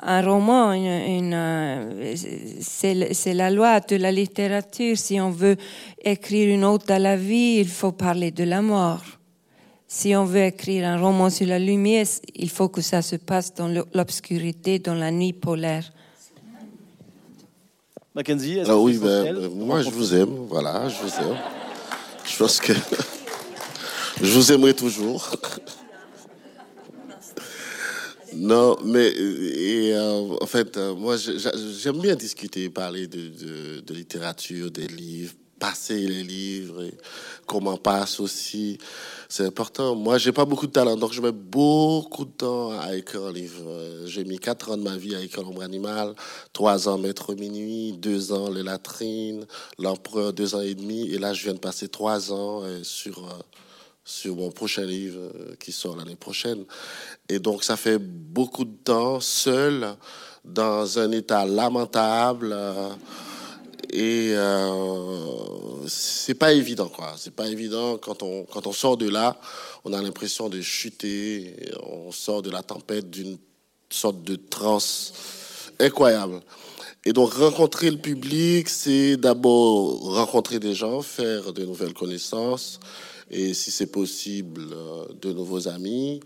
un 0.03 0.23
roman, 0.23 0.73
une, 0.73 2.15
c'est 2.61 3.35
la 3.35 3.51
loi 3.51 3.81
de 3.81 3.97
la 3.97 4.11
littérature. 4.11 4.97
Si 4.97 5.21
on 5.21 5.31
veut 5.31 5.57
écrire 6.03 6.53
une 6.53 6.65
ode 6.65 6.91
à 6.91 6.99
la 6.99 7.17
vie, 7.17 7.59
il 7.61 7.69
faut 7.69 7.93
parler 7.93 8.31
de 8.31 8.45
la 8.45 8.61
mort. 8.61 9.03
Si 9.87 10.17
on 10.17 10.25
veut 10.25 10.45
écrire 10.47 10.89
un 10.89 10.99
roman 10.99 11.31
sur 11.31 11.47
la 11.47 11.59
lumière, 11.59 12.07
il 12.35 12.51
faut 12.51 12.69
que 12.69 12.81
ça 12.81 13.03
se 13.03 13.17
passe 13.17 13.55
dans 13.55 13.69
l'obscurité, 13.95 14.79
dans 14.79 14.95
la 14.95 15.11
nuit 15.11 15.33
polaire. 15.33 15.93
Mackenzie, 18.15 18.61
ah 18.67 18.77
oui, 18.77 18.99
ben, 18.99 19.49
moi 19.51 19.83
je 19.83 19.91
vous 19.91 20.15
aime, 20.15 20.47
voilà, 20.49 20.89
je 20.89 21.03
vous 21.03 21.15
aime. 21.21 21.37
Je 22.25 22.37
pense 22.37 22.61
que 22.61 22.73
je 24.23 24.33
vous 24.33 24.53
aimerai 24.53 24.75
toujours. 24.75 25.31
Non, 28.37 28.77
mais 28.85 29.09
et, 29.09 29.95
euh, 29.95 30.37
en 30.41 30.47
fait, 30.47 30.77
euh, 30.77 30.95
moi, 30.95 31.17
j'aime 31.17 32.01
bien 32.01 32.17
discuter, 32.17 32.69
parler 32.69 33.07
de, 33.07 33.93
littérature, 33.93 34.71
des 34.71 34.89
livres, 34.89 35.35
passer 35.59 36.01
les 36.01 36.25
livres, 36.25 36.83
et 36.83 36.95
comment 37.47 37.77
passe 37.77 38.19
aussi. 38.19 38.79
C'est 39.29 39.47
important. 39.47 39.95
Moi, 39.95 40.19
j'ai 40.19 40.33
pas 40.33 40.45
beaucoup 40.45 40.67
de 40.67 40.73
talent, 40.73 40.97
donc 40.97 41.13
je 41.13 41.21
mets 41.21 41.33
beaucoup 41.33 42.25
de 42.25 42.31
temps 42.31 42.73
à 42.79 42.97
écrire 42.97 43.25
un 43.25 43.33
livre. 43.33 43.63
Euh, 43.69 44.07
j'ai 44.07 44.25
mis 44.25 44.39
quatre 44.39 44.73
ans 44.73 44.77
de 44.77 44.83
ma 44.83 44.97
vie 44.97 45.15
à 45.15 45.21
écrire 45.21 45.45
L'ombre 45.45 45.63
animal, 45.63 46.15
trois 46.53 46.89
ans 46.89 46.99
Maître 46.99 47.35
Minuit, 47.35 47.93
deux 47.93 48.33
ans 48.33 48.51
Les 48.51 48.65
Latrines, 48.65 49.47
L'Empereur, 49.79 50.33
deux 50.33 50.57
ans 50.57 50.61
et 50.61 50.75
demi, 50.75 51.09
et 51.11 51.19
là, 51.19 51.33
je 51.33 51.45
viens 51.45 51.55
de 51.55 51.61
passer 51.61 51.89
trois 51.89 52.33
ans 52.33 52.63
sur 52.83 53.29
sur 54.05 54.37
mon 54.37 54.51
prochain 54.51 54.85
livre 54.85 55.21
euh, 55.21 55.55
qui 55.59 55.73
sort 55.73 55.97
l'année 55.97 56.17
prochaine. 56.17 56.65
Et 57.29 57.39
donc, 57.39 57.65
ça 57.65 57.77
fait 57.77 57.99
beaucoup 57.99 58.65
de 58.65 58.77
temps 58.85 59.21
seul, 59.21 59.97
dans 60.45 60.99
un 60.99 61.11
état 61.13 61.47
lamentable. 61.47 62.51
Euh, 62.53 62.91
et 63.91 64.33
euh, 64.35 65.87
c'est 65.87 66.35
pas 66.35 66.53
évident, 66.53 66.89
quoi. 66.89 67.15
C'est 67.17 67.35
pas 67.35 67.49
évident 67.49 67.97
quand 67.97 68.23
on, 68.23 68.45
quand 68.45 68.67
on 68.67 68.73
sort 68.73 68.97
de 68.97 69.09
là, 69.09 69.39
on 69.85 69.93
a 69.93 70.03
l'impression 70.03 70.49
de 70.49 70.61
chuter. 70.61 71.55
On 71.83 72.13
sort 72.13 72.43
de 72.43 72.51
la 72.51 72.63
tempête 72.63 73.09
d'une 73.09 73.39
sorte 73.89 74.23
de 74.23 74.37
transe 74.37 75.13
incroyable. 75.79 76.41
Et 77.07 77.13
donc 77.13 77.35
rencontrer 77.35 77.91
le 77.91 77.99
public, 77.99 78.69
c'est 78.69 79.17
d'abord 79.17 80.01
rencontrer 80.15 80.59
des 80.59 80.75
gens, 80.75 81.03
faire 81.03 81.53
de 81.53 81.65
nouvelles 81.65 81.93
connaissances, 81.93 82.81
et 83.31 83.55
si 83.55 83.71
c'est 83.71 83.87
possible, 83.87 84.67
euh, 84.73 85.07
de 85.21 85.33
nouveaux 85.33 85.69
amis. 85.69 86.21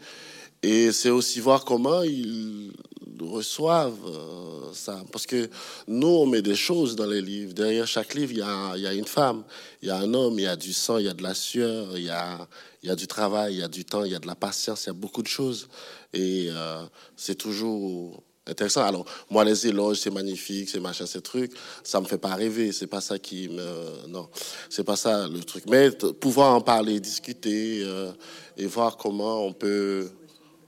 Et 0.63 0.91
c'est 0.91 1.11
aussi 1.11 1.41
voir 1.41 1.65
comment 1.65 2.03
ils 2.03 2.73
reçoivent 3.21 4.07
euh, 4.07 4.73
ça. 4.73 5.03
Parce 5.13 5.27
que 5.27 5.49
nous, 5.87 6.09
on 6.09 6.27
met 6.27 6.43
des 6.43 6.55
choses 6.57 6.97
dans 6.97 7.07
les 7.07 7.21
livres. 7.23 7.53
Derrière 7.53 7.87
chaque 7.87 8.15
livre, 8.15 8.33
il 8.33 8.39
y 8.39 8.43
a, 8.43 8.77
y 8.77 8.87
a 8.87 8.93
une 8.93 9.07
femme, 9.07 9.45
il 9.83 9.89
y 9.89 9.91
a 9.91 9.97
un 9.97 10.15
homme, 10.15 10.39
il 10.39 10.43
y 10.43 10.47
a 10.47 10.57
du 10.57 10.73
sang, 10.73 10.99
il 10.99 11.07
y 11.07 11.09
a 11.09 11.15
de 11.15 11.23
la 11.23 11.35
sueur, 11.35 11.97
il 11.97 12.05
y 12.05 12.11
a, 12.11 12.49
y 12.83 12.91
a 12.91 12.97
du 12.97 13.07
travail, 13.07 13.55
il 13.55 13.61
y 13.61 13.63
a 13.63 13.69
du 13.69 13.85
temps, 13.85 14.05
il 14.05 14.13
y 14.13 14.15
a 14.15 14.19
de 14.19 14.27
la 14.27 14.35
patience, 14.35 14.85
il 14.85 14.89
y 14.89 14.91
a 14.91 14.95
beaucoup 14.95 15.23
de 15.23 15.29
choses. 15.29 15.69
Et 16.13 16.49
euh, 16.51 16.83
c'est 17.17 17.37
toujours 17.37 18.23
intéressant. 18.49 18.83
Alors, 18.83 19.05
moi, 19.31 19.45
les 19.45 19.67
éloges, 19.67 19.99
c'est 19.99 20.11
magnifique, 20.11 20.69
c'est 20.69 20.81
machin, 20.81 21.07
ces 21.07 21.21
trucs, 21.21 21.53
ça 21.83 22.01
me 22.01 22.07
fait 22.07 22.19
pas 22.19 22.35
rêver. 22.35 22.73
C'est 22.73 22.87
pas 22.87 23.01
ça 23.01 23.19
qui 23.19 23.49
me. 23.49 24.07
Non, 24.09 24.29
c'est 24.69 24.85
pas 24.85 24.97
ça 24.97 25.29
le 25.29 25.41
truc. 25.41 25.65
Mais 25.69 25.91
pouvoir 25.91 26.55
en 26.55 26.61
parler, 26.61 27.01
discuter 27.01 27.83
euh, 27.83 28.13
et 28.57 28.67
voir 28.67 28.97
comment 28.97 29.45
on 29.45 29.53
peut, 29.53 30.11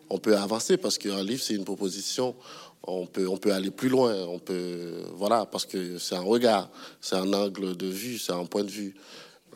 on 0.08 0.18
peut 0.18 0.36
avancer, 0.36 0.76
parce 0.76 0.98
qu'un 0.98 1.22
livre, 1.22 1.42
c'est 1.42 1.54
une 1.54 1.64
proposition. 1.64 2.34
On 2.82 3.06
peut, 3.06 3.28
on 3.28 3.36
peut 3.36 3.52
aller 3.52 3.70
plus 3.70 3.88
loin. 3.88 4.14
On 4.26 4.38
peut, 4.38 5.02
voilà, 5.14 5.46
parce 5.46 5.66
que 5.66 5.98
c'est 5.98 6.14
un 6.14 6.22
regard, 6.22 6.70
c'est 7.00 7.16
un 7.16 7.32
angle 7.32 7.76
de 7.76 7.86
vue, 7.86 8.18
c'est 8.18 8.32
un 8.32 8.46
point 8.46 8.64
de 8.64 8.70
vue. 8.70 8.94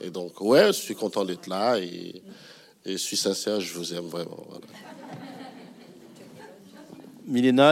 Et 0.01 0.11
donc, 0.11 0.41
ouais, 0.41 0.67
je 0.69 0.73
suis 0.73 0.95
content 0.95 1.25
d'être 1.25 1.47
là 1.47 1.79
et, 1.79 2.23
et 2.85 2.93
je 2.93 2.97
suis 2.97 3.17
sincère, 3.17 3.61
je 3.61 3.73
vous 3.73 3.95
aime 3.95 4.09
vraiment. 4.09 4.47
Milena, 7.27 7.71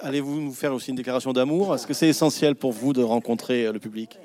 allez-vous 0.00 0.40
nous 0.40 0.52
faire 0.52 0.72
aussi 0.72 0.90
une 0.90 0.96
déclaration 0.96 1.32
d'amour? 1.32 1.74
Est-ce 1.74 1.86
que 1.86 1.94
c'est 1.94 2.08
essentiel 2.08 2.54
pour 2.54 2.72
vous 2.72 2.92
de 2.92 3.02
rencontrer 3.02 3.70
le 3.72 3.78
public? 3.78 4.16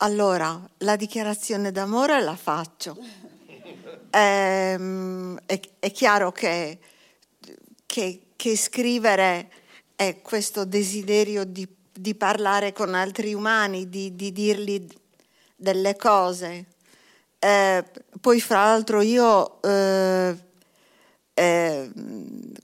Allora, 0.00 0.60
la 0.78 0.94
dichiarazione 0.94 1.72
d'amore 1.72 2.20
la 2.20 2.36
faccio. 2.36 2.96
Ehm, 4.10 5.38
è, 5.44 5.60
è, 5.78 5.90
chiaro 5.92 6.32
che, 6.32 6.78
che, 7.84 8.20
che, 8.34 8.56
scrivere 8.56 9.50
è 9.94 10.22
questo 10.22 10.64
desiderio 10.64 11.44
di, 11.44 11.68
di 11.92 12.14
parlare 12.14 12.72
con 12.72 12.94
altri 12.94 13.34
umani, 13.34 13.90
di, 13.90 14.16
di 14.16 14.32
dirgli 14.32 14.86
delle 15.54 15.94
cose, 15.96 16.64
eh, 17.38 17.84
poi 18.20 18.40
fra 18.40 18.64
l'altro 18.64 19.00
io 19.00 19.62
eh, 19.62 20.36
eh, 21.34 21.90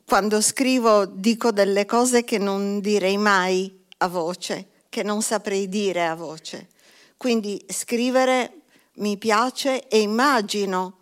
quando 0.04 0.40
scrivo 0.40 1.06
dico 1.06 1.52
delle 1.52 1.86
cose 1.86 2.24
che 2.24 2.38
non 2.38 2.80
direi 2.80 3.16
mai 3.16 3.84
a 3.98 4.08
voce, 4.08 4.68
che 4.88 5.02
non 5.02 5.22
saprei 5.22 5.68
dire 5.68 6.06
a 6.06 6.14
voce. 6.14 6.68
Quindi 7.16 7.64
scrivere 7.68 8.62
mi 8.96 9.16
piace 9.16 9.88
e 9.88 10.00
immagino, 10.00 10.98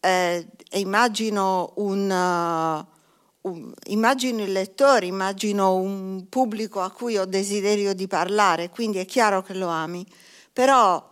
eh, 0.00 0.46
e 0.70 0.78
immagino 0.78 1.72
un... 1.76 2.86
Uh, 2.90 2.96
immagino 3.86 4.42
il 4.42 4.52
lettore, 4.52 5.06
immagino 5.06 5.76
un 5.76 6.26
pubblico 6.28 6.80
a 6.80 6.90
cui 6.90 7.16
ho 7.16 7.24
desiderio 7.24 7.94
di 7.94 8.06
parlare, 8.06 8.68
quindi 8.68 8.98
è 8.98 9.06
chiaro 9.06 9.42
che 9.42 9.54
lo 9.54 9.68
ami, 9.68 10.04
però 10.52 11.08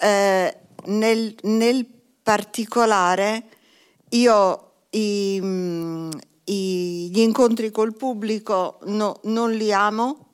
eh, 0.00 0.60
nel, 0.86 1.34
nel, 1.42 1.86
particolare 2.22 3.44
io 4.10 4.72
i, 4.90 5.36
i, 6.44 7.10
gli 7.10 7.18
incontri 7.18 7.70
col 7.70 7.96
pubblico 7.96 8.78
no, 8.84 9.18
non 9.24 9.52
li 9.52 9.72
amo 9.72 10.28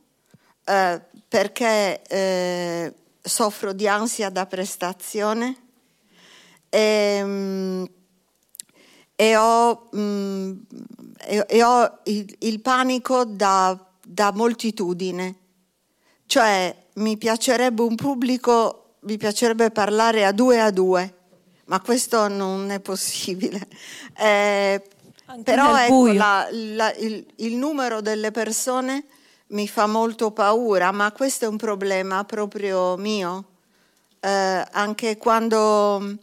eh, 0.64 1.00
perché 1.28 2.02
eh, 2.02 2.92
soffro 3.22 3.72
di 3.72 3.88
ansia 3.88 4.30
da 4.30 4.46
prestazione. 4.46 5.56
E, 6.68 6.78
ehm, 6.78 7.88
e 9.18 9.36
ho, 9.36 9.88
mh, 9.92 9.98
mm, 9.98 10.52
e, 11.24 11.44
e 11.48 11.62
ho 11.62 12.00
il, 12.04 12.36
il, 12.40 12.60
panico 12.60 13.24
da, 13.24 13.78
da 14.04 14.32
moltitudine. 14.32 15.36
Cioè 16.26 16.74
mi 16.94 17.16
piacerebbe 17.16 17.82
un 17.82 17.94
pubblico, 17.94 18.85
mi 19.06 19.16
piacerebbe 19.16 19.70
parlare 19.70 20.24
a 20.24 20.32
due 20.32 20.60
a 20.60 20.70
due, 20.70 21.14
ma 21.66 21.80
questo 21.80 22.28
non 22.28 22.70
è 22.70 22.80
possibile. 22.80 23.66
Eh, 24.18 24.82
però 25.44 25.76
ecco, 25.76 26.10
la, 26.10 26.48
la, 26.50 26.94
il, 26.94 27.26
il 27.36 27.56
numero 27.56 28.00
delle 28.00 28.30
persone 28.30 29.04
mi 29.48 29.68
fa 29.68 29.86
molto 29.86 30.30
paura, 30.30 30.90
ma 30.90 31.12
questo 31.12 31.44
è 31.44 31.48
un 31.48 31.58
problema 31.58 32.24
proprio 32.24 32.96
mio. 32.96 33.44
Eh, 34.18 34.66
anche 34.70 35.18
quando, 35.18 36.16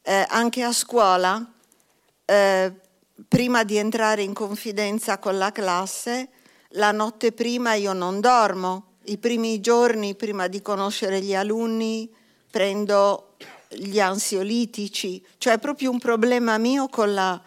eh, 0.00 0.24
anche 0.30 0.62
a 0.62 0.72
scuola, 0.72 1.44
eh, 2.24 2.72
prima 3.28 3.64
di 3.64 3.76
entrare 3.76 4.22
in 4.22 4.32
confidenza 4.32 5.18
con 5.18 5.36
la 5.36 5.52
classe, 5.52 6.30
la 6.70 6.92
notte 6.92 7.32
prima 7.32 7.74
io 7.74 7.92
non 7.92 8.20
dormo. 8.20 8.95
I 9.08 9.18
primi 9.18 9.60
giorni, 9.60 10.14
prima 10.14 10.48
di 10.48 10.60
conoscere 10.62 11.20
gli 11.20 11.34
alunni, 11.34 12.10
prendo 12.50 13.34
gli 13.68 14.00
ansiolitici. 14.00 15.24
Cioè 15.38 15.54
è 15.54 15.58
proprio 15.58 15.90
un 15.90 15.98
problema 15.98 16.58
mio 16.58 16.88
con, 16.88 17.14
la, 17.14 17.40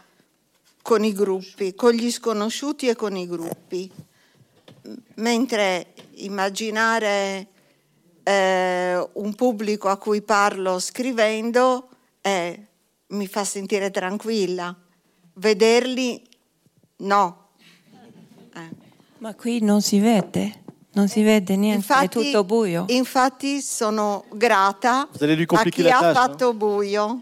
con 0.82 1.04
i 1.04 1.14
gruppi, 1.14 1.76
con 1.76 1.92
gli 1.92 2.12
sconosciuti 2.12 2.88
e 2.88 2.96
con 2.96 3.16
i 3.16 3.28
gruppi. 3.28 3.92
Mentre 5.16 5.94
immaginare 6.16 7.48
eh, 8.24 9.10
un 9.14 9.34
pubblico 9.36 9.90
a 9.90 9.98
cui 9.98 10.22
parlo 10.22 10.80
scrivendo 10.80 11.90
è 12.22 12.58
mi 13.08 13.28
fa 13.28 13.44
sentire 13.44 13.92
tranquilla. 13.92 14.76
Vederli 15.34 16.22
no. 16.98 17.50
Eh. 18.54 18.70
Ma 19.18 19.34
qui 19.36 19.62
non 19.62 19.82
si 19.82 20.00
vede? 20.00 20.68
Non 20.92 21.08
si 21.08 21.22
vede 21.22 21.56
niente, 21.56 21.78
infatti, 21.78 22.20
è 22.20 22.24
tutto 22.24 22.44
buio. 22.44 22.86
Infatti 22.88 23.62
sono 23.62 24.26
grata 24.34 25.08
a 25.10 25.64
chi 25.64 25.88
ha 25.88 26.14
fatto 26.14 26.54
buio. 26.54 27.22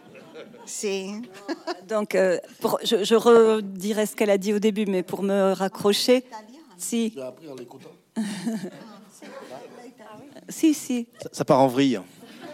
Si. 0.63 1.21
Donc, 1.87 2.15
euh, 2.15 2.39
pour, 2.59 2.79
je, 2.83 3.03
je 3.03 3.15
redirai 3.15 4.05
ce 4.05 4.15
qu'elle 4.15 4.29
a 4.29 4.37
dit 4.37 4.53
au 4.53 4.59
début, 4.59 4.85
mais 4.85 5.03
pour 5.03 5.23
me 5.23 5.53
raccrocher, 5.53 6.25
si. 6.77 7.13
si, 10.49 10.73
si. 10.73 11.07
Ça, 11.21 11.29
ça 11.31 11.45
part 11.45 11.61
en 11.61 11.67
vrille. 11.67 12.01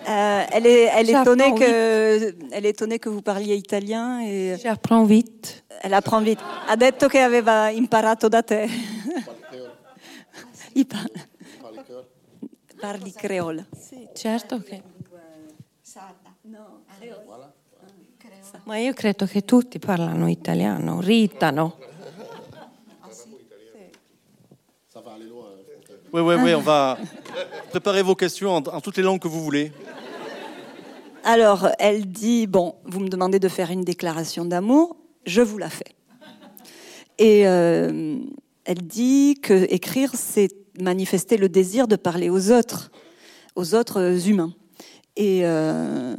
Euh, 0.07 0.43
elle, 0.51 0.67
est, 0.67 0.89
elle, 0.93 1.09
est 1.09 1.21
étonnée 1.21 1.53
que, 1.55 2.35
elle 2.51 2.65
est 2.65 2.69
étonnée 2.69 2.99
que 2.99 3.09
vous 3.09 3.21
parliez 3.21 3.55
italien. 3.55 4.19
J'apprends 4.61 5.05
vite. 5.05 5.63
Elle 5.81 5.93
apprend 5.93 6.21
vite. 6.21 6.39
Ha 6.67 6.75
detto 6.75 7.07
che 7.07 7.19
aveva 7.19 7.69
imparato 7.69 8.27
da 8.27 8.41
te. 8.41 8.67
Parli 12.79 13.11
creole. 13.11 13.67
Sì, 13.77 14.07
certo 14.13 14.59
che... 14.59 14.81
Ma 18.63 18.77
io 18.77 18.93
credo 18.93 19.25
che 19.25 19.43
tutti 19.43 19.79
parlano 19.79 20.27
italiano, 20.27 21.01
ritano. 21.01 21.77
Oui, 26.11 26.21
oui, 26.21 26.35
oui, 26.35 26.53
on 26.53 26.61
va 26.61 26.97
préparer 27.71 28.03
vos 28.03 28.15
questions 28.15 28.55
en, 28.55 28.63
en 28.67 28.81
toutes 28.81 28.97
les 28.97 29.03
langues 29.03 29.19
que 29.19 29.27
vous 29.27 29.43
voulez. 29.43 29.71
Alors, 31.23 31.69
elle 31.79 32.05
dit, 32.05 32.45
bon, 32.45 32.75
vous 32.85 32.99
me 32.99 33.07
demandez 33.07 33.39
de 33.39 33.47
faire 33.47 33.71
une 33.71 33.83
déclaration 33.83 34.45
d'amour, 34.45 34.95
je 35.25 35.41
vous 35.41 35.57
la 35.57 35.69
fais. 35.69 35.95
Et 37.17 37.47
euh, 37.47 38.19
elle 38.65 38.85
dit 38.85 39.39
que 39.41 39.65
écrire, 39.73 40.11
c'est 40.13 40.62
manifester 40.79 41.37
le 41.37 41.49
désir 41.49 41.87
de 41.87 41.95
parler 41.95 42.29
aux 42.29 42.51
autres, 42.51 42.91
aux 43.55 43.75
autres 43.75 44.27
humains. 44.27 44.53
Et, 45.15 45.41
euh, 45.43 46.15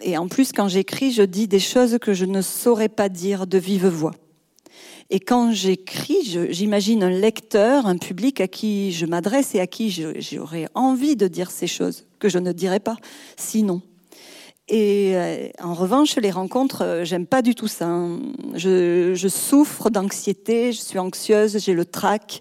et 0.00 0.16
en 0.16 0.28
plus, 0.28 0.52
quand 0.52 0.68
j'écris, 0.68 1.12
je 1.12 1.22
dis 1.22 1.48
des 1.48 1.60
choses 1.60 1.98
que 2.00 2.12
je 2.12 2.24
ne 2.24 2.42
saurais 2.42 2.88
pas 2.88 3.08
dire 3.08 3.46
de 3.46 3.58
vive 3.58 3.86
voix. 3.86 4.12
Et 5.10 5.20
quand 5.20 5.52
j'écris, 5.52 6.38
j'imagine 6.50 7.02
un 7.02 7.10
lecteur, 7.10 7.86
un 7.86 7.98
public 7.98 8.40
à 8.40 8.48
qui 8.48 8.92
je 8.92 9.04
m'adresse 9.04 9.54
et 9.54 9.60
à 9.60 9.66
qui 9.66 9.90
j'aurais 9.90 10.68
envie 10.74 11.16
de 11.16 11.28
dire 11.28 11.50
ces 11.50 11.66
choses 11.66 12.06
que 12.18 12.30
je 12.30 12.38
ne 12.38 12.52
dirais 12.52 12.80
pas 12.80 12.96
sinon. 13.36 13.82
Et 14.68 15.12
euh, 15.16 15.48
en 15.62 15.74
revanche, 15.74 16.16
les 16.16 16.30
rencontres, 16.30 16.82
euh, 16.82 17.04
j'aime 17.04 17.26
pas 17.26 17.42
du 17.42 17.54
tout 17.54 17.68
ça. 17.68 17.88
Hein. 17.88 18.20
Je, 18.54 19.28
souffre 19.28 19.90
d'anxiété, 19.90 20.72
je 20.72 20.80
suis 20.80 20.98
anxieuse, 20.98 21.58
j'ai 21.58 21.74
le 21.74 21.84
trac. 21.84 22.40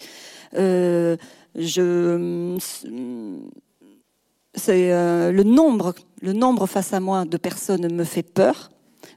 Euh, 0.57 1.18
c'est 1.56 1.82
le 5.32 5.43
nombre, 5.43 5.93
le 6.22 6.34
nombre 6.34 6.68
face 6.68 6.93
à 6.93 6.99
moi 6.99 7.26
de 7.26 7.38
personnes 7.38 7.93
me 7.93 8.04
fait 8.04 8.24
peur. 8.24 8.72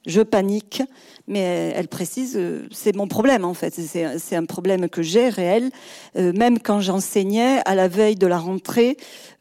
Je 0.06 0.22
panique 0.22 0.82
mais 1.26 1.72
elle 1.74 1.88
précise, 1.88 2.36
euh, 2.36 2.66
c'est 2.70 2.94
mon 2.94 3.08
problème 3.08 3.44
en 3.44 3.54
fait, 3.54 3.72
c'est 3.72 4.36
un 4.36 4.44
problème 4.44 4.88
que 4.88 5.02
j'ai 5.02 5.28
réel. 5.28 5.70
Euh, 6.16 6.32
même 6.32 6.58
quand 6.58 6.80
j'enseignais 6.80 7.60
à 7.64 7.74
la 7.74 7.88
veille 7.88 8.16
de 8.16 8.26
la 8.26 8.38
rentrée, 8.38 8.96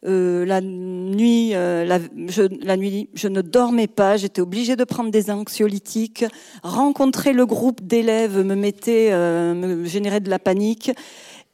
euh, 0.06 0.46
la 0.46 0.62
nuit, 0.62 1.52
je, 1.52 2.66
la 2.66 2.78
nuit, 2.78 3.10
je 3.14 3.28
ne 3.28 3.42
dormais 3.42 3.88
pas, 3.88 4.18
j'étais 4.18 4.42
obligée 4.42 4.76
de 4.76 4.84
prendre 4.84 5.12
des 5.12 5.30
anxiolytiques. 5.30 6.26
Rencontrer 6.64 7.34
le 7.34 7.46
groupe 7.46 7.82
d'élèves 7.82 8.38
me 8.38 8.56
mettait, 8.56 9.12
me 9.12 9.86
générait 9.86 10.20
de 10.20 10.30
la 10.30 10.40
panique. 10.40 10.92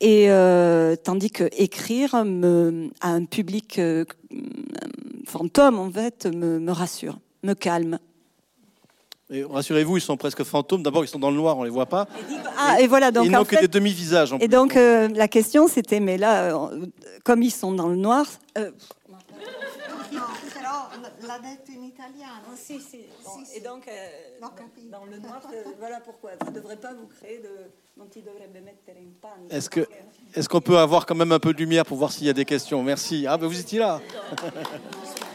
Et 0.02 0.30
tandis 1.04 1.30
que 1.32 1.50
écrire 1.58 2.24
me, 2.24 2.89
à 3.02 3.10
un 3.10 3.26
public 3.26 3.82
fantôme 5.26 5.80
en 5.80 5.91
fait 5.91 6.26
me, 6.26 6.60
me 6.60 6.72
rassure, 6.72 7.18
me 7.43 7.54
calme. 7.54 8.00
Rassurez-vous, 9.32 9.97
ils 9.97 10.02
sont 10.02 10.18
presque 10.18 10.44
fantômes. 10.44 10.82
D'abord, 10.82 11.03
ils 11.03 11.07
sont 11.07 11.19
dans 11.19 11.30
le 11.30 11.38
noir, 11.38 11.56
on 11.57 11.64
les 11.64 11.69
voit 11.69 11.86
pas. 11.86 12.07
Ah, 12.57 12.82
et, 12.82 12.88
voilà. 12.88 13.11
Donc, 13.11 13.26
ils 13.26 13.32
n'ont 13.32 13.45
que 13.45 13.60
des 13.60 13.68
demi-visages. 13.68 14.34
Et 14.40 14.48
donc, 14.48 14.76
euh, 14.76 15.07
la 15.10 15.28
question, 15.28 15.68
c'était, 15.68 15.99
mais 15.99 16.18
là, 16.18 16.56
euh, 16.56 16.88
comme 17.23 17.44
ils 17.44 17.52
sont 17.52 17.72
dans 17.72 17.90
le 17.90 17.95
noir. 17.95 18.26
Euh... 18.57 18.72
l'ha 21.30 21.38
detto 21.38 21.72
in 21.72 21.84
italiano. 21.84 22.56
Sì, 22.56 22.80
sì. 22.80 23.07
Bon, 23.23 23.45
sì, 23.45 23.57
et 23.57 23.61
donc, 23.61 23.88
euh, 23.88 24.39
dans 24.89 25.06
le 25.06 25.19
noir, 25.19 25.41
euh, 25.53 25.64
voilà 25.77 25.99
pourquoi. 25.99 26.31
Ça 26.41 26.49
ne 26.49 26.56
devrait 26.56 26.77
pas 26.77 26.93
vous 26.93 27.07
créer 27.07 27.39
de... 27.39 27.72
Non 27.95 28.07
ti 28.07 28.22
dovrebbe 28.22 28.61
mettere 28.61 28.97
in 28.97 29.11
panico. 29.19 29.53
Est-ce 29.53 29.69
que, 29.69 29.85
est-ce 30.34 30.47
qu'on 30.47 30.61
peut 30.61 30.77
avoir 30.77 31.06
quand 31.06 31.15
même 31.15 31.34
un 31.34 31.39
peu 31.39 31.53
de 31.53 31.60
lumière 31.60 31.85
pour 31.85 31.97
voir 31.97 32.14
s'il 32.14 32.27
y 32.27 32.30
a 32.30 32.34
des 32.34 32.45
questions? 32.45 32.81
Merci. 32.81 33.27
Ah, 33.27 33.38
ben 33.38 33.47
vous 33.47 33.60
étiez 33.60 33.80
là. 33.80 33.99